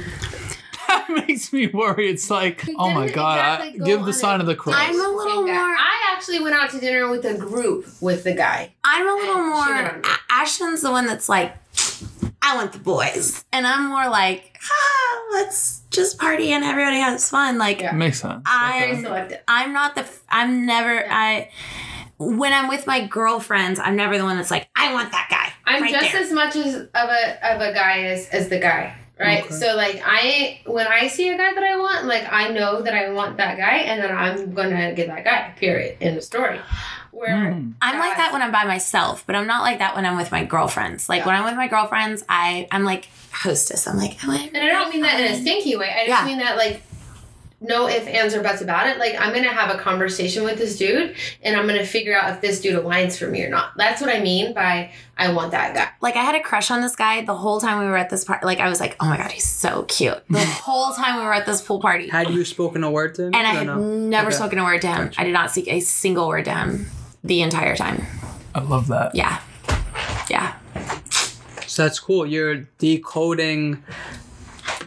[0.88, 2.08] That makes me worry.
[2.10, 4.74] It's like, We oh my god, exactly I, give the a sign of the cross.
[4.78, 8.32] I'm a little more- I actually went out to dinner with a group with the
[8.34, 8.72] guy.
[8.84, 9.66] I'm a little more.
[9.66, 11.54] went on A- Ashton's the one that's like,
[12.42, 17.28] I want the boys, and I'm more like, ah, let's just party and everybody has
[17.28, 17.58] fun.
[17.58, 17.92] Like, Yeah.
[17.92, 18.42] Makes sense.
[18.46, 19.02] I- Very Okay.
[19.02, 19.40] selective.
[19.46, 20.06] I'm not the.
[20.30, 20.94] I'm never.
[20.94, 21.06] Yeah.
[21.10, 21.50] I.
[22.20, 25.52] When I'm with my girlfriends, I'm never the one that's like, I want that guy.
[25.72, 26.22] I'm right just there.
[26.22, 28.96] as much as of a of a guy as as the guy.
[29.18, 29.44] Right.
[29.44, 29.54] Okay.
[29.54, 32.94] So like I when I see a guy that I want, like I know that
[32.94, 35.54] I want that guy and then I'm gonna get that guy.
[35.58, 35.96] Period.
[36.00, 36.60] In the story.
[37.10, 37.72] Where Mm.
[37.82, 40.30] I'm like that when I'm by myself, but I'm not like that when I'm with
[40.30, 41.08] my girlfriends.
[41.08, 41.26] Like Yeah.
[41.26, 43.88] when I'm with my girlfriends, I I'm like hostess.
[43.88, 45.90] I'm like, oh, And I don't mean that in a stinky way.
[45.90, 46.24] I just Yeah.
[46.24, 46.82] mean that like
[47.60, 48.98] no ifs, ands, or buts about it.
[48.98, 52.40] Like I'm gonna have a conversation with this dude and I'm gonna figure out if
[52.40, 53.76] this dude aligns for me or not.
[53.76, 55.88] That's what I mean by I want that guy.
[56.00, 58.24] like I had a crush on this guy the whole time we were at this
[58.24, 58.46] party.
[58.46, 60.22] Like I was like, oh my god, he's so cute.
[60.30, 63.24] The whole time we were at this pool party, Had you spoken a word to
[63.24, 63.34] him?
[63.34, 63.78] and I had no?
[63.80, 64.36] never Okay.
[64.36, 65.04] spoken a word to him.
[65.06, 65.20] Gotcha.
[65.20, 66.86] I did not speak a single word to him
[67.24, 68.06] the entire time.
[68.54, 69.14] I love that.
[69.16, 69.40] Yeah,
[70.30, 70.54] yeah.
[71.66, 72.24] So that's cool.
[72.26, 73.82] You're decoding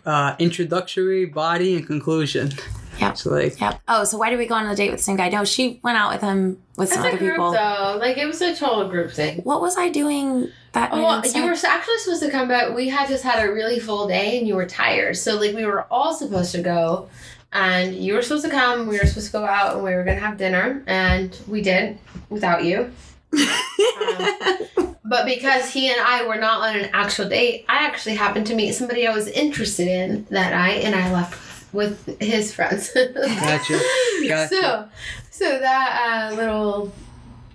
[0.05, 2.51] uh, introductory, body, and conclusion.
[2.99, 3.17] Yep.
[3.17, 3.81] So like, Yep.
[3.87, 5.29] Oh, so why did we go on a date with the same guy?
[5.29, 7.51] No, she went out with him with some other group people.
[7.51, 7.97] though.
[7.99, 9.39] Like it was a total group thing.
[9.39, 11.25] What was I doing that night?
[11.25, 14.07] Oh, you were actually supposed to come, but we had just had a really full
[14.07, 15.17] day and you were tired.
[15.17, 17.09] So like we were all supposed to go,
[17.53, 18.87] and you were supposed to come.
[18.87, 21.97] We were supposed to go out and we were gonna have dinner, and we did
[22.29, 22.91] without you.
[23.33, 28.47] Um, but because he and I were not on an actual date, I actually happened
[28.47, 32.91] to meet somebody I was interested in that night, and I left with his friends.
[32.95, 33.79] Gotcha.
[34.27, 34.47] Gotcha.
[34.49, 34.89] So,
[35.29, 36.91] so that uh, little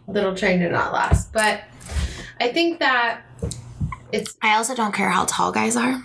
[0.08, 1.62] little train did not last, but
[2.40, 3.22] I think that
[4.12, 6.02] it's I also don't care how tall guys are.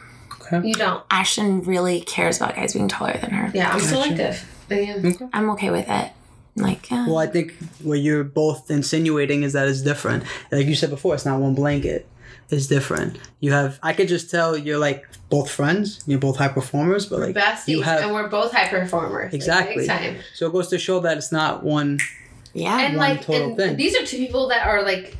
[0.63, 1.03] you don't.
[1.09, 3.51] Ashton really cares about guys being taller than her.
[3.53, 3.87] Yeah, I'm Gotcha.
[3.87, 4.47] selective.
[4.69, 5.29] I am.
[5.33, 6.11] I'm okay with it.
[6.55, 7.07] Like, yeah.
[7.07, 10.23] well, I think what you're both insinuating is that it's different.
[10.51, 12.07] Like you said before, it's not one blanket.
[12.49, 13.17] It's different.
[13.39, 13.79] You have.
[13.81, 16.03] I could just tell you're like both friends.
[16.05, 18.01] You're both high performers, but like Besties, you have.
[18.01, 19.33] and we're both high performers.
[19.33, 19.77] Exactly.
[19.77, 20.17] big time.
[20.33, 21.99] so it goes to show that it's not one.
[22.53, 22.81] yeah.
[22.81, 23.77] And One like, total and thing.
[23.77, 25.15] these are two people that are like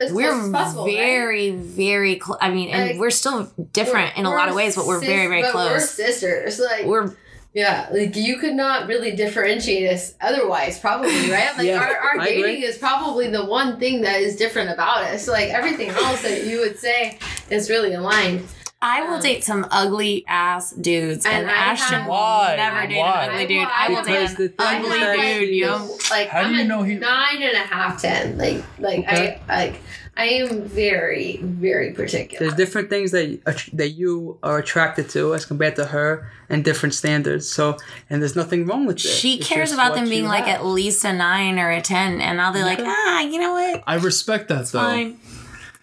[0.00, 0.94] as we're as possible, right?
[0.94, 2.38] very, very close.
[2.40, 5.08] I mean, and Like, we're still different in a lot of ways, but we're sis-
[5.08, 5.90] very, very but We're close.
[5.90, 6.60] sisters.
[6.60, 7.14] Like We're
[7.54, 11.52] Yeah, like you could not really differentiate us otherwise, probably, right?
[11.56, 15.28] Like Yeah, our, our dating is probably the one thing that is different about us.
[15.28, 17.18] Like everything else that you would say
[17.50, 18.44] is really aligned.
[18.86, 22.54] I will Um, date some ugly ass dudes, and, and Ashton have- will Why?
[22.56, 23.24] never date Why?
[23.24, 23.56] an ugly I dude.
[23.58, 25.98] will- I will date an the thing ugly have, that like, dude, yo.
[26.10, 28.36] Like How do I'm you a know he- nine and a half, ten.
[28.36, 29.40] Like like Okay.
[29.48, 29.80] I like
[30.16, 32.38] I am very very particular.
[32.44, 33.40] There's different things that
[33.72, 37.48] that you are attracted to as compared to her, and different standards.
[37.48, 37.78] So,
[38.10, 39.08] and there's nothing wrong with it.
[39.08, 40.60] She It's cares about them being like have.
[40.60, 43.82] at least a nine or a ten, and I'll be like, ah, you know what?
[43.86, 44.78] I respect that though.
[44.80, 45.18] Fine.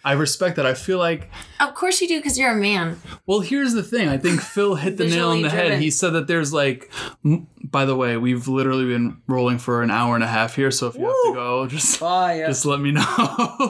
[0.04, 0.66] I respect that.
[0.66, 1.30] I feel like
[1.60, 3.00] Of course you do, because you're a man.
[3.26, 4.08] Well, here's the thing.
[4.08, 5.62] I think Phil hit the nail on Visually the head.
[5.66, 5.80] driven.
[5.80, 6.90] He said that there's like
[7.24, 10.70] m- By the way, we've literally been rolling for an hour and a half here,
[10.72, 12.46] so if you have to go, just Fire.
[12.48, 13.02] just let me know.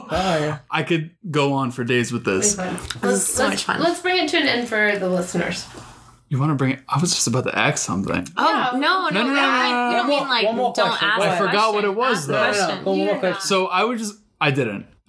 [0.08, 0.62] Fire.
[0.70, 2.56] I could go on for days with this.
[2.56, 3.80] Let's, so let's, much fun.
[3.80, 5.66] let's bring it to an end for the listeners.
[6.28, 6.80] You want to bring it?
[6.88, 8.26] I was just about to ask something.
[8.38, 8.78] Oh Yeah.
[8.78, 10.16] no, no, No, no, no, I- no, no, we don't no.
[10.20, 11.08] mean like One more don't question.
[11.08, 11.18] ask.
[11.18, 11.42] Go a ahead.
[11.42, 12.38] I forgot what it was, Ask a though.
[12.38, 12.52] No, no, no.
[12.66, 12.84] question.
[12.86, 13.40] One more question.
[13.42, 14.86] So I would just I didn't.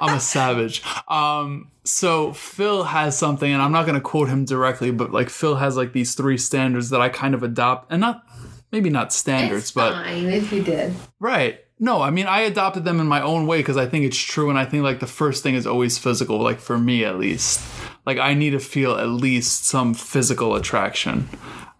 [0.00, 0.82] I'm a savage.
[1.08, 5.56] Um, so Phil has something, and I'm not gonna quote him directly, but like Phil
[5.56, 8.22] has like these three standards that I kind of adopt, and not
[8.72, 10.94] maybe not standards, It's but fine if you did.
[11.20, 11.60] right.
[11.80, 14.48] No, I mean I adopted them in my own way because I think it's true,
[14.48, 17.60] and I think like the first thing is always physical, like for me at least.
[18.06, 21.28] Like I need to feel at least some physical attraction.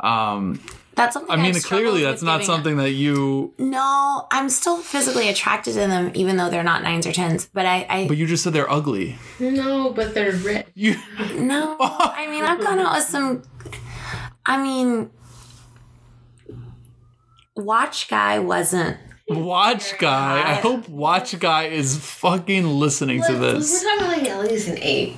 [0.01, 0.60] Um,
[0.97, 1.31] That's something.
[1.31, 3.53] I mean, I've clearly that's not giving something that you.
[3.59, 7.49] No, I'm still physically attracted to them, even though they're not nines or tens.
[7.53, 9.16] But I, I But you just said they're ugly.
[9.41, 10.66] No, but they're rich.
[10.75, 10.97] You.
[11.35, 11.77] no.
[11.81, 13.43] I mean, I've gone out with some.
[14.47, 15.11] I mean,
[17.57, 18.99] Watch Guy wasn't.
[19.27, 20.43] Watch guy.
[20.51, 23.83] I hope Watch guy is fucking listening to this.
[23.83, 25.16] We're talking like at least an eight.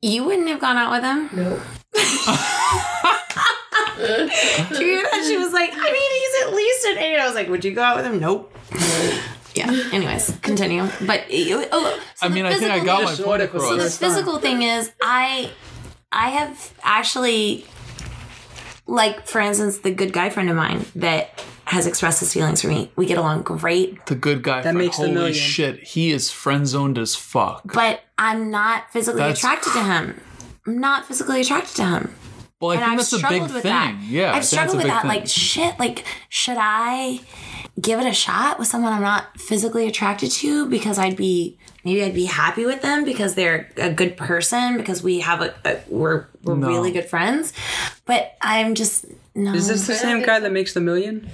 [0.00, 1.30] You wouldn't have gone out with him.
[1.36, 1.60] Nope.
[3.96, 5.24] Did you hear that?
[5.26, 7.18] She was like, I mean, he's at least an eight.
[7.18, 8.20] I was like, would you go out with him?
[8.20, 8.52] Nope.
[9.54, 9.70] Yeah.
[9.92, 10.82] Anyways, continue.
[11.06, 13.62] But oh, so I mean, I think I got thing- my point across.
[13.62, 13.98] So the across.
[13.98, 14.10] Time.
[14.10, 15.50] physical thing is, I,
[16.12, 17.64] I have actually,
[18.86, 22.68] like for instance, the good guy friend of mine that has expressed his feelings for
[22.68, 22.92] me.
[22.96, 24.56] We get along great, The good guy.
[24.56, 24.78] That friend.
[24.78, 25.34] makes the Holy million.
[25.34, 27.62] shit, he is friend zoned as fuck.
[27.72, 30.20] but I'm not physically That's attracted to him.
[30.66, 32.14] I'm not physically attracted to him.
[32.60, 33.70] Well, I and think I've that's a big struggled with thing.
[33.72, 34.00] that.
[34.08, 35.02] Yeah, I I've struggled with that.
[35.02, 35.08] thing.
[35.10, 35.78] Like shit.
[35.78, 37.20] Like should I
[37.78, 42.02] give it a shot with someone I'm not physically attracted to because I'd be maybe
[42.02, 45.78] I'd be happy with them because they're a good person because we have a, a
[45.88, 46.68] we're we're No.
[46.68, 47.52] really good friends.
[48.06, 49.52] But I'm just no.
[49.52, 51.28] Is this the same guy that makes the million?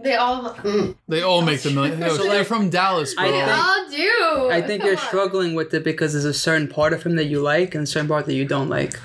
[0.00, 0.54] They all.
[0.54, 2.00] Mm, they all make the million.
[2.00, 3.24] Yo, they're from Dallas, bro.
[3.24, 4.50] I they think- all do.
[4.50, 5.06] I think Come you're on.
[5.06, 7.86] struggling with it because there's a certain part of him that you like and a
[7.86, 8.98] certain part that you don't like.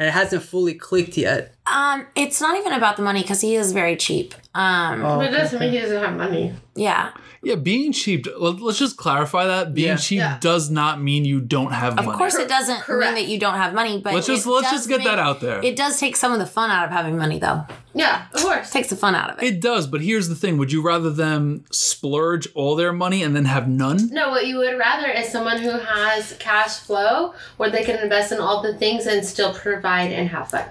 [0.00, 1.54] And it hasn't fully clicked yet.
[1.66, 4.34] um, it's not even about the money because he is very cheap.
[4.54, 6.54] Um, Oh, But it doesn't mean he doesn't have money.
[6.74, 7.10] yeah.
[7.42, 8.26] yeah, being cheap.
[8.38, 9.72] let- Let's just clarify that.
[9.74, 9.96] Being Yeah.
[9.96, 10.38] cheap Yeah.
[10.40, 12.08] does not mean you don't have Of money.
[12.14, 13.14] Of course, it doesn't Correct.
[13.14, 15.60] mean that you don't have money, but Let's just let's just get that out there.
[15.62, 17.64] It does take some of the fun out of having money, though.
[17.92, 18.68] Yeah, of course.
[18.68, 19.44] it takes the fun out of it.
[19.46, 23.34] It does, but here's the thing: Would you rather them splurge all their money and
[23.36, 24.08] then have none?
[24.12, 28.32] No, what you would rather is someone who has cash flow where they can invest
[28.32, 30.64] in all the things and still provide and have fun.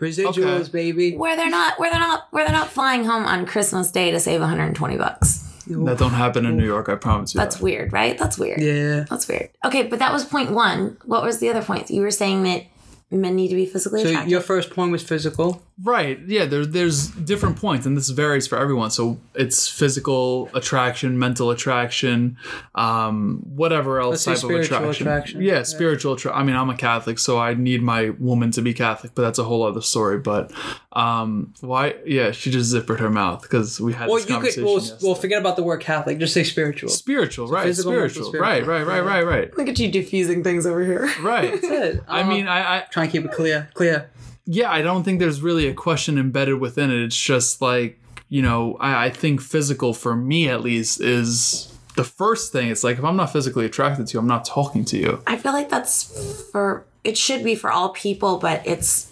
[0.00, 0.70] Residuals, Okay.
[0.72, 1.16] baby.
[1.16, 4.18] where they're not where they're not where they're not flying home on Christmas Day to
[4.18, 5.46] save 120 bucks.
[5.66, 6.88] That don't happen in New York.
[6.88, 7.38] I promise you.
[7.38, 7.62] That's that.
[7.62, 8.18] weird, right?
[8.18, 8.60] That's weird.
[8.60, 9.04] Yeah.
[9.10, 9.50] That's weird.
[9.64, 10.96] Okay, but that was point one.
[11.04, 11.90] What was the other point?
[11.90, 12.64] You were saying that
[13.10, 14.30] men need to be physically So attractive.
[14.30, 15.62] your first point was physical.
[15.82, 16.18] Right.
[16.26, 16.44] Yeah.
[16.44, 18.90] There's there's different points, and this varies for everyone.
[18.90, 22.36] So it's physical attraction, mental attraction,
[22.74, 25.06] um, whatever else Let's say type of attraction.
[25.06, 25.42] attraction.
[25.42, 25.62] Yeah, Yeah.
[25.62, 26.14] spiritual.
[26.14, 29.22] Attra- I mean, I'm a Catholic, so I need my woman to be Catholic, but
[29.22, 30.18] that's a whole other story.
[30.18, 30.52] But
[30.92, 31.94] um, why?
[32.04, 34.34] Yeah, she just zippered her mouth because we had Well, this you could.
[34.34, 34.64] conversation.
[34.64, 35.06] Well, yesterday.
[35.06, 36.18] well, forget about the word Catholic.
[36.18, 36.90] Just say spiritual.
[36.90, 37.64] spiritual, right?
[37.66, 38.40] physical, Spiritual, spiritual.
[38.50, 38.66] right?
[38.66, 38.86] Right?
[38.86, 39.04] Right?
[39.04, 39.24] Right?
[39.26, 39.56] Right?
[39.58, 41.10] Look at you diffusing things over here.
[41.22, 41.52] Right.
[41.52, 42.04] That's it.
[42.08, 43.68] I Um, mean, I, I trying to keep it clear.
[43.74, 44.10] Clear.
[44.44, 47.02] Yeah, I don't think there's really a question embedded within it.
[47.02, 47.98] It's just like,
[48.28, 52.68] you know, I, I think physical for me at least is the first thing.
[52.68, 55.22] It's like if I'm not physically attracted to you, I'm not talking to you.
[55.26, 59.09] I feel like that's for it should be for all people, but it's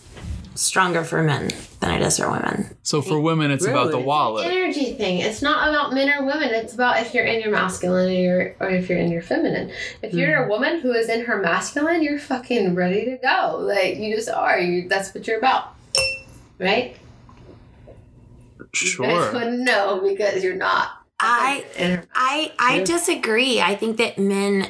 [0.58, 2.76] stronger for men than it is for women.
[2.82, 4.04] So for women, it's about the Really?
[4.04, 4.46] wallet.
[4.46, 5.18] Energy thing.
[5.18, 6.50] It's not about men or women.
[6.50, 9.70] It's about if you're in your masculine or, you're, or if you're in your feminine.
[10.02, 10.50] If you're a hmm.
[10.50, 13.58] woman who is in her masculine, you're fucking ready to go.
[13.60, 14.58] Like you just are.
[14.58, 15.74] You that's what you're about.
[16.58, 16.96] Right?
[17.86, 17.94] You
[18.74, 19.32] guys Sure.
[19.32, 20.90] wouldn't know because you're not.
[21.20, 21.64] I
[22.14, 23.60] I I disagree.
[23.60, 24.68] I think that men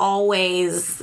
[0.00, 1.02] always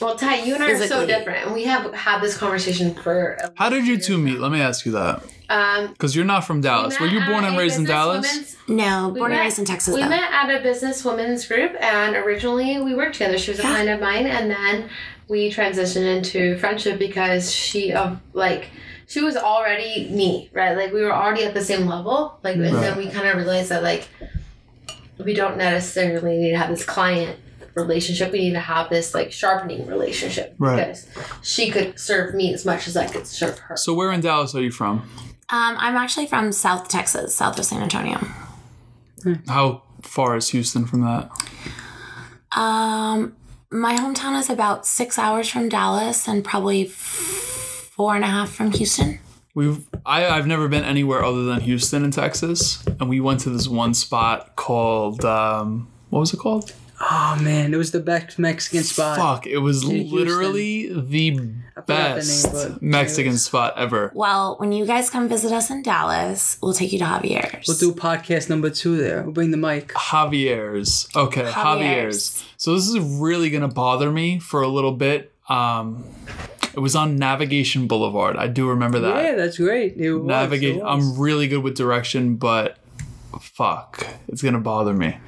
[0.00, 3.32] Well, Ty, you and I are so different, and we have had this conversation for.
[3.34, 4.24] a How did you two now.
[4.24, 4.38] meet?
[4.40, 5.22] Let me ask you that.
[5.48, 6.98] Um, Because you're not from Dallas.
[7.00, 8.56] Were you born and raised in Dallas?
[8.68, 10.08] no we born and raised in Texas We though.
[10.08, 13.38] met at a business women's group, and originally we worked together.
[13.38, 13.70] She was a Yeah.
[13.70, 14.90] client of mine, and then
[15.28, 18.68] we transitioned into friendship because she, of like,
[19.06, 20.76] she was already me, right?
[20.76, 22.38] Like we were already at the same level.
[22.42, 24.08] Like, and then we kind of realized that like
[25.24, 27.38] we don't necessarily need to have this client
[27.76, 28.32] relationship.
[28.32, 30.76] We need to have this like sharpening relationship Right.
[30.76, 31.06] because
[31.42, 33.76] she could serve me as much as I could serve her.
[33.76, 35.08] So where in Dallas are you from?
[35.48, 38.18] Um, I'm actually from South Texas, south of San Antonio.
[39.46, 41.30] How far is Houston from that?
[42.58, 43.36] Um,
[43.70, 48.70] My hometown is about six hours from Dallas and probably four and a half from
[48.72, 49.18] Houston.
[49.54, 53.50] We've I, I've never been anywhere other than Houston in Texas, and we went to
[53.50, 56.72] this one spot called um, what was it called?
[56.98, 59.18] Oh man, it was the best Mexican spot.
[59.18, 59.46] Fuck!
[59.46, 61.30] It was literally the
[61.74, 63.44] forgot the name, best Mexican anyways.
[63.44, 64.10] spot ever.
[64.14, 67.68] Well, when you guys come visit us in Dallas, we'll take you to Javier's.
[67.68, 69.22] We'll do podcast number two there.
[69.22, 69.88] We'll bring the mic.
[69.88, 71.06] Javier's.
[71.14, 71.52] Okay, Javier's.
[71.52, 72.44] Javier's.
[72.56, 75.32] So this is really gonna bother me for a little bit.
[75.50, 76.04] Um,
[76.74, 78.36] it was on Navigation Boulevard.
[78.36, 79.22] I do remember that.
[79.22, 79.96] Yeah, that's great.
[79.96, 80.80] It was, Navigate.
[80.82, 82.78] I'm really good with direction, but
[83.38, 85.18] fuck, it's gonna bother me.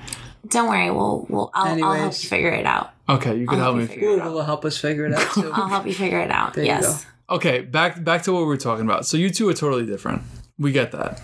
[0.51, 2.23] Don't worry, we'll, we'll I'll, I'll help Anyways.
[2.25, 2.91] you figure it out.
[3.09, 4.17] Okay, you can I'll help me help you figure it out.
[4.25, 5.51] Google will help us figure it out too.
[5.53, 6.55] I'll help you figure it out.
[6.55, 7.07] There you yes.
[7.31, 9.07] Okay, back back to what we were talking about.
[9.07, 10.23] So you two are totally different.
[10.59, 11.21] We get that.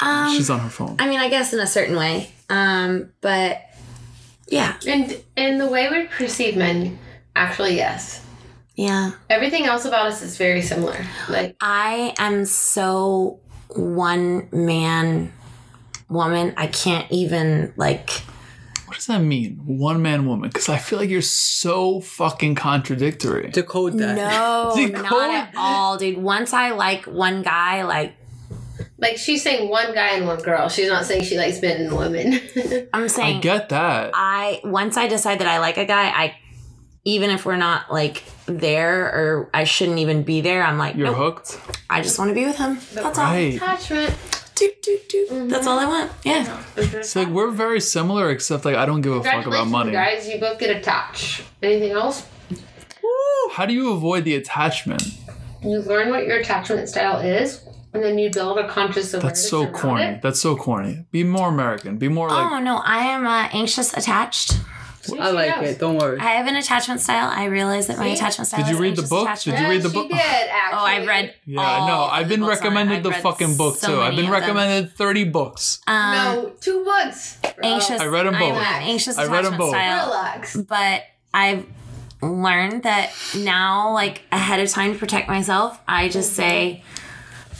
[0.00, 0.96] Um, She's on her phone.
[0.98, 2.32] I mean, I guess in a certain way.
[2.48, 3.60] Um, but
[4.48, 6.98] yeah, And and the way we perceive men,
[7.36, 8.24] actually, yes.
[8.76, 9.12] yeah.
[9.28, 10.96] Everything else about us is very similar.
[11.28, 15.32] Like I am so one man
[16.10, 16.54] woman.
[16.56, 18.10] I can't even like.
[18.86, 19.60] What does that mean?
[19.64, 20.50] One man woman?
[20.50, 23.50] Because I feel like you're so fucking contradictory.
[23.50, 24.16] Decode that.
[24.16, 26.18] No, Decode- not at all, dude.
[26.18, 28.14] Once I like one guy, like
[28.98, 30.68] like she's saying one guy and one girl.
[30.68, 32.40] She's not saying she likes men and women.
[32.92, 34.10] I'm saying I get that.
[34.14, 36.36] I once I decide that I like a guy, I
[37.04, 41.06] even if we're not like there or I shouldn't even be there, I'm like, You're
[41.06, 41.60] nope, hooked.
[41.88, 42.78] I just want to be with him.
[42.92, 43.24] That's all.
[43.24, 43.58] Right.
[44.60, 44.82] Attachment.
[44.82, 45.48] Do, do, do.
[45.48, 46.12] That's all I want.
[46.24, 46.62] Yeah.
[46.76, 49.92] It's like we're very similar, except like I don't give a fuck about Congratulations, money.
[49.92, 50.28] guys.
[50.28, 51.42] You both get attached.
[51.62, 52.26] Anything else?
[53.52, 55.02] How do you avoid the attachment?
[55.62, 57.62] You learn what your attachment style is,
[57.92, 59.40] and then you build a conscious awareness.
[59.40, 60.04] That's so corny.
[60.04, 60.22] It.
[60.22, 61.04] That's so corny.
[61.10, 61.98] Be more American.
[61.98, 62.52] Be more like.
[62.52, 64.54] Oh no, I am uh, anxious attached.
[65.18, 65.78] I like it.
[65.78, 66.18] Don't worry.
[66.20, 67.30] I have an attachment style.
[67.34, 68.12] I realize that my See?
[68.14, 68.64] attachment style.
[68.64, 69.24] Did you read the book?
[69.26, 69.58] attachment.
[69.58, 70.08] Did you read the book?
[70.10, 70.78] She did, actually.
[70.78, 71.34] Oh, I've read.
[71.46, 72.02] Yeah, I know.
[72.04, 72.68] I've the been books on it.
[72.70, 74.00] recommended the fucking book so too.
[74.00, 74.40] I've been of them.
[74.40, 75.80] recommended 30 books.
[75.86, 77.38] Um, No, two books.
[77.62, 78.00] anxious.
[78.00, 78.58] I read 'em I'm both.
[78.58, 79.70] an anxious I read 'em attachment both.
[79.70, 80.06] style.
[80.06, 80.56] Relax.
[80.56, 81.02] but
[81.34, 81.66] I've
[82.22, 86.82] learned that now, like ahead of time to protect myself, I just say,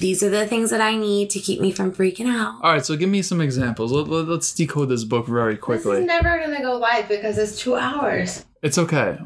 [0.00, 2.58] these are the things that I need to keep me from freaking out.
[2.62, 3.92] All right, so give me some examples.
[3.92, 5.76] Let, let, us decode this book very quickly.
[5.76, 6.00] This quickly.
[6.00, 8.44] is never gonna go live because it's two hours.
[8.62, 9.18] It's okay.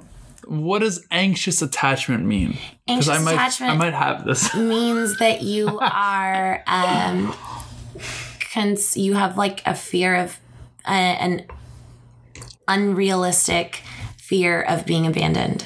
[0.47, 2.59] What does anxious attachment mean?
[2.87, 4.55] Anxious I might, attachment I might have this.
[4.57, 7.35] means that you are, um,
[8.53, 10.39] cons- you have like a fear of
[10.87, 11.47] uh, an
[12.69, 13.83] unrealistic
[14.19, 15.65] fear of being abandoned.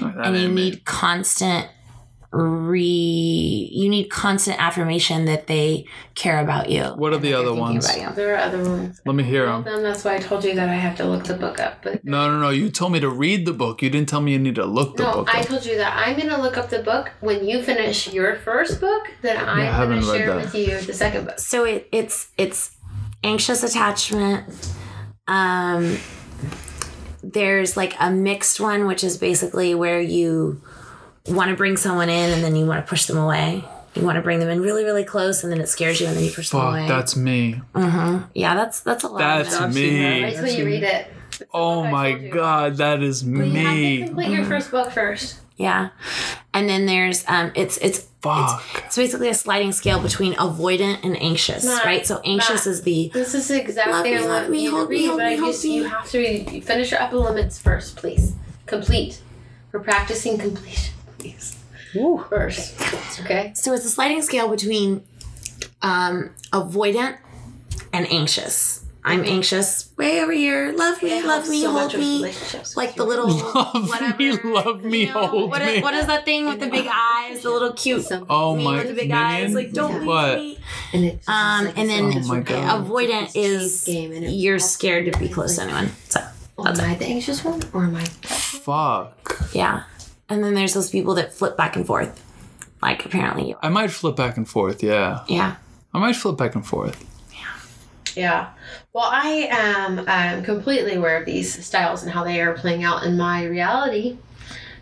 [0.00, 1.68] That and you need constant
[2.32, 7.86] re you need constant affirmation that they care about you What are the other ones?
[8.14, 9.00] There are other ones.
[9.06, 9.82] Let me hear Well, them.
[9.82, 11.82] that's why I told you that I have to look the book up.
[11.82, 12.50] But No, no, no.
[12.50, 13.80] You told me to read the book.
[13.82, 15.46] You didn't tell me you need to look the no, book I up.
[15.46, 19.06] told you that I'm gonna look up the book when you finish your first book.
[19.22, 20.44] Then I'm I haven't gonna read share that.
[20.44, 21.38] with you the second book.
[21.38, 22.76] so it, it's it's
[23.24, 24.44] anxious attachment
[25.26, 25.96] um
[27.22, 30.60] there's like a mixed one which is basically where you
[31.28, 34.16] want to bring someone in and then you want to push them away you want
[34.16, 36.30] to bring them in really really close and then it scares you and then you
[36.30, 37.60] push them Fuck, away that's me.
[38.34, 39.68] yeah that's that's a lot That's of them.
[39.68, 40.22] I've seen me.
[40.22, 41.06] Wait till you read it.
[41.52, 44.04] Oh my god, that is But you have to me.
[44.06, 45.40] complete your first book first.
[45.56, 45.90] yeah
[46.54, 48.60] and then there's um it's it's Fuck.
[48.86, 52.04] It's basically a sliding scale between avoidant and anxious, Matt, right?
[52.04, 52.72] So anxious Matt.
[52.74, 54.88] is the This is the exact Love thing me, I love want me, you to
[54.88, 56.50] me, read, but I just you have to read.
[56.50, 58.34] You finish your upper limits first, please.
[58.66, 59.20] Complete.
[59.70, 60.94] We're practicing completion,
[61.32, 61.56] please.
[61.94, 62.24] Woo.
[62.28, 62.74] First,
[63.20, 63.52] okay.
[63.54, 65.02] so it's a sliding scale between
[65.82, 67.16] um, avoidant
[67.92, 68.82] and anxious.
[69.04, 70.72] I'm anxious way over here.
[70.72, 72.34] Love me, love me, so hold me.
[72.74, 74.16] Like the little Love whatever.
[74.18, 75.76] me, love me, you know, hold what me.
[75.76, 77.40] Is, what is that thing with the big eyes?
[77.42, 79.16] The little cute Some- Oh my with the big minion?
[79.46, 79.54] eyes.
[79.54, 80.38] Like don't leave What?
[80.38, 80.58] me.
[80.92, 82.84] and it Um, like and then Oh my God.
[82.84, 85.90] avoidant is game and you're scared to be close to anyone.
[86.08, 86.20] So
[86.58, 88.04] Oh, am I the anxious one or am I?
[88.04, 89.50] Fuck.
[89.52, 89.84] yeah,
[90.28, 92.22] and then there's those people that flip back and forth.
[92.82, 95.24] Like apparently, you I might flip back and forth, yeah.
[95.28, 95.56] yeah.
[95.94, 97.02] I might flip back and forth.
[97.32, 97.58] Yeah.
[98.14, 98.50] Yeah.
[98.92, 103.02] Well, I am um, completely aware of these styles and how they are playing out
[103.02, 104.18] in my reality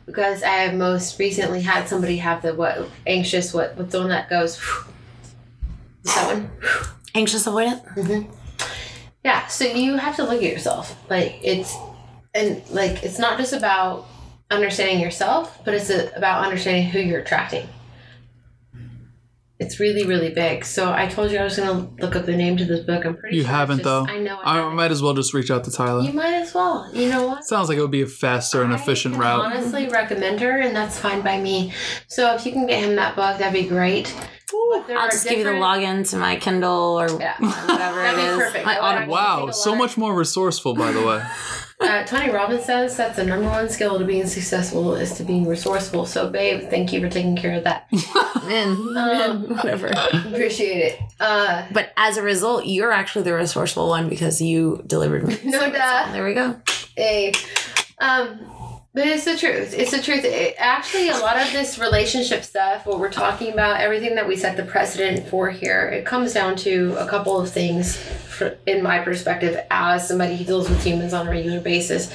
[0.07, 4.09] because I have most recently had somebody have the what anxious what what's the one
[4.09, 4.59] that goes.
[6.05, 6.51] Is that one?
[7.15, 8.29] Anxious avoidant.
[9.25, 10.99] Yeah, so you have to look at yourself.
[11.09, 11.75] Like it's
[12.35, 14.07] and like it's not just about
[14.55, 17.69] understanding yourself, but it's about understanding who you're attracting.
[19.61, 20.65] it's really really big.
[20.65, 23.05] So I told you I was gonna look up the name to this book.
[23.07, 24.05] I'm pretty You sure haven't just- though.
[24.07, 24.39] I know.
[24.43, 26.03] I I might as well just reach out to Tyler.
[26.03, 26.91] You might as well.
[26.93, 27.45] You know what?
[27.45, 29.41] Sounds like it would be a faster and I efficient can route.
[29.47, 31.73] Honestly, recommend her, and that's fine by me.
[32.09, 34.13] So if you can get him that book, that'd be great.
[34.87, 37.35] But I'll just give you the login to my Kindle or Yeah.
[37.39, 38.37] whatever That'd it be is.
[38.39, 38.67] perfect.
[38.67, 39.13] My Audible.
[39.13, 41.23] Wow, so much more resourceful, by the way.
[41.85, 45.47] Uh, Tony Robbins says that's the number one skill to being successful is to being
[45.47, 46.07] resourceful.
[46.07, 47.87] So, babe, thank you for taking care of that.
[48.47, 49.89] Man, Um, whatever.
[49.89, 51.01] Appreciate it.
[51.21, 55.39] Uh, But as a result, you're actually the resourceful one because you delivered me.
[55.45, 56.13] No duh.
[56.13, 56.57] There we go.
[56.97, 57.33] a,
[57.99, 58.41] um,
[58.95, 59.75] but it's the truth.
[59.77, 60.25] It's the truth.
[60.25, 64.37] It, actually, a lot of this relationship stuff, what we're talking about, everything that we
[64.37, 68.85] set the precedent for here, it comes down to a couple of things, for, in
[68.85, 72.13] my perspective, as somebody who deals with humans on a regular basis.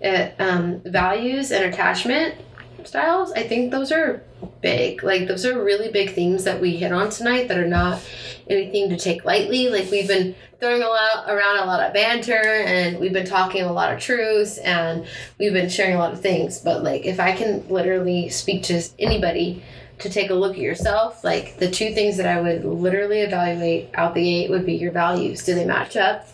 [0.00, 2.36] It, um, values and attachment
[2.84, 4.22] styles, I think those are
[4.62, 5.02] big.
[5.02, 8.00] Like, those are really big themes that we hit on tonight that are not
[8.48, 9.68] anything to take lightly.
[9.68, 10.34] Like, we've been
[10.64, 14.00] throwing a lot, around a lot of banter and we've been talking a lot of
[14.00, 15.06] truths and
[15.38, 16.58] we've been sharing a lot of things.
[16.58, 19.62] But, like, if I can literally speak to anybody
[19.98, 23.90] to take a look at yourself, like, the two things that I would literally evaluate
[23.92, 25.44] out the gate would be your values.
[25.44, 26.26] Do they match up?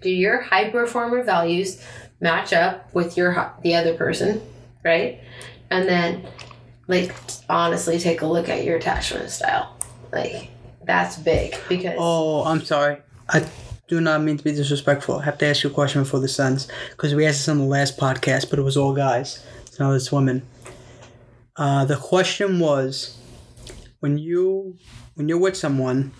[0.00, 1.80] Do your high performer values
[2.20, 4.42] match up with your the other person,
[4.84, 5.20] right?
[5.70, 6.26] And then,
[6.88, 7.14] like,
[7.48, 9.76] honestly, take a look at your attachment style.
[10.10, 10.50] Like,
[10.84, 12.98] that's big because Oh, I'm sorry.
[13.32, 13.48] I
[13.88, 15.16] do not mean to be disrespectful.
[15.16, 17.58] I have to ask you a question before the ends because we asked this on
[17.58, 19.44] the last podcast, but it was all guys.
[19.70, 20.42] So now it's women.
[21.56, 23.18] Uh, the question was,
[24.00, 24.76] when you
[25.14, 26.12] when you're with someone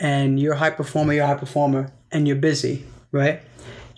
[0.00, 3.40] and you're a high performer, you're a high performer, and you're busy, right?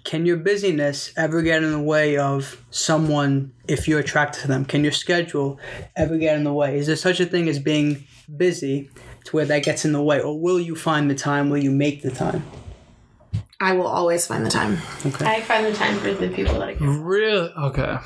[0.04, 4.64] Can your busyness ever get in the way of someone if you're attracted to them?
[4.64, 5.58] Can your schedule
[5.96, 6.78] ever get in the way?
[6.78, 8.04] Is there such a thing as being
[8.36, 8.90] busy
[9.26, 10.20] to where that gets in the way?
[10.20, 11.50] Or will you find the time?
[11.50, 12.44] Will you make the time?
[13.60, 14.78] I will always find the time.
[15.06, 15.24] Okay.
[15.24, 16.88] I find the time for the people that I care.
[16.88, 17.50] Really?
[17.50, 17.96] Okay.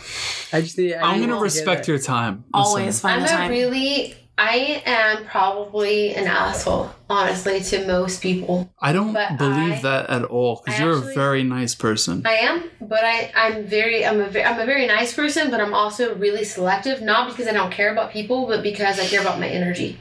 [0.52, 2.44] I just I I'm gonna respect your time.
[2.54, 3.50] Always Listen, find I'm the a time.
[3.50, 8.72] really, I am probably an asshole, honestly, to most people.
[8.80, 12.22] I don't But believe I- that at all because you're actually- a very nice person.
[12.24, 15.60] I am, but I, I'm very, I'm a, ve- I'm a very nice person, but
[15.60, 17.02] I'm also really selective.
[17.02, 19.98] Not because I don't care about people, but because I care about my energy.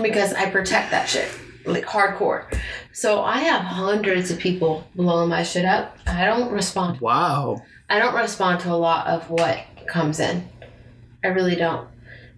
[0.00, 1.28] Because I protect that shit
[1.66, 2.52] like hardcore.
[2.92, 5.96] So I have hundreds of people blowing my shit up.
[6.06, 7.00] I don't respond.
[7.00, 7.62] Wow.
[7.88, 10.48] I don't respond to a lot of what comes in.
[11.24, 11.88] I really don't.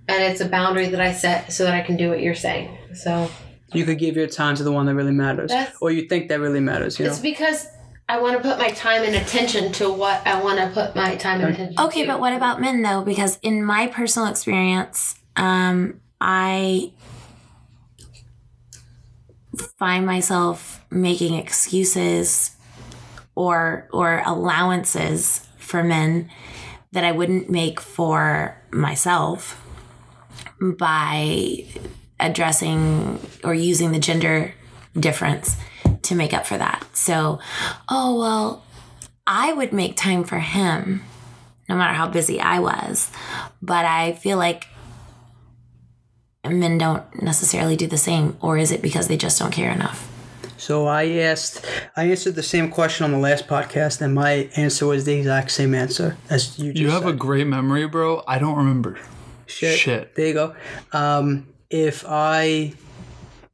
[0.08, 2.76] And it's a boundary that I set so that I can do what you're saying.
[2.94, 3.30] So
[3.72, 6.40] You could give your time to the one that really matters, or you think that
[6.40, 6.98] really matters.
[6.98, 7.10] You know.
[7.10, 7.66] it's because
[8.08, 11.16] I want to put my time and attention to what I want to put my
[11.16, 12.06] time and attention Okay, to.
[12.08, 13.02] but what about men though?
[13.02, 16.92] Because in my personal experience, um, I
[19.78, 22.56] find myself making excuses
[23.34, 26.30] or or allowances for men
[26.92, 29.60] that I wouldn't make for myself
[30.60, 31.64] by
[32.20, 34.54] addressing or using the gender
[34.98, 35.56] difference
[36.02, 36.86] to make up for that.
[36.92, 37.40] So,
[37.88, 38.64] oh well,
[39.26, 41.02] I would make time for him
[41.68, 43.10] no matter how busy I was.
[43.62, 44.66] But I feel like
[46.44, 50.10] men don't necessarily do the same, or is it because they just don't care enough?
[50.56, 51.64] So I asked,
[51.96, 55.50] I answered the same question on the last podcast, and my answer was the exact
[55.50, 56.72] same answer as you.
[56.72, 58.22] Just You have a great memory, bro.
[58.26, 58.98] I don't remember.
[59.46, 59.78] shit.
[59.78, 60.14] shit.
[60.14, 60.54] There you go.
[60.92, 62.72] Um, if I,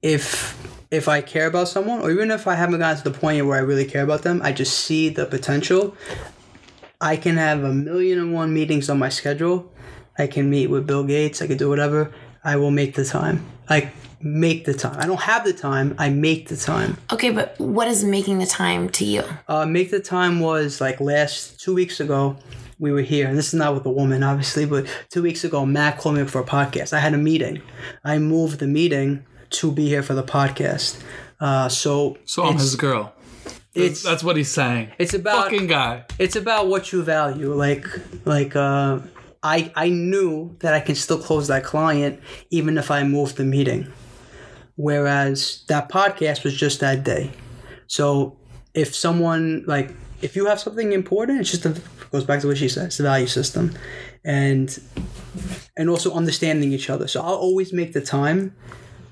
[0.02, 0.56] if
[0.90, 3.56] if I care about someone, or even if I haven't gotten to the point where
[3.56, 5.96] I really care about them, I just see the potential.
[7.00, 9.72] I can have a million and one meetings on my schedule.
[10.18, 11.40] I can meet with Bill Gates.
[11.40, 12.12] I can do whatever.
[12.44, 13.44] I will make the time.
[13.68, 13.90] I
[14.22, 14.96] make the time.
[14.98, 15.94] I don't have the time.
[15.98, 16.96] I make the time.
[17.12, 19.22] Okay, but what is making the time to you?
[19.48, 22.36] Uh, make the time was like last two weeks ago.
[22.78, 25.66] We were here, and this is not with a woman, obviously, but two weeks ago,
[25.66, 26.94] Matt called me up for a podcast.
[26.94, 27.60] I had a meeting.
[28.04, 30.98] I moved the meeting to be here for the podcast.
[31.40, 33.12] Uh, so So I'm his girl.
[33.74, 34.92] it's That's what he's saying.
[34.98, 36.04] it's about Fucking guy.
[36.18, 37.52] it's about what you value.
[37.52, 37.86] Like
[38.24, 39.00] like uh,
[39.42, 43.44] I I knew that I can still close that client even if I moved the
[43.44, 43.92] meeting.
[44.76, 47.32] Whereas that podcast was just that day.
[47.86, 48.38] So
[48.74, 51.80] if someone like if you have something important, it's just a,
[52.10, 52.86] goes back to what she said.
[52.86, 53.74] It's the value system,
[54.24, 54.78] and
[55.76, 57.08] and also understanding each other.
[57.08, 58.54] So I'll always make the time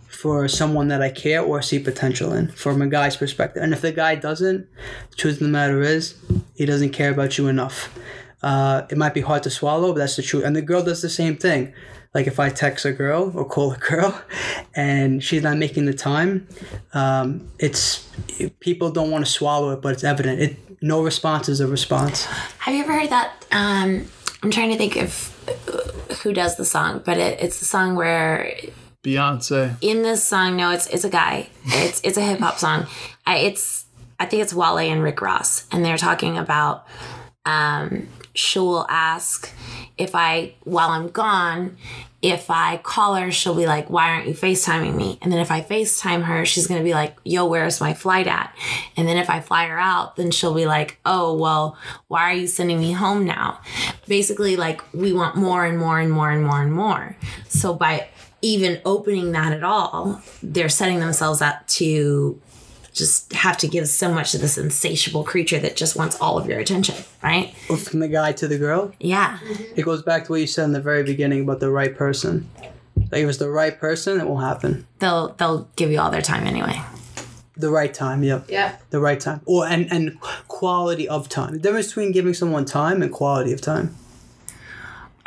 [0.09, 3.62] for someone that I care or see potential in from a guy's perspective.
[3.62, 4.66] And if the guy doesn't,
[5.10, 6.16] the truth of the matter is
[6.55, 7.96] he doesn't care about you enough.
[8.43, 10.44] Uh, it might be hard to swallow, but that's the truth.
[10.44, 11.73] And the girl does the same thing.
[12.15, 14.23] like if I text a girl or call a girl
[14.74, 16.48] and she's not making the time,
[16.94, 18.09] um, it's
[18.60, 20.40] people don't want to swallow it, but it's evident.
[20.40, 22.24] It no response is a response.
[22.60, 23.32] Have you ever heard that?
[23.51, 24.06] Um,
[24.43, 25.35] I'm trying to think of
[26.23, 28.52] who does the song, but it, it's the song where
[29.02, 29.77] Beyonce.
[29.81, 31.48] in this song, no, it's it's a guy.
[31.66, 32.86] It's it's a hip hop song.
[33.27, 33.86] I, it's
[34.20, 36.86] I think it's Wale and Rick Ross, and they're talking about.
[37.44, 38.09] Um,
[38.39, 39.52] she'll ask
[39.98, 41.77] if I while I'm gone,
[42.23, 45.51] if I call her, she'll be like, "Why aren't you FaceTiming me?" And then if
[45.51, 48.55] I FaceTime her, she's gonna be like, "Yo, where's my flight at?"
[48.97, 52.35] And then if I fly her out, then she'll be like, "Oh, well, why are
[52.35, 53.59] you sending me home now?"
[54.06, 57.16] Basically, like we want more and more and more and more and more.
[57.48, 58.06] So by
[58.40, 62.40] even opening that at all, they're setting themselves up to
[62.99, 66.47] just have to give so much to this insatiable creature that just wants all of
[66.47, 67.55] your attention, right?
[67.57, 69.39] From the guy to the girl, Yeah.
[69.77, 72.49] it goes back to what you said in the very beginning about the right person.
[73.11, 74.87] Like if it's the right person, it will happen.
[74.99, 76.83] They'll they'll give you all their time anyway.
[77.57, 78.51] The right time, yep.
[78.51, 78.91] Yep.
[78.91, 79.41] The right time.
[79.47, 81.53] Or and and quality of time.
[81.55, 83.97] The difference between giving someone time and quality of time.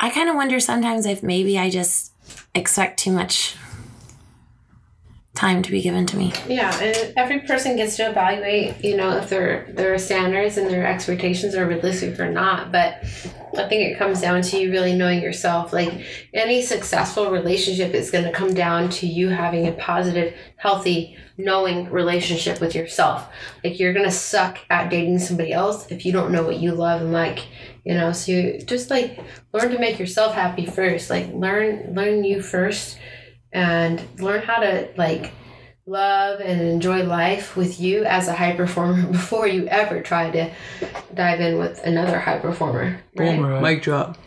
[0.00, 2.12] I kind of wonder sometimes if maybe I just
[2.54, 3.56] expect too much
[5.34, 6.32] time to be given to me.
[6.46, 10.86] Yeah, and every person gets to evaluate, you know, if their their standards and their
[10.86, 12.70] expectations are realistic or not.
[12.70, 13.02] But
[13.56, 15.72] I think it comes down to you really knowing yourself.
[15.72, 16.04] Like
[16.34, 21.90] any successful relationship is going to come down to you having a positive, healthy, knowing
[21.90, 23.26] relationship with yourself.
[23.64, 26.72] Like you're going to suck at dating somebody else if you don't know what you
[26.72, 27.46] love and like.
[27.84, 29.18] You know, so you just like
[29.54, 31.08] learn to make yourself happy first.
[31.08, 32.98] Like learn learn you first
[33.52, 35.32] and learn how to like
[35.86, 40.50] love and enjoy life with you as a high performer before you ever try to
[41.14, 43.00] dive in with another high performer.
[43.16, 43.40] Right?
[43.40, 43.62] Right.
[43.62, 44.18] Mic drop.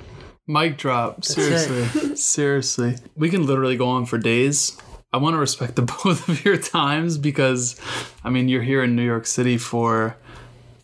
[0.47, 1.19] Mic drop.
[1.19, 1.25] it.
[1.25, 2.15] Seriously.
[2.15, 2.95] Seriously.
[3.15, 4.77] We can literally go on for days.
[5.11, 7.79] I want to respect the both of your times because,
[8.23, 10.17] I mean, you're here in New York City for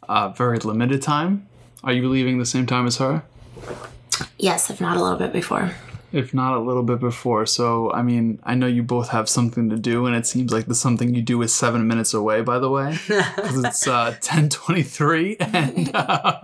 [0.07, 1.47] a very limited time.
[1.84, 3.23] Are you leaving the same time as her?
[4.38, 5.72] Yes, if not a little bit before.
[6.12, 7.46] If not a little bit before.
[7.46, 10.66] So, I mean, I know you both have something to do, and it seems like
[10.66, 12.98] the something you do is seven minutes away, by the way.
[13.08, 16.42] Because it's uh, 1023, and uh,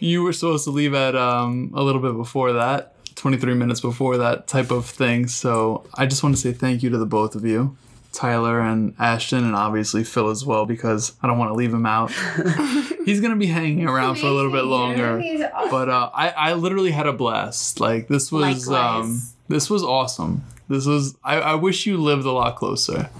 [0.00, 2.94] you were supposed to leave at um, a little bit before that.
[3.14, 5.28] 23 minutes before that type of thing.
[5.28, 7.76] So I just want to say thank you to the both of you,
[8.12, 11.86] Tyler and Ashton, and obviously Phil as well, because I don't want to leave him
[11.86, 12.10] out.
[13.04, 15.18] He's going to be hanging around for a little bit longer.
[15.18, 15.70] Awesome.
[15.70, 17.80] But uh, I, I literally had a blast.
[17.80, 20.44] Like this was um, this was awesome.
[20.68, 23.10] This was I, I wish you lived a lot closer.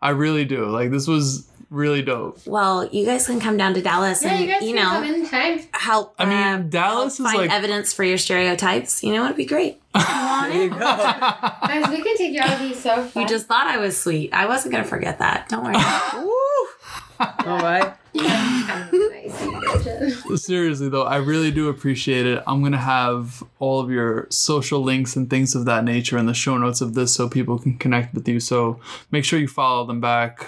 [0.00, 0.66] I really do.
[0.66, 2.46] Like this was really dope.
[2.46, 5.02] Well, you guys can come down to Dallas yeah, and you guys you can come
[5.02, 5.60] know anytime.
[5.72, 6.14] help.
[6.18, 9.02] I mean, uh, Dallas help is find like evidence for your stereotypes.
[9.02, 9.80] You know, it'd be great.
[10.42, 10.78] There you go.
[10.78, 12.50] Guys, we can take you out.
[12.60, 13.22] It'd be so fun.
[13.22, 14.32] You just thought I was sweet.
[14.34, 15.48] I wasn't gonna forget that.
[15.48, 15.76] Don't worry.
[17.46, 17.94] All right.
[18.16, 20.38] Kind of nice, you bitch.
[20.38, 22.42] seriously though, I really do appreciate it.
[22.46, 26.34] I'm gonna have all of your social links and things of that nature in the
[26.34, 28.40] show notes of this so people can connect with you.
[28.40, 28.80] So
[29.10, 30.46] make sure you follow them back.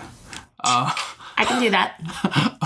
[0.65, 0.91] Uh,
[1.37, 2.01] I can do that.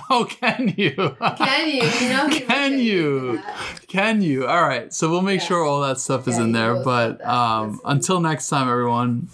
[0.10, 0.92] oh, can you?
[1.38, 1.82] Can you?
[1.84, 3.42] You know Can you?
[3.88, 4.46] Can you?
[4.46, 4.92] All right.
[4.92, 5.46] So we'll make Yeah.
[5.46, 6.82] sure all that stuff is Yeah, in there.
[6.82, 9.28] But um, until next time, everyone,